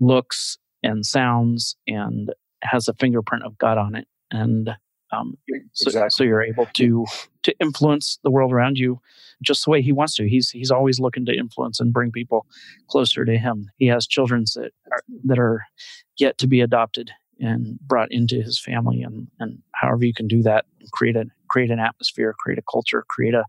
looks 0.00 0.58
and 0.82 1.04
sounds 1.04 1.76
and 1.86 2.32
has 2.62 2.88
a 2.88 2.94
fingerprint 2.94 3.44
of 3.44 3.58
God 3.58 3.78
on 3.78 3.94
it. 3.94 4.06
And 4.30 4.70
um, 5.12 5.36
so, 5.72 5.88
exactly. 5.88 6.10
so, 6.10 6.24
you're 6.24 6.42
able 6.42 6.66
to 6.74 7.06
to 7.42 7.54
influence 7.60 8.18
the 8.22 8.30
world 8.30 8.52
around 8.52 8.78
you 8.78 9.00
just 9.42 9.64
the 9.64 9.70
way 9.70 9.82
He 9.82 9.92
wants 9.92 10.14
to. 10.16 10.28
He's 10.28 10.50
He's 10.50 10.70
always 10.70 11.00
looking 11.00 11.24
to 11.26 11.36
influence 11.36 11.80
and 11.80 11.92
bring 11.92 12.10
people 12.10 12.46
closer 12.88 13.24
to 13.24 13.38
Him. 13.38 13.70
He 13.78 13.86
has 13.86 14.06
children 14.06 14.44
that 14.54 14.70
are, 14.92 15.02
that 15.24 15.38
are 15.38 15.64
yet 16.18 16.38
to 16.38 16.46
be 16.46 16.60
adopted 16.60 17.10
and 17.40 17.78
brought 17.80 18.10
into 18.10 18.42
His 18.42 18.60
family, 18.60 19.02
and 19.02 19.28
and 19.40 19.58
however 19.74 20.04
you 20.04 20.14
can 20.14 20.28
do 20.28 20.42
that, 20.42 20.66
create 20.92 21.16
a 21.16 21.26
create 21.48 21.70
an 21.70 21.78
atmosphere, 21.78 22.34
create 22.38 22.58
a 22.58 22.64
culture, 22.70 23.04
create 23.08 23.34
a 23.34 23.44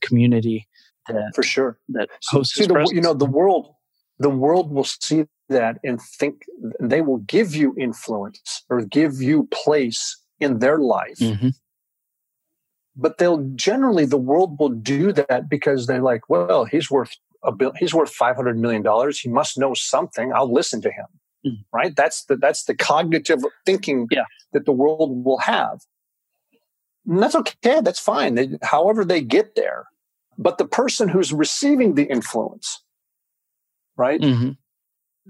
community 0.00 0.66
that 1.08 1.32
for 1.34 1.42
sure 1.42 1.78
that 1.90 2.08
hosts. 2.28 2.54
See, 2.54 2.66
the, 2.66 2.90
you 2.92 3.00
know, 3.00 3.14
the 3.14 3.26
world 3.26 3.74
the 4.18 4.30
world 4.30 4.72
will 4.72 4.84
see 4.84 5.26
that 5.48 5.78
and 5.82 6.00
think 6.00 6.42
they 6.80 7.00
will 7.00 7.18
give 7.18 7.54
you 7.54 7.74
influence 7.78 8.64
or 8.68 8.82
give 8.82 9.22
you 9.22 9.48
place 9.52 10.16
in 10.40 10.58
their 10.58 10.78
life. 10.78 11.18
Mm-hmm. 11.18 11.50
But 12.96 13.18
they'll 13.18 13.48
generally 13.54 14.06
the 14.06 14.16
world 14.16 14.58
will 14.58 14.70
do 14.70 15.12
that 15.12 15.48
because 15.48 15.86
they're 15.86 16.02
like, 16.02 16.28
well, 16.28 16.64
he's 16.64 16.90
worth 16.90 17.16
a 17.44 17.52
bill, 17.52 17.72
he's 17.78 17.94
worth 17.94 18.10
five 18.10 18.36
hundred 18.36 18.58
million 18.58 18.82
dollars. 18.82 19.20
He 19.20 19.28
must 19.28 19.56
know 19.58 19.74
something. 19.74 20.32
I'll 20.32 20.52
listen 20.52 20.80
to 20.82 20.90
him. 20.90 21.06
mm. 21.46 21.64
right? 21.72 21.94
That's 21.94 22.24
the 22.24 22.36
that's 22.36 22.64
the 22.64 22.74
cognitive 22.74 23.40
thinking 23.64 24.08
yeah. 24.10 24.24
that 24.52 24.64
the 24.64 24.72
world 24.72 25.24
will 25.24 25.38
have. 25.38 25.80
And 27.06 27.22
that's 27.22 27.34
okay. 27.34 27.80
That's 27.80 28.00
fine. 28.00 28.34
They, 28.34 28.58
however 28.62 29.04
they 29.04 29.20
get 29.20 29.54
there, 29.54 29.86
but 30.36 30.58
the 30.58 30.66
person 30.66 31.08
who's 31.08 31.32
receiving 31.32 31.94
the 31.94 32.04
influence, 32.04 32.82
right? 33.96 34.20
Mm-hmm. 34.20 34.50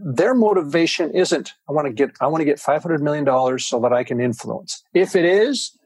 Their 0.05 0.35
motivation 0.35 1.11
isn't 1.15 1.55
I 1.69 1.73
want 1.73 1.87
to 1.87 1.93
get 1.93 2.17
I 2.21 2.27
want 2.27 2.41
to 2.41 2.45
get 2.45 2.61
five 2.61 2.83
hundred 2.83 3.03
million 3.03 3.25
dollars 3.25 3.67
so 3.67 3.81
that 3.81 3.93
I 3.93 4.05
can 4.05 4.21
influence. 4.21 4.83
If 4.95 5.17
it 5.17 5.25
is, 5.25 5.77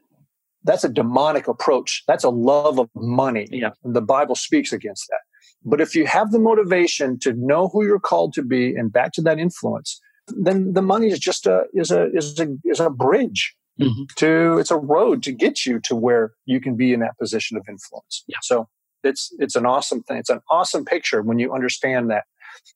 that's 0.63 0.83
a 0.83 0.89
demonic 0.89 1.47
approach. 1.47 2.03
That's 2.07 2.23
a 2.23 2.29
love 2.29 2.79
of 2.79 2.89
money. 2.95 3.47
Yeah. 3.51 3.71
And 3.83 3.95
the 3.95 4.01
Bible 4.01 4.35
speaks 4.35 4.71
against 4.71 5.07
that. 5.09 5.19
But 5.65 5.81
if 5.81 5.95
you 5.95 6.05
have 6.05 6.31
the 6.31 6.39
motivation 6.39 7.17
to 7.19 7.33
know 7.33 7.69
who 7.69 7.85
you're 7.85 7.99
called 7.99 8.33
to 8.33 8.43
be 8.43 8.75
and 8.75 8.91
back 8.91 9.13
to 9.13 9.21
that 9.21 9.39
influence, 9.39 9.99
then 10.27 10.73
the 10.73 10.81
money 10.81 11.07
is 11.07 11.19
just 11.19 11.47
a 11.47 11.63
is 11.73 11.91
a 11.91 12.11
is 12.13 12.39
a 12.39 12.47
is 12.65 12.79
a 12.79 12.89
bridge 12.89 13.55
mm-hmm. 13.79 14.03
to 14.17 14.57
it's 14.57 14.71
a 14.71 14.77
road 14.77 15.23
to 15.23 15.31
get 15.31 15.65
you 15.65 15.79
to 15.81 15.95
where 15.95 16.33
you 16.45 16.59
can 16.59 16.75
be 16.75 16.93
in 16.93 16.99
that 16.99 17.17
position 17.17 17.57
of 17.57 17.63
influence. 17.69 18.23
Yeah. 18.27 18.37
So 18.41 18.67
it's 19.03 19.33
it's 19.39 19.55
an 19.55 19.65
awesome 19.65 20.03
thing. 20.03 20.17
It's 20.17 20.29
an 20.29 20.41
awesome 20.49 20.85
picture 20.85 21.21
when 21.21 21.39
you 21.39 21.53
understand 21.53 22.09
that. 22.09 22.23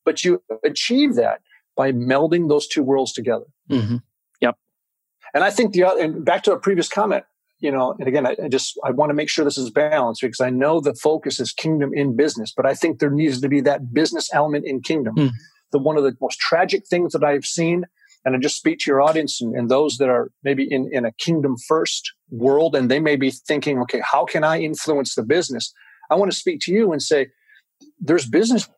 But 0.04 0.24
you 0.24 0.42
achieve 0.64 1.14
that 1.14 1.40
by 1.76 1.92
melding 1.92 2.48
those 2.48 2.66
two 2.66 2.82
worlds 2.82 3.12
together. 3.12 3.44
Mm-hmm. 3.70 3.96
Yep. 4.40 4.56
And 5.34 5.44
I 5.44 5.50
think 5.50 5.72
the 5.72 5.84
other, 5.84 6.02
and 6.02 6.24
back 6.24 6.42
to 6.44 6.52
a 6.52 6.58
previous 6.58 6.88
comment, 6.88 7.24
you 7.60 7.70
know, 7.72 7.94
and 7.98 8.06
again, 8.06 8.26
I, 8.26 8.36
I 8.44 8.48
just 8.48 8.78
I 8.84 8.90
want 8.90 9.10
to 9.10 9.14
make 9.14 9.28
sure 9.28 9.44
this 9.44 9.58
is 9.58 9.70
balanced 9.70 10.22
because 10.22 10.40
I 10.40 10.50
know 10.50 10.80
the 10.80 10.94
focus 10.94 11.40
is 11.40 11.52
kingdom 11.52 11.90
in 11.92 12.16
business, 12.16 12.52
but 12.56 12.66
I 12.66 12.74
think 12.74 12.98
there 12.98 13.10
needs 13.10 13.40
to 13.40 13.48
be 13.48 13.60
that 13.62 13.92
business 13.92 14.30
element 14.32 14.64
in 14.66 14.80
kingdom. 14.80 15.16
Mm. 15.16 15.30
The 15.72 15.78
one 15.78 15.96
of 15.96 16.04
the 16.04 16.16
most 16.20 16.38
tragic 16.38 16.86
things 16.88 17.12
that 17.12 17.24
I've 17.24 17.44
seen, 17.44 17.84
and 18.24 18.34
I 18.34 18.38
just 18.38 18.56
speak 18.56 18.78
to 18.80 18.90
your 18.90 19.00
audience 19.00 19.40
and, 19.40 19.54
and 19.56 19.68
those 19.68 19.98
that 19.98 20.08
are 20.08 20.30
maybe 20.44 20.66
in, 20.70 20.88
in 20.92 21.04
a 21.04 21.12
kingdom 21.12 21.56
first 21.68 22.12
world, 22.30 22.74
and 22.74 22.90
they 22.90 23.00
may 23.00 23.16
be 23.16 23.30
thinking, 23.30 23.80
okay, 23.80 24.00
how 24.04 24.24
can 24.24 24.44
I 24.44 24.60
influence 24.60 25.14
the 25.14 25.22
business? 25.22 25.72
I 26.10 26.14
want 26.14 26.30
to 26.30 26.36
speak 26.36 26.60
to 26.62 26.72
you 26.72 26.92
and 26.92 27.02
say, 27.02 27.28
there's 28.00 28.26
business 28.26 28.68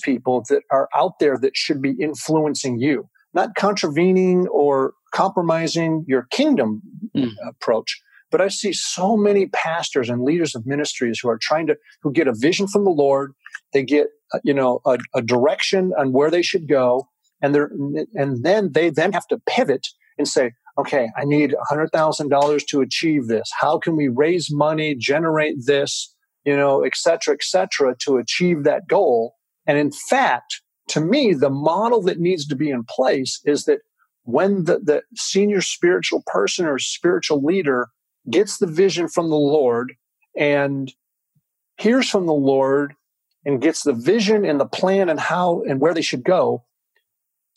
people 0.00 0.44
that 0.48 0.62
are 0.70 0.88
out 0.94 1.18
there 1.20 1.38
that 1.38 1.56
should 1.56 1.80
be 1.80 1.92
influencing 2.00 2.78
you, 2.78 3.08
not 3.34 3.54
contravening 3.54 4.48
or 4.48 4.94
compromising 5.12 6.04
your 6.08 6.26
kingdom 6.30 6.82
Mm. 7.16 7.32
approach. 7.48 8.00
But 8.30 8.40
I 8.40 8.48
see 8.48 8.72
so 8.72 9.16
many 9.16 9.46
pastors 9.46 10.08
and 10.08 10.22
leaders 10.22 10.54
of 10.54 10.64
ministries 10.64 11.18
who 11.20 11.28
are 11.28 11.38
trying 11.40 11.66
to, 11.66 11.76
who 12.02 12.12
get 12.12 12.28
a 12.28 12.32
vision 12.34 12.68
from 12.68 12.84
the 12.84 12.90
Lord. 12.90 13.32
They 13.72 13.82
get, 13.82 14.06
uh, 14.32 14.38
you 14.44 14.54
know, 14.54 14.80
a, 14.86 14.98
a 15.14 15.22
direction 15.22 15.92
on 15.98 16.12
where 16.12 16.30
they 16.30 16.42
should 16.42 16.68
go. 16.68 17.08
And 17.42 17.54
they're, 17.54 17.70
and 18.14 18.44
then 18.44 18.70
they 18.72 18.90
then 18.90 19.12
have 19.12 19.26
to 19.28 19.38
pivot 19.46 19.88
and 20.18 20.28
say, 20.28 20.52
okay, 20.78 21.08
I 21.16 21.24
need 21.24 21.54
$100,000 21.72 22.66
to 22.68 22.80
achieve 22.80 23.26
this. 23.26 23.50
How 23.58 23.78
can 23.78 23.96
we 23.96 24.08
raise 24.08 24.48
money, 24.52 24.94
generate 24.94 25.56
this, 25.66 26.14
you 26.44 26.56
know, 26.56 26.82
et 26.84 26.94
cetera, 26.96 27.34
et 27.34 27.42
cetera, 27.42 27.96
to 28.04 28.18
achieve 28.18 28.62
that 28.64 28.86
goal? 28.86 29.34
And 29.70 29.78
in 29.78 29.92
fact, 29.92 30.62
to 30.88 31.00
me, 31.00 31.32
the 31.32 31.48
model 31.48 32.02
that 32.02 32.18
needs 32.18 32.44
to 32.48 32.56
be 32.56 32.70
in 32.70 32.82
place 32.82 33.40
is 33.44 33.66
that 33.66 33.78
when 34.24 34.64
the, 34.64 34.80
the 34.80 35.02
senior 35.14 35.60
spiritual 35.60 36.24
person 36.26 36.66
or 36.66 36.80
spiritual 36.80 37.40
leader 37.40 37.86
gets 38.28 38.58
the 38.58 38.66
vision 38.66 39.06
from 39.06 39.30
the 39.30 39.36
Lord 39.36 39.92
and 40.36 40.92
hears 41.78 42.10
from 42.10 42.26
the 42.26 42.32
Lord 42.32 42.94
and 43.46 43.62
gets 43.62 43.84
the 43.84 43.92
vision 43.92 44.44
and 44.44 44.58
the 44.58 44.66
plan 44.66 45.08
and 45.08 45.20
how 45.20 45.62
and 45.62 45.80
where 45.80 45.94
they 45.94 46.02
should 46.02 46.24
go, 46.24 46.64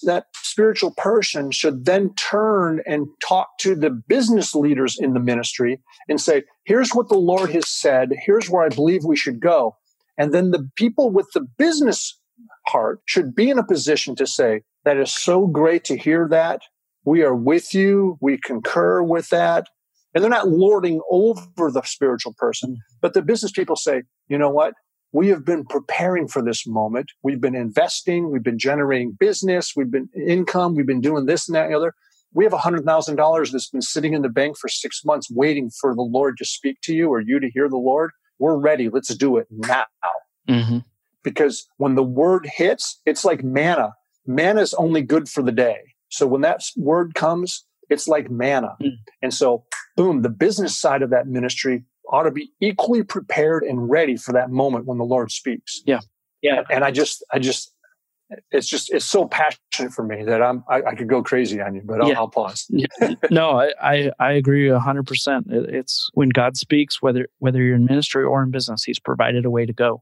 that 0.03 0.27
spiritual 0.35 0.93
person 0.95 1.49
should 1.49 1.85
then 1.85 2.13
turn 2.13 2.83
and 2.85 3.07
talk 3.27 3.57
to 3.61 3.73
the 3.73 3.89
business 3.89 4.53
leaders 4.53 4.99
in 4.99 5.15
the 5.15 5.19
ministry 5.19 5.79
and 6.07 6.21
say, 6.21 6.43
here's 6.63 6.91
what 6.91 7.09
the 7.09 7.17
Lord 7.17 7.49
has 7.49 7.67
said. 7.67 8.11
Here's 8.23 8.51
where 8.51 8.63
I 8.63 8.69
believe 8.69 9.03
we 9.03 9.17
should 9.17 9.39
go. 9.39 9.77
And 10.17 10.33
then 10.33 10.51
the 10.51 10.69
people 10.75 11.09
with 11.09 11.27
the 11.33 11.45
business 11.57 12.19
heart 12.67 12.99
should 13.05 13.35
be 13.35 13.49
in 13.49 13.57
a 13.57 13.65
position 13.65 14.15
to 14.15 14.27
say, 14.27 14.61
that 14.85 14.97
is 14.97 15.11
so 15.11 15.47
great 15.47 15.83
to 15.85 15.97
hear 15.97 16.27
that. 16.29 16.61
We 17.05 17.23
are 17.23 17.35
with 17.35 17.73
you. 17.73 18.17
We 18.21 18.37
concur 18.37 19.01
with 19.01 19.29
that. 19.29 19.67
And 20.13 20.23
they're 20.23 20.29
not 20.29 20.49
lording 20.49 21.01
over 21.09 21.71
the 21.71 21.81
spiritual 21.83 22.33
person, 22.37 22.77
but 23.01 23.13
the 23.13 23.21
business 23.21 23.51
people 23.51 23.75
say, 23.75 24.03
you 24.27 24.37
know 24.37 24.49
what? 24.49 24.73
We 25.11 25.27
have 25.29 25.45
been 25.45 25.65
preparing 25.65 26.27
for 26.27 26.41
this 26.41 26.65
moment. 26.67 27.11
We've 27.23 27.41
been 27.41 27.55
investing. 27.55 28.31
We've 28.31 28.43
been 28.43 28.59
generating 28.59 29.15
business. 29.19 29.73
We've 29.75 29.91
been 29.91 30.09
income. 30.27 30.75
We've 30.75 30.87
been 30.87 31.01
doing 31.01 31.25
this 31.25 31.47
and 31.47 31.55
that 31.55 31.65
and 31.65 31.73
the 31.73 31.77
other. 31.77 31.93
We 32.33 32.45
have 32.45 32.53
$100,000 32.53 33.51
that's 33.51 33.69
been 33.69 33.81
sitting 33.81 34.13
in 34.13 34.23
the 34.23 34.29
bank 34.29 34.57
for 34.57 34.67
six 34.67 35.01
months 35.05 35.29
waiting 35.29 35.69
for 35.69 35.93
the 35.93 36.01
Lord 36.01 36.37
to 36.37 36.45
speak 36.45 36.77
to 36.83 36.93
you 36.93 37.09
or 37.09 37.21
you 37.21 37.39
to 37.39 37.49
hear 37.53 37.69
the 37.69 37.77
Lord. 37.77 38.11
We're 38.39 38.57
ready. 38.57 38.89
Let's 38.89 39.13
do 39.15 39.37
it 39.37 39.47
now. 39.49 39.85
Mm-hmm. 40.47 40.79
Because 41.23 41.67
when 41.77 41.95
the 41.95 42.03
word 42.03 42.49
hits, 42.51 43.01
it's 43.05 43.23
like 43.23 43.43
manna. 43.43 43.93
Manna 44.25 44.61
is 44.61 44.73
only 44.73 45.01
good 45.01 45.29
for 45.29 45.41
the 45.41 45.51
day. 45.51 45.77
So 46.09 46.27
when 46.27 46.41
that 46.41 46.63
word 46.75 47.15
comes, 47.15 47.65
it's 47.89 48.07
like 48.07 48.29
manna. 48.29 48.75
Mm. 48.81 48.91
And 49.21 49.33
so, 49.33 49.65
boom, 49.95 50.21
the 50.21 50.29
business 50.29 50.77
side 50.77 51.01
of 51.01 51.09
that 51.09 51.27
ministry 51.27 51.83
ought 52.11 52.23
to 52.23 52.31
be 52.31 52.51
equally 52.59 53.03
prepared 53.03 53.63
and 53.63 53.89
ready 53.89 54.17
for 54.17 54.33
that 54.33 54.49
moment 54.49 54.85
when 54.85 54.97
the 54.97 55.05
Lord 55.05 55.31
speaks. 55.31 55.81
Yeah. 55.85 56.01
Yeah. 56.41 56.63
And 56.69 56.83
I 56.83 56.91
just, 56.91 57.23
I 57.31 57.39
just, 57.39 57.72
it's 58.51 58.67
just, 58.67 58.91
it's 58.93 59.05
so 59.05 59.27
passionate 59.27 59.91
for 59.93 60.03
me 60.03 60.23
that 60.23 60.41
I'm, 60.41 60.63
I, 60.69 60.81
I 60.83 60.95
could 60.95 61.07
go 61.07 61.21
crazy 61.21 61.61
on 61.61 61.75
you, 61.75 61.81
but 61.83 62.01
I'll, 62.01 62.09
Yeah. 62.09 62.17
I'll 62.17 62.27
pause. 62.29 62.69
no, 63.29 63.51
I, 63.59 63.73
I, 63.81 64.11
I 64.19 64.31
agree 64.33 64.69
a 64.69 64.79
hundred 64.79 65.05
percent. 65.07 65.47
It- 65.51 65.69
It's 65.73 66.09
when 66.13 66.29
God 66.29 66.57
speaks, 66.57 67.01
whether 67.01 67.27
whether 67.39 67.61
you're 67.61 67.75
in 67.75 67.85
ministry 67.85 68.23
or 68.23 68.41
in 68.43 68.51
business, 68.51 68.83
He's 68.83 68.99
provided 68.99 69.45
a 69.45 69.49
way 69.49 69.65
to 69.65 69.73
go, 69.73 70.01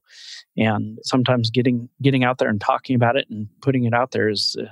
and 0.58 0.98
sometimes 1.04 1.50
getting 1.50 1.90
getting 2.02 2.24
out 2.24 2.38
there 2.38 2.50
and 2.50 2.62
talking 2.62 2.96
about 2.96 3.16
it 3.16 3.28
and 3.30 3.48
putting 3.62 3.84
it 3.86 3.94
out 3.94 4.12
there 4.12 4.30
is. 4.30 4.56
Uh, 4.60 4.66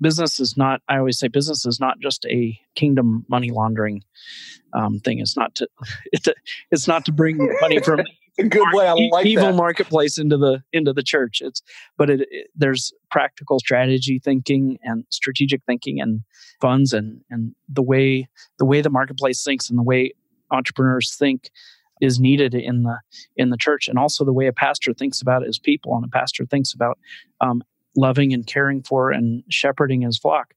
Business 0.00 0.38
is 0.38 0.56
not. 0.56 0.80
I 0.88 0.98
always 0.98 1.18
say 1.18 1.26
business 1.26 1.66
is 1.66 1.80
not 1.80 1.98
just 1.98 2.24
a 2.26 2.56
kingdom 2.76 3.26
money 3.28 3.50
laundering 3.50 4.04
um, 4.72 5.00
thing. 5.00 5.18
It's 5.18 5.36
not 5.36 5.56
to. 5.56 5.68
It's 6.12 6.28
a, 6.28 6.34
It's 6.70 6.86
not 6.86 7.04
to 7.06 7.12
bring 7.12 7.36
money 7.60 7.80
from 7.80 8.02
A 8.38 8.44
good 8.44 8.68
way. 8.72 8.86
I 8.86 8.92
like 9.10 9.26
evil 9.26 9.46
that. 9.46 9.54
marketplace 9.56 10.16
into 10.18 10.36
the 10.36 10.62
into 10.72 10.92
the 10.92 11.02
church. 11.02 11.40
It's 11.40 11.62
but 11.96 12.08
it, 12.10 12.20
it- 12.30 12.50
there's 12.54 12.92
practical 13.10 13.58
strategy 13.58 14.20
thinking 14.22 14.78
and 14.82 15.04
strategic 15.10 15.62
thinking 15.64 16.00
and 16.00 16.22
funds 16.60 16.92
and 16.92 17.20
and 17.30 17.54
the 17.68 17.82
way 17.82 18.28
the 18.58 18.64
way 18.64 18.80
the 18.80 18.90
marketplace 18.90 19.42
thinks 19.42 19.68
and 19.68 19.78
the 19.78 19.82
way 19.82 20.12
entrepreneurs 20.50 21.14
think 21.16 21.50
is 22.00 22.20
needed 22.20 22.54
in 22.54 22.84
the 22.84 22.96
in 23.36 23.50
the 23.50 23.56
church 23.56 23.88
and 23.88 23.98
also 23.98 24.24
the 24.24 24.32
way 24.32 24.46
a 24.46 24.52
pastor 24.52 24.94
thinks 24.94 25.20
about 25.20 25.42
his 25.42 25.58
people 25.58 25.94
and 25.96 26.04
a 26.04 26.08
pastor 26.08 26.46
thinks 26.46 26.72
about 26.72 26.96
um, 27.40 27.60
loving 27.96 28.32
and 28.32 28.46
caring 28.46 28.82
for 28.82 29.10
and 29.10 29.42
shepherding 29.50 30.02
his 30.02 30.16
flock 30.18 30.54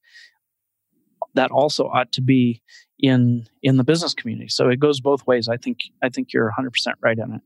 that 1.33 1.49
also 1.51 1.85
ought 1.87 2.11
to 2.11 2.21
be 2.21 2.61
in 2.99 3.47
in 3.63 3.77
the 3.77 3.83
business 3.83 4.13
community 4.13 4.47
so 4.49 4.69
it 4.69 4.79
goes 4.79 4.99
both 4.99 5.25
ways 5.25 5.47
i 5.49 5.57
think 5.57 5.79
i 6.03 6.09
think 6.09 6.31
you're 6.33 6.51
100% 6.59 6.69
right 7.01 7.19
on 7.19 7.33
it 7.33 7.41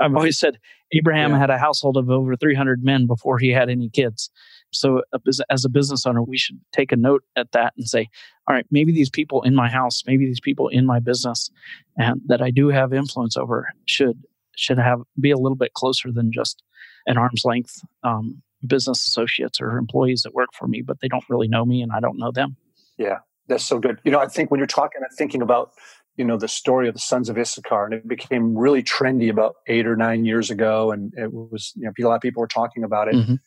i've 0.00 0.14
always 0.14 0.38
said 0.38 0.58
abraham 0.92 1.30
Yeah. 1.32 1.38
had 1.38 1.50
a 1.50 1.58
household 1.58 1.96
of 1.96 2.10
over 2.10 2.36
300 2.36 2.84
men 2.84 3.06
before 3.06 3.38
he 3.38 3.50
had 3.50 3.68
any 3.70 3.88
kids 3.88 4.30
so 4.72 5.02
as 5.50 5.64
a 5.64 5.68
business 5.68 6.06
owner 6.06 6.22
we 6.22 6.36
should 6.36 6.60
take 6.72 6.92
a 6.92 6.96
note 6.96 7.22
at 7.36 7.52
that 7.52 7.72
and 7.76 7.88
say 7.88 8.08
all 8.48 8.54
right 8.54 8.66
maybe 8.70 8.92
these 8.92 9.10
people 9.10 9.42
in 9.42 9.54
my 9.54 9.68
house 9.68 10.02
maybe 10.06 10.26
these 10.26 10.40
people 10.40 10.68
in 10.68 10.84
my 10.86 10.98
business 11.00 11.50
and 11.96 12.20
that 12.26 12.42
i 12.42 12.50
do 12.50 12.68
have 12.68 12.92
influence 12.92 13.36
over 13.36 13.68
should 13.86 14.22
should 14.56 14.78
have 14.78 15.00
be 15.20 15.30
a 15.30 15.36
little 15.38 15.56
bit 15.56 15.72
closer 15.74 16.10
than 16.12 16.30
just 16.32 16.62
an 17.06 17.16
arm's 17.18 17.42
length 17.44 17.80
um, 18.04 18.42
business 18.66 19.06
associates 19.06 19.60
or 19.60 19.76
employees 19.78 20.22
that 20.22 20.34
work 20.34 20.48
for 20.58 20.66
me 20.66 20.82
but 20.82 21.00
they 21.00 21.08
don't 21.08 21.24
really 21.28 21.48
know 21.48 21.64
me 21.64 21.82
and 21.82 21.92
i 21.92 22.00
don't 22.00 22.18
know 22.18 22.32
them 22.32 22.56
Yeah, 22.98 23.18
that's 23.48 23.64
so 23.64 23.78
good. 23.78 24.00
You 24.04 24.10
know, 24.10 24.18
I 24.18 24.26
think 24.26 24.50
when 24.50 24.58
you're 24.58 24.66
talking, 24.66 25.00
I'm 25.04 25.14
thinking 25.16 25.42
about, 25.42 25.70
you 26.16 26.24
know, 26.24 26.36
the 26.36 26.48
story 26.48 26.88
of 26.88 26.94
the 26.94 27.00
sons 27.00 27.28
of 27.28 27.38
Issachar, 27.38 27.84
and 27.84 27.94
it 27.94 28.08
became 28.08 28.56
really 28.56 28.82
trendy 28.82 29.30
about 29.30 29.56
eight 29.66 29.86
or 29.86 29.96
nine 29.96 30.24
years 30.24 30.50
ago, 30.50 30.90
and 30.90 31.12
it 31.16 31.32
was, 31.32 31.72
you 31.76 31.84
know, 31.84 31.92
a 31.98 32.08
lot 32.08 32.16
of 32.16 32.20
people 32.22 32.40
were 32.40 32.46
talking 32.46 32.84
about 32.84 33.08
it. 33.08 33.14
Mhm. 33.14 33.38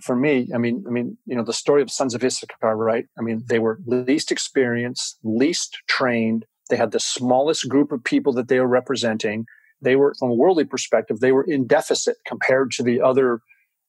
For 0.00 0.16
me, 0.16 0.48
I 0.54 0.58
mean, 0.58 0.84
I 0.86 0.90
mean, 0.90 1.18
you 1.26 1.36
know, 1.36 1.44
the 1.44 1.52
story 1.52 1.82
of 1.82 1.90
sons 1.90 2.14
of 2.14 2.24
Issachar, 2.24 2.76
right? 2.76 3.06
I 3.18 3.22
mean, 3.22 3.44
they 3.46 3.58
were 3.58 3.78
least 3.86 4.32
experienced, 4.32 5.18
least 5.22 5.78
trained. 5.86 6.46
They 6.70 6.76
had 6.76 6.92
the 6.92 7.00
smallest 7.00 7.68
group 7.68 7.92
of 7.92 8.02
people 8.02 8.32
that 8.32 8.48
they 8.48 8.58
were 8.58 8.66
representing. 8.66 9.44
They 9.80 9.96
were, 9.96 10.14
from 10.18 10.30
a 10.30 10.34
worldly 10.34 10.64
perspective, 10.64 11.20
they 11.20 11.32
were 11.32 11.44
in 11.44 11.66
deficit 11.66 12.16
compared 12.26 12.70
to 12.72 12.82
the 12.82 13.00
other, 13.00 13.42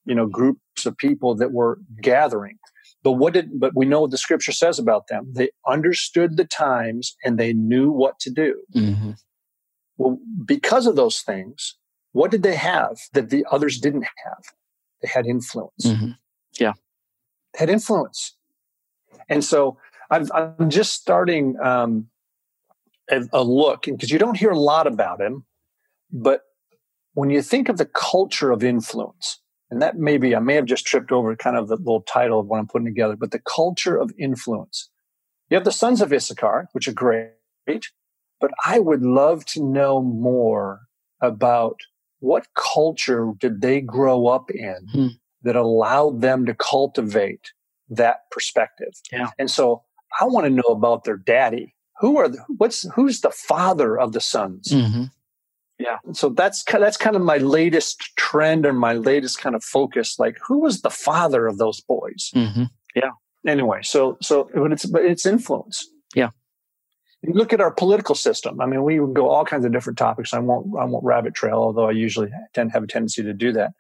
you 0.06 0.14
know, 0.14 0.28
groups 0.28 0.86
of 0.86 0.98
people 0.98 1.36
that 1.36 1.52
were 1.52 1.80
gathering. 2.02 2.58
But 3.04 3.14
what 3.14 3.34
did, 3.34 3.60
but 3.60 3.76
we 3.76 3.86
know 3.86 4.02
what 4.02 4.12
the 4.12 4.18
scripture 4.18 4.54
says 4.54 4.80
about 4.80 5.08
them. 5.08 5.32
They 5.34 5.50
understood 5.68 6.38
the 6.38 6.46
times 6.46 7.16
and 7.24 7.38
they 7.38 7.54
knew 7.54 7.92
what 7.92 8.18
to 8.20 8.32
do. 8.32 8.62
Well, 9.98 10.18
because 10.46 10.88
of 10.88 10.96
those 10.96 11.22
things, 11.22 11.76
what 12.14 12.32
did 12.32 12.44
they 12.44 12.56
have 12.56 12.98
that 13.14 13.30
the 13.30 13.46
others 13.52 13.80
didn't 13.80 14.04
have? 14.04 14.44
They 15.02 15.10
had 15.10 15.26
influence. 15.26 15.86
Mhm. 15.86 16.18
They 17.54 17.60
had 17.60 17.70
influence. 17.70 18.36
And 19.30 19.44
so 19.44 19.78
I'm, 20.10 20.30
I'm 20.34 20.70
just 20.70 20.94
starting 20.94 21.60
um, 21.62 22.08
a, 23.10 23.24
a 23.34 23.44
look 23.44 23.84
because 23.84 24.12
you 24.12 24.20
don't 24.20 24.38
hear 24.38 24.52
a 24.52 24.60
lot 24.60 24.88
about 24.88 25.20
him, 25.22 25.46
but 26.12 26.42
when 27.14 27.30
you 27.30 27.42
think 27.42 27.70
of 27.70 27.78
the 27.78 27.86
culture 27.86 28.52
of 28.52 28.64
influence, 28.64 29.40
and 29.74 29.82
that 29.82 29.98
maybe 29.98 30.36
I 30.36 30.40
may 30.40 30.54
have 30.54 30.66
just 30.66 30.86
tripped 30.86 31.12
over 31.12 31.36
kind 31.36 31.58
of 31.58 31.68
the 31.68 31.78
little 31.78 32.04
title 32.04 32.40
of 32.40 32.46
what 32.46 32.60
I'm 32.60 32.68
putting 32.68 32.86
together, 32.86 33.16
but 33.16 33.32
the 33.32 33.40
culture 33.40 33.98
of 33.98 34.12
influence. 34.20 34.92
You 35.50 35.56
have 35.56 35.64
the 35.64 35.72
sons 35.72 36.00
of 36.00 36.14
Issachar, 36.14 36.70
which 36.74 36.88
are 36.88 36.94
great, 36.94 37.32
but 37.66 38.52
I 38.64 38.78
would 38.78 39.02
love 39.02 39.46
to 39.46 39.64
know 39.64 40.00
more 40.00 40.82
about 41.22 41.80
what 42.20 42.46
culture 42.56 43.32
did 43.40 43.62
they 43.62 43.82
grow 43.82 44.28
up 44.28 44.52
in 44.52 44.88
hmm. 44.92 45.08
that 45.42 45.56
allowed 45.56 46.22
them 46.22 46.46
to 46.46 46.54
cultivate 46.54 47.52
that 47.90 48.30
perspective. 48.30 48.94
Yeah. 49.12 49.32
And 49.40 49.50
so 49.50 49.82
I 50.22 50.26
want 50.26 50.46
to 50.46 50.52
know 50.52 50.70
about 50.70 51.04
their 51.04 51.18
daddy. 51.18 51.74
Who 52.00 52.18
are 52.18 52.30
the, 52.30 52.46
what's 52.58 52.88
who's 52.94 53.22
the 53.22 53.32
father 53.32 54.00
of 54.00 54.14
the 54.14 54.22
sons? 54.22 54.70
Mm-hmm. 54.72 55.06
Yeah. 55.80 55.98
So 56.14 56.30
that's 56.30 56.64
that's 56.64 56.98
kind 56.98 57.16
of 57.16 57.22
my 57.22 57.38
latest 57.38 58.16
trend 58.16 58.66
and 58.66 58.78
my 58.78 58.94
latest 58.94 59.40
kind 59.40 59.56
of 59.56 59.64
focus. 59.64 60.20
Like, 60.20 60.38
who 60.46 60.60
was 60.60 60.82
the 60.82 60.90
father 60.90 61.48
of 61.48 61.58
those 61.58 61.82
boys? 61.82 62.32
Mm-hmm. 62.36 62.64
Yeah. 62.96 63.12
Anyway, 63.46 63.80
so 63.84 64.18
so 64.22 64.50
but 64.54 64.72
it's 64.72 64.86
but 64.86 65.04
it's 65.04 65.26
influence. 65.26 65.88
Yeah. 66.16 66.30
You 67.22 67.34
look 67.34 67.54
at 67.54 67.62
our 67.62 67.72
political 67.72 68.16
system. 68.16 68.60
I 68.60 68.66
mean, 68.66 68.84
we 68.84 69.00
would 69.00 69.16
go 69.16 69.30
all 69.30 69.46
kinds 69.46 69.66
of 69.66 69.72
different 69.72 69.98
topics. 69.98 70.34
I 70.34 70.40
won't 70.40 70.68
I 70.80 70.86
won't 70.86 71.04
rabbit 71.04 71.34
trail, 71.34 71.56
although 71.56 71.88
I 71.88 71.92
usually 71.92 72.30
tend 72.54 72.72
have 72.72 72.84
a 72.84 72.88
tendency 72.88 73.24
to 73.24 73.34
do 73.34 73.52
that. 73.54 73.72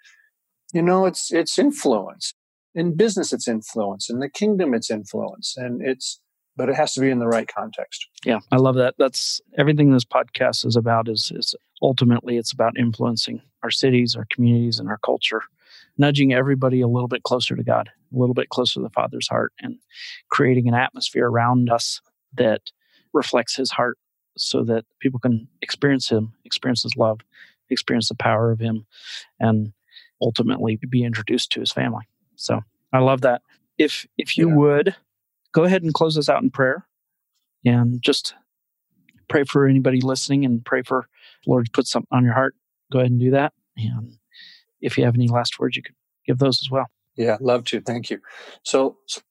You 0.74 0.82
know, 0.82 1.06
it's 1.06 1.32
it's 1.32 1.60
influence 1.60 2.34
in 2.74 2.96
business. 2.96 3.32
It's 3.32 3.48
influence 3.48 4.10
in 4.10 4.20
the 4.20 4.30
kingdom. 4.30 4.74
It's 4.74 4.89
influence, 4.89 5.56
and 5.58 5.82
it's 5.86 6.20
but 6.56 6.70
it 6.70 6.76
has 6.76 6.94
to 6.94 7.02
be 7.02 7.10
in 7.10 7.20
the 7.20 7.28
right 7.28 7.48
context. 7.48 8.08
Yeah, 8.26 8.39
I 8.52 8.58
love 8.58 8.76
that. 8.76 8.96
That's 8.98 9.41
everything 9.58 9.91
this 9.91 10.06
podcast 10.06 10.66
is 10.66 10.76
about. 10.76 11.08
Is 11.08 11.32
is 11.36 11.56
ultimately 11.84 12.38
it's 12.38 12.54
about 12.54 12.80
influencing 12.80 13.42
our 13.62 13.70
cities, 13.70 14.16
our 14.16 14.26
communities, 14.34 14.80
and 14.80 14.90
our 14.90 14.98
culture, 15.00 15.42
nudging 15.98 16.34
everybody 16.34 16.82
a 16.82 16.88
little 16.88 17.10
bit 17.10 17.24
closer 17.24 17.56
to 17.56 17.64
God, 17.64 17.90
a 18.14 18.18
little 18.18 18.34
bit 18.34 18.50
closer 18.50 18.76
to 18.76 18.82
the 18.82 18.90
Father's 18.90 19.28
heart, 19.28 19.54
and 19.60 19.78
creating 20.30 20.68
an 20.68 20.74
atmosphere 20.74 21.28
around 21.28 21.70
us 21.70 22.02
that 22.34 22.72
reflects 23.14 23.56
His 23.56 23.70
heart, 23.70 23.98
so 24.38 24.64
that 24.64 24.86
people 25.00 25.20
can 25.20 25.48
experience 25.62 26.10
Him, 26.10 26.34
experience 26.46 26.84
His 26.84 26.96
love, 26.98 27.20
experience 27.70 28.10
the 28.10 28.16
power 28.16 28.52
of 28.52 28.60
Him, 28.60 28.86
and 29.40 29.74
ultimately 30.22 30.80
be 30.90 31.04
introduced 31.04 31.52
to 31.52 31.60
His 31.60 31.72
family. 31.72 32.06
So 32.36 32.62
I 32.92 33.00
love 33.00 33.22
that. 33.22 33.42
If 33.78 34.08
if 34.18 34.38
you 34.38 34.50
yeah. 34.50 34.56
would 34.56 34.96
go 35.52 35.64
ahead 35.66 35.84
and 35.84 35.94
close 35.94 36.18
us 36.18 36.30
out 36.30 36.42
in 36.42 36.50
prayer 36.50 36.88
and 37.66 38.02
just 38.02 38.34
pray 39.28 39.44
for 39.44 39.68
anybody 39.68 40.02
listening 40.02 40.46
and 40.46 40.64
pray 40.66 40.82
for 40.82 41.08
Lord 41.48 41.70
put 41.74 41.88
something 41.88 42.08
on 42.12 42.24
your 42.24 42.34
heart. 42.34 42.56
Go 42.91 43.00
ahead 43.00 43.12
and 43.12 43.20
do 43.20 43.32
that. 43.32 43.54
And 43.78 44.18
if 44.82 44.98
you 44.98 45.06
have 45.06 45.16
any 45.16 45.28
last 45.28 45.60
words, 45.60 45.76
you 45.76 45.84
could 45.84 45.96
give 46.26 46.39
those 46.39 46.62
as 46.62 46.70
well. 46.70 46.88
Yeah, 47.16 47.38
love 47.39 47.64
to. 47.66 47.82
Thank 47.82 48.10
you. 48.10 48.20
So, 48.64 48.98
so 49.08 49.22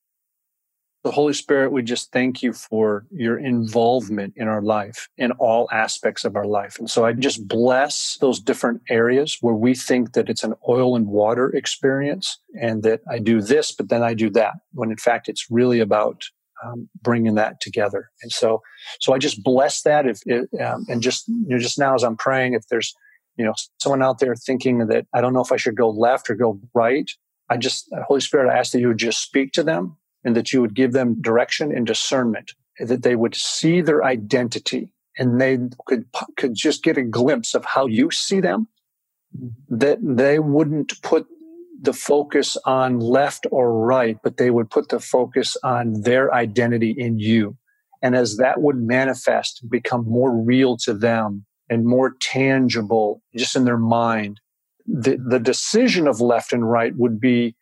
the 1.05 1.11
Holy 1.11 1.33
Spirit, 1.33 1.73
we 1.73 1.83
just 1.83 2.13
thank 2.13 2.43
you 2.43 2.53
for 2.53 3.07
your 3.11 3.37
involvement 3.37 4.35
in 4.37 4.47
our 4.47 4.63
life, 4.63 5.09
in 5.17 5.33
all 5.33 5.69
aspects 5.73 6.25
of 6.25 6.37
our 6.37 6.47
life. 6.47 6.79
And 6.79 6.89
so 6.89 7.05
I 7.05 7.13
just 7.13 7.49
bless 7.49 8.19
those 8.21 8.39
different 8.39 8.83
areas 8.89 9.37
where 9.41 9.55
we 9.55 9.75
think 9.75 10.13
that 10.13 10.31
it's 10.31 10.45
an 10.45 10.55
oil 10.69 10.95
and 10.95 11.09
water 11.09 11.51
experience 11.51 12.39
and 12.61 12.85
that 12.85 13.01
I 13.11 13.19
do 13.19 13.41
this, 13.41 13.73
but 13.73 13.89
then 13.89 14.03
I 14.03 14.15
do 14.15 14.31
that, 14.31 14.55
when 14.75 14.93
in 14.93 14.97
fact 14.97 15.29
it's 15.29 15.51
really 15.51 15.81
about 15.81 16.27
um, 16.65 16.89
bringing 17.03 17.35
that 17.37 17.61
together. 17.61 18.11
And 18.23 18.33
so, 18.33 18.63
so 19.01 19.13
I 19.13 19.19
just 19.19 19.43
bless 19.43 19.83
that. 19.83 20.07
If 20.07 20.21
it, 20.27 20.49
um, 20.61 20.87
and 20.89 21.03
just 21.03 21.29
you 21.29 21.49
know, 21.49 21.59
just 21.59 21.79
now 21.79 21.95
as 21.95 22.03
I'm 22.03 22.17
praying, 22.17 22.55
if 22.55 22.67
there's 22.69 22.95
you 23.37 23.45
know 23.45 23.55
someone 23.81 24.03
out 24.03 24.19
there 24.19 24.35
thinking 24.35 24.87
that 24.87 25.07
I 25.15 25.21
don't 25.21 25.33
know 25.33 25.43
if 25.43 25.53
I 25.53 25.57
should 25.57 25.77
go 25.77 25.91
left 25.91 26.31
or 26.31 26.35
go 26.35 26.61
right, 26.75 27.11
I 27.49 27.57
just 27.57 27.89
Holy 28.07 28.21
Spirit, 28.21 28.51
I 28.51 28.59
ask 28.59 28.73
that 28.73 28.81
you 28.81 28.89
would 28.89 28.99
just 28.99 29.23
speak 29.23 29.53
to 29.53 29.63
them 29.63 29.97
and 30.25 30.37
that 30.37 30.53
you 30.53 30.61
would 30.61 30.75
give 30.75 30.93
them 30.93 31.21
direction 31.21 31.75
and 31.75 31.87
discernment, 31.87 32.53
that 32.79 33.03
they 33.03 33.17
would 33.17 33.35
see 33.35 33.81
their 33.81 34.05
identity 34.05 34.93
and 35.19 35.41
they 35.41 35.59
could, 35.87 36.07
could 36.37 36.55
just 36.55 36.83
get 36.83 36.97
a 36.97 37.03
glimpse 37.03 37.55
of 37.55 37.65
how 37.65 37.87
you 37.87 38.11
see 38.11 38.41
them, 38.41 38.69
that 39.69 39.99
they 40.01 40.39
wouldn't 40.39 41.01
put 41.03 41.27
the 41.83 41.93
focus 41.93 42.57
on 42.65 43.01
left 43.01 43.47
or 43.51 43.85
right, 43.85 44.17
but 44.23 44.37
they 44.37 44.51
would 44.51 44.71
put 44.71 44.89
the 44.89 45.01
focus 45.01 45.57
on 45.65 46.03
their 46.03 46.33
identity 46.33 46.95
in 46.97 47.19
you. 47.19 47.57
And 48.01 48.15
as 48.15 48.37
that 48.37 48.63
would 48.63 48.77
manifest 48.77 49.61
and 49.63 49.71
become 49.71 50.05
more 50.09 50.33
real 50.33 50.77
to 50.79 50.95
them 50.95 51.45
and 51.69 51.85
more 51.85 52.15
tangible 52.21 53.21
just 53.37 53.57
in 53.57 53.65
their 53.65 53.79
mind, 53.79 54.41
the, 54.87 55.17
the 55.17 55.41
decision 55.41 56.07
of 56.07 56.21
left 56.21 56.53
and 56.53 56.71
right 56.71 56.93
would 56.97 57.21
be 57.21 57.57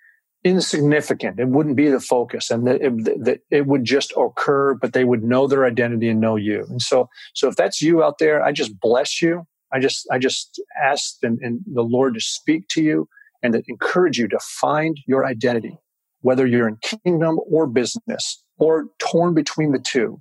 insignificant. 0.45 1.41
It 1.41 1.49
wouldn't 1.49 1.77
be 1.77 1.89
the 1.89 2.01
focus, 2.01 2.51
and 2.51 2.67
that 2.67 2.81
it, 2.81 3.43
it, 3.51 3.67
would 3.67 3.85
just 3.85 4.13
occur. 4.17 4.75
But 4.75 4.95
they 4.95 5.05
would 5.05 5.23
know 5.23 5.47
their 5.47 5.67
identity 5.67 6.09
and 6.09 6.21
know 6.21 6.37
you. 6.37 6.67
And 6.71 6.81
so, 6.81 7.09
so 7.35 7.49
if 7.49 7.57
that's 7.57 7.83
you 7.83 8.03
out 8.03 8.19
there, 8.19 8.43
I 8.43 8.53
just 8.53 8.79
bless 8.81 9.21
you. 9.21 9.47
I 9.73 9.81
just, 9.81 10.09
I 10.11 10.19
just 10.19 10.61
ask 10.83 11.17
and, 11.23 11.39
and 11.43 11.61
the 11.73 11.83
Lord 11.83 12.15
to 12.15 12.21
speak 12.21 12.69
to 12.69 12.83
you 12.83 13.09
and 13.43 13.55
that 13.55 13.65
encourage 13.69 14.19
you 14.19 14.29
to 14.29 14.39
find 14.39 14.99
your 15.07 15.25
identity, 15.25 15.79
whether 16.21 16.47
you're 16.47 16.69
in 16.69 16.79
kingdom 17.05 17.39
or 17.51 17.67
business 17.67 18.43
or 18.59 18.87
torn 18.99 19.35
between 19.35 19.73
the 19.73 19.79
two. 19.79 20.21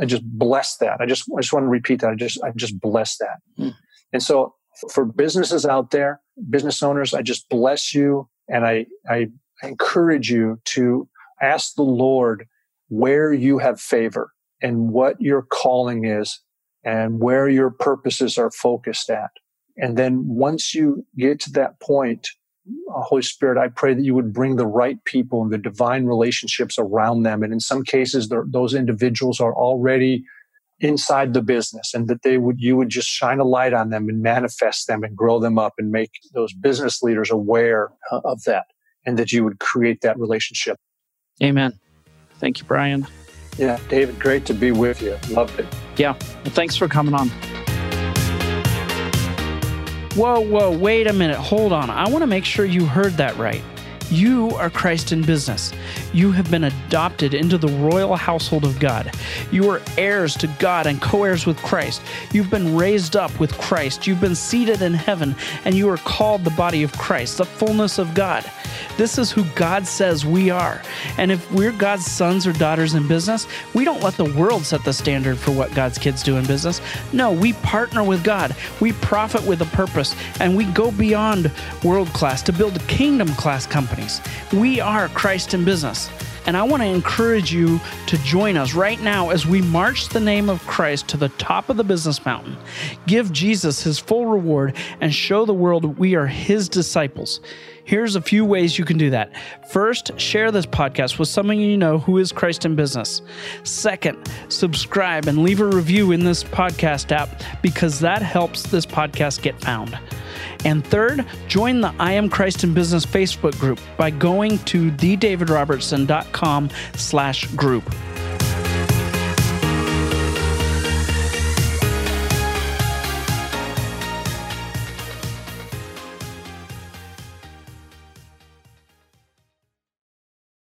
I 0.00 0.04
just 0.04 0.22
bless 0.24 0.76
that. 0.76 1.00
I 1.00 1.06
just, 1.06 1.28
I 1.36 1.40
just 1.40 1.52
want 1.52 1.64
to 1.64 1.68
repeat 1.68 2.00
that. 2.00 2.10
I 2.10 2.14
just, 2.14 2.42
I 2.42 2.50
just 2.54 2.78
bless 2.80 3.16
that. 3.18 3.38
Mm. 3.58 3.74
And 4.12 4.22
so 4.22 4.54
for 4.92 5.04
businesses 5.04 5.66
out 5.66 5.90
there, 5.90 6.20
business 6.48 6.82
owners, 6.82 7.14
I 7.14 7.22
just 7.22 7.48
bless 7.48 7.94
you 7.94 8.28
and 8.48 8.64
I, 8.64 8.86
I 9.08 9.28
encourage 9.62 10.30
you 10.30 10.60
to 10.66 11.08
ask 11.40 11.74
the 11.74 11.82
Lord 11.82 12.46
where 12.88 13.32
you 13.32 13.58
have 13.58 13.80
favor 13.80 14.32
and 14.62 14.90
what 14.90 15.20
your 15.20 15.42
calling 15.42 16.04
is 16.04 16.40
and 16.84 17.20
where 17.20 17.48
your 17.48 17.70
purposes 17.70 18.38
are 18.38 18.50
focused 18.50 19.10
at. 19.10 19.30
And 19.78 19.96
then 19.96 20.26
once 20.26 20.74
you 20.74 21.06
get 21.16 21.40
to 21.40 21.52
that 21.52 21.80
point, 21.80 22.28
uh, 22.90 23.00
Holy 23.00 23.22
Spirit, 23.22 23.58
I 23.58 23.68
pray 23.68 23.94
that 23.94 24.02
you 24.02 24.14
would 24.14 24.32
bring 24.32 24.56
the 24.56 24.66
right 24.66 25.02
people 25.04 25.42
and 25.42 25.52
the 25.52 25.58
divine 25.58 26.04
relationships 26.04 26.76
around 26.78 27.22
them. 27.22 27.42
And 27.42 27.52
in 27.52 27.60
some 27.60 27.84
cases, 27.84 28.30
those 28.46 28.74
individuals 28.74 29.40
are 29.40 29.54
already 29.54 30.24
inside 30.80 31.34
the 31.34 31.42
business 31.42 31.92
and 31.92 32.08
that 32.08 32.22
they 32.22 32.38
would 32.38 32.60
you 32.60 32.76
would 32.76 32.88
just 32.88 33.08
shine 33.08 33.40
a 33.40 33.44
light 33.44 33.72
on 33.72 33.90
them 33.90 34.08
and 34.08 34.22
manifest 34.22 34.86
them 34.86 35.02
and 35.02 35.16
grow 35.16 35.40
them 35.40 35.58
up 35.58 35.74
and 35.78 35.90
make 35.90 36.10
those 36.34 36.52
business 36.52 37.02
leaders 37.02 37.30
aware 37.30 37.90
uh, 38.12 38.20
of 38.24 38.42
that 38.44 38.64
and 39.04 39.18
that 39.18 39.32
you 39.32 39.42
would 39.42 39.58
create 39.58 40.00
that 40.02 40.18
relationship. 40.18 40.76
Amen. 41.42 41.78
Thank 42.38 42.60
you 42.60 42.64
brian. 42.64 43.06
Yeah 43.56 43.80
david 43.88 44.20
great 44.20 44.46
to 44.46 44.54
be 44.54 44.70
with 44.70 45.02
you. 45.02 45.18
Loved 45.30 45.58
it. 45.58 45.66
Yeah. 45.96 46.12
Well, 46.44 46.54
thanks 46.54 46.76
for 46.76 46.86
coming 46.86 47.14
on 47.14 47.28
whoa 50.18 50.40
whoa 50.40 50.76
wait 50.76 51.06
a 51.06 51.12
minute. 51.12 51.36
Hold 51.36 51.72
on. 51.72 51.90
I 51.90 52.08
want 52.08 52.22
to 52.22 52.26
make 52.26 52.44
sure 52.44 52.64
you 52.64 52.84
heard 52.84 53.12
that 53.14 53.36
right 53.36 53.62
you 54.10 54.50
are 54.56 54.70
Christ 54.70 55.12
in 55.12 55.22
business. 55.22 55.72
You 56.12 56.32
have 56.32 56.50
been 56.50 56.64
adopted 56.64 57.34
into 57.34 57.58
the 57.58 57.68
royal 57.68 58.16
household 58.16 58.64
of 58.64 58.78
God. 58.80 59.12
You 59.50 59.68
are 59.70 59.82
heirs 59.96 60.34
to 60.36 60.46
God 60.58 60.86
and 60.86 61.00
co 61.00 61.24
heirs 61.24 61.46
with 61.46 61.58
Christ. 61.58 62.02
You've 62.32 62.50
been 62.50 62.76
raised 62.76 63.16
up 63.16 63.38
with 63.38 63.56
Christ. 63.58 64.06
You've 64.06 64.20
been 64.20 64.34
seated 64.34 64.82
in 64.82 64.94
heaven, 64.94 65.34
and 65.64 65.74
you 65.74 65.88
are 65.90 65.98
called 65.98 66.44
the 66.44 66.50
body 66.50 66.82
of 66.82 66.92
Christ, 66.92 67.38
the 67.38 67.44
fullness 67.44 67.98
of 67.98 68.14
God. 68.14 68.44
This 68.96 69.18
is 69.18 69.30
who 69.30 69.44
God 69.54 69.86
says 69.86 70.26
we 70.26 70.50
are. 70.50 70.82
And 71.18 71.30
if 71.30 71.50
we're 71.52 71.72
God's 71.72 72.06
sons 72.06 72.46
or 72.46 72.52
daughters 72.52 72.94
in 72.94 73.06
business, 73.06 73.46
we 73.74 73.84
don't 73.84 74.02
let 74.02 74.14
the 74.14 74.24
world 74.24 74.64
set 74.64 74.84
the 74.84 74.92
standard 74.92 75.38
for 75.38 75.52
what 75.52 75.74
God's 75.74 75.98
kids 75.98 76.22
do 76.22 76.36
in 76.36 76.46
business. 76.46 76.80
No, 77.12 77.32
we 77.32 77.52
partner 77.54 78.02
with 78.02 78.24
God. 78.24 78.56
We 78.80 78.92
profit 78.92 79.44
with 79.44 79.60
a 79.62 79.66
purpose, 79.66 80.14
and 80.40 80.56
we 80.56 80.64
go 80.64 80.90
beyond 80.90 81.50
world 81.84 82.08
class 82.08 82.42
to 82.42 82.52
build 82.52 82.78
kingdom 82.88 83.28
class 83.34 83.66
companies. 83.98 84.20
We 84.52 84.80
are 84.80 85.08
Christ 85.08 85.54
in 85.54 85.64
business. 85.64 86.10
And 86.46 86.56
I 86.56 86.62
want 86.62 86.82
to 86.82 86.88
encourage 86.88 87.52
you 87.52 87.78
to 88.06 88.16
join 88.18 88.56
us 88.56 88.72
right 88.72 88.98
now 89.02 89.28
as 89.28 89.44
we 89.44 89.60
march 89.60 90.08
the 90.08 90.20
name 90.20 90.48
of 90.48 90.66
Christ 90.66 91.06
to 91.08 91.18
the 91.18 91.28
top 91.30 91.68
of 91.68 91.76
the 91.76 91.84
business 91.84 92.24
mountain. 92.24 92.56
Give 93.06 93.30
Jesus 93.32 93.82
his 93.82 93.98
full 93.98 94.24
reward 94.24 94.74
and 95.02 95.14
show 95.14 95.44
the 95.44 95.52
world 95.52 95.98
we 95.98 96.14
are 96.14 96.26
his 96.26 96.68
disciples. 96.70 97.40
Here's 97.84 98.16
a 98.16 98.22
few 98.22 98.46
ways 98.46 98.78
you 98.78 98.84
can 98.86 98.96
do 98.96 99.10
that. 99.10 99.32
First, 99.70 100.18
share 100.18 100.50
this 100.50 100.66
podcast 100.66 101.18
with 101.18 101.28
someone 101.28 101.58
you 101.58 101.76
know 101.76 101.98
who 101.98 102.16
is 102.18 102.32
Christ 102.32 102.64
in 102.64 102.76
business. 102.76 103.20
Second, 103.62 104.18
subscribe 104.48 105.26
and 105.26 105.42
leave 105.42 105.60
a 105.60 105.66
review 105.66 106.12
in 106.12 106.24
this 106.24 106.44
podcast 106.44 107.12
app 107.12 107.42
because 107.62 108.00
that 108.00 108.22
helps 108.22 108.62
this 108.64 108.86
podcast 108.86 109.42
get 109.42 109.60
found. 109.60 109.98
And 110.64 110.84
third, 110.84 111.24
join 111.46 111.80
the 111.80 111.94
I 111.98 112.12
Am 112.12 112.28
Christ 112.28 112.64
in 112.64 112.74
Business 112.74 113.06
Facebook 113.06 113.58
group 113.58 113.80
by 113.96 114.10
going 114.10 114.58
to 114.58 114.90
thedavidrobertson.com 114.90 116.70
slash 116.94 117.46
group. 117.54 117.84